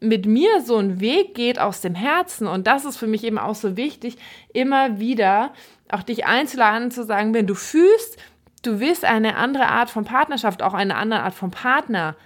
mit 0.00 0.24
mir 0.24 0.62
so 0.62 0.78
einen 0.78 0.98
Weg 1.00 1.34
geht 1.34 1.58
aus 1.58 1.82
dem 1.82 1.94
Herzen 1.94 2.46
und 2.46 2.66
das 2.66 2.86
ist 2.86 2.96
für 2.96 3.06
mich 3.06 3.22
eben 3.22 3.38
auch 3.38 3.54
so 3.54 3.76
wichtig, 3.76 4.16
immer 4.54 4.98
wieder 4.98 5.52
auch 5.90 6.02
dich 6.02 6.24
einzuladen, 6.24 6.90
zu 6.90 7.04
sagen, 7.04 7.34
wenn 7.34 7.46
du 7.46 7.54
fühlst, 7.54 8.16
du 8.62 8.80
willst 8.80 9.04
eine 9.04 9.36
andere 9.36 9.68
Art 9.68 9.90
von 9.90 10.04
Partnerschaft, 10.04 10.62
auch 10.62 10.72
eine 10.72 10.96
andere 10.96 11.22
Art 11.22 11.34
von 11.34 11.50
Partner, 11.50 12.16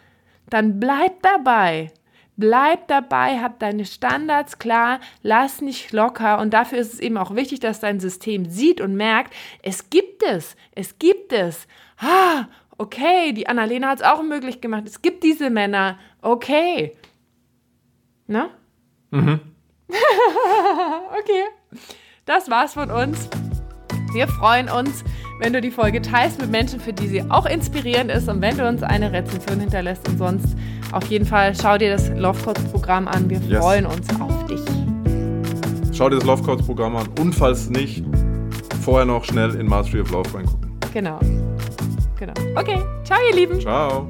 dann 0.49 0.79
bleib 0.79 1.21
dabei. 1.23 1.91
Bleib 2.37 2.89
dabei, 2.89 3.39
hab 3.39 3.59
deine 3.61 3.87
Standards 3.87 4.59
klar, 4.59 5.01
lass 5.23 5.63
nicht 5.63 5.93
locker 5.93 6.39
und 6.39 6.53
dafür 6.53 6.79
ist 6.79 6.95
es 6.95 7.01
eben 7.01 7.17
auch 7.17 7.35
wichtig, 7.35 7.61
dass 7.61 7.81
dein 7.81 7.99
System 7.99 8.45
sieht 8.45 8.81
und 8.83 8.95
merkt, 8.95 9.35
es 9.63 9.89
gibt 9.89 10.23
es, 10.23 10.55
es 10.73 10.99
gibt 10.99 11.33
es. 11.33 11.67
Ah, 11.99 12.45
okay, 12.77 13.33
die 13.33 13.49
Annalena 13.49 13.89
hat 13.89 14.01
es 14.01 14.05
auch 14.05 14.23
möglich 14.23 14.61
gemacht. 14.61 14.85
Es 14.87 15.01
gibt 15.01 15.25
diese 15.25 15.49
Männer, 15.49 15.99
okay. 16.21 16.95
Ne? 18.27 18.51
Mhm. 19.11 19.41
okay. 21.19 21.45
Das 22.27 22.51
war's 22.51 22.75
von 22.75 22.91
uns. 22.91 23.31
Wir 24.13 24.29
freuen 24.29 24.69
uns, 24.69 25.05
wenn 25.39 25.53
du 25.53 25.61
die 25.61 25.71
Folge 25.71 26.03
teilst 26.03 26.41
mit 26.41 26.51
Menschen, 26.51 26.81
für 26.81 26.93
die 26.93 27.07
sie 27.07 27.23
auch 27.31 27.47
inspirierend 27.47 28.11
ist 28.11 28.29
und 28.29 28.41
wenn 28.41 28.57
du 28.57 28.67
uns 28.67 28.83
eine 28.83 29.13
Rezension 29.13 29.61
hinterlässt. 29.61 30.09
Und 30.09 30.19
sonst 30.19 30.57
auf 30.93 31.05
jeden 31.07 31.27
Fall 31.27 31.55
schau 31.55 31.77
dir 31.79 31.91
das 31.91 32.09
Love 32.11 32.43
Codes 32.45 32.65
Programm 32.65 33.09
an. 33.09 33.29
Wir 33.29 33.39
Yes. 33.41 33.59
freuen 33.61 33.87
uns 33.87 34.07
auf 34.21 34.47
dich. 34.47 34.61
Schau 35.93 36.09
dir 36.11 36.17
das 36.17 36.25
Love 36.25 36.43
Codes 36.43 36.65
Programm 36.67 36.97
an 36.97 37.07
und 37.21 37.35
falls 37.35 37.69
nicht, 37.71 38.05
vorher 38.83 39.07
noch 39.07 39.25
schnell 39.25 39.55
in 39.55 39.67
Mastery 39.67 40.01
of 40.03 40.11
Love 40.11 40.35
reingucken. 40.35 40.71
Genau. 40.93 41.19
Genau. 42.19 42.33
Okay. 42.55 42.79
Ciao, 43.05 43.19
ihr 43.31 43.37
Lieben. 43.37 43.61
Ciao. 43.61 44.07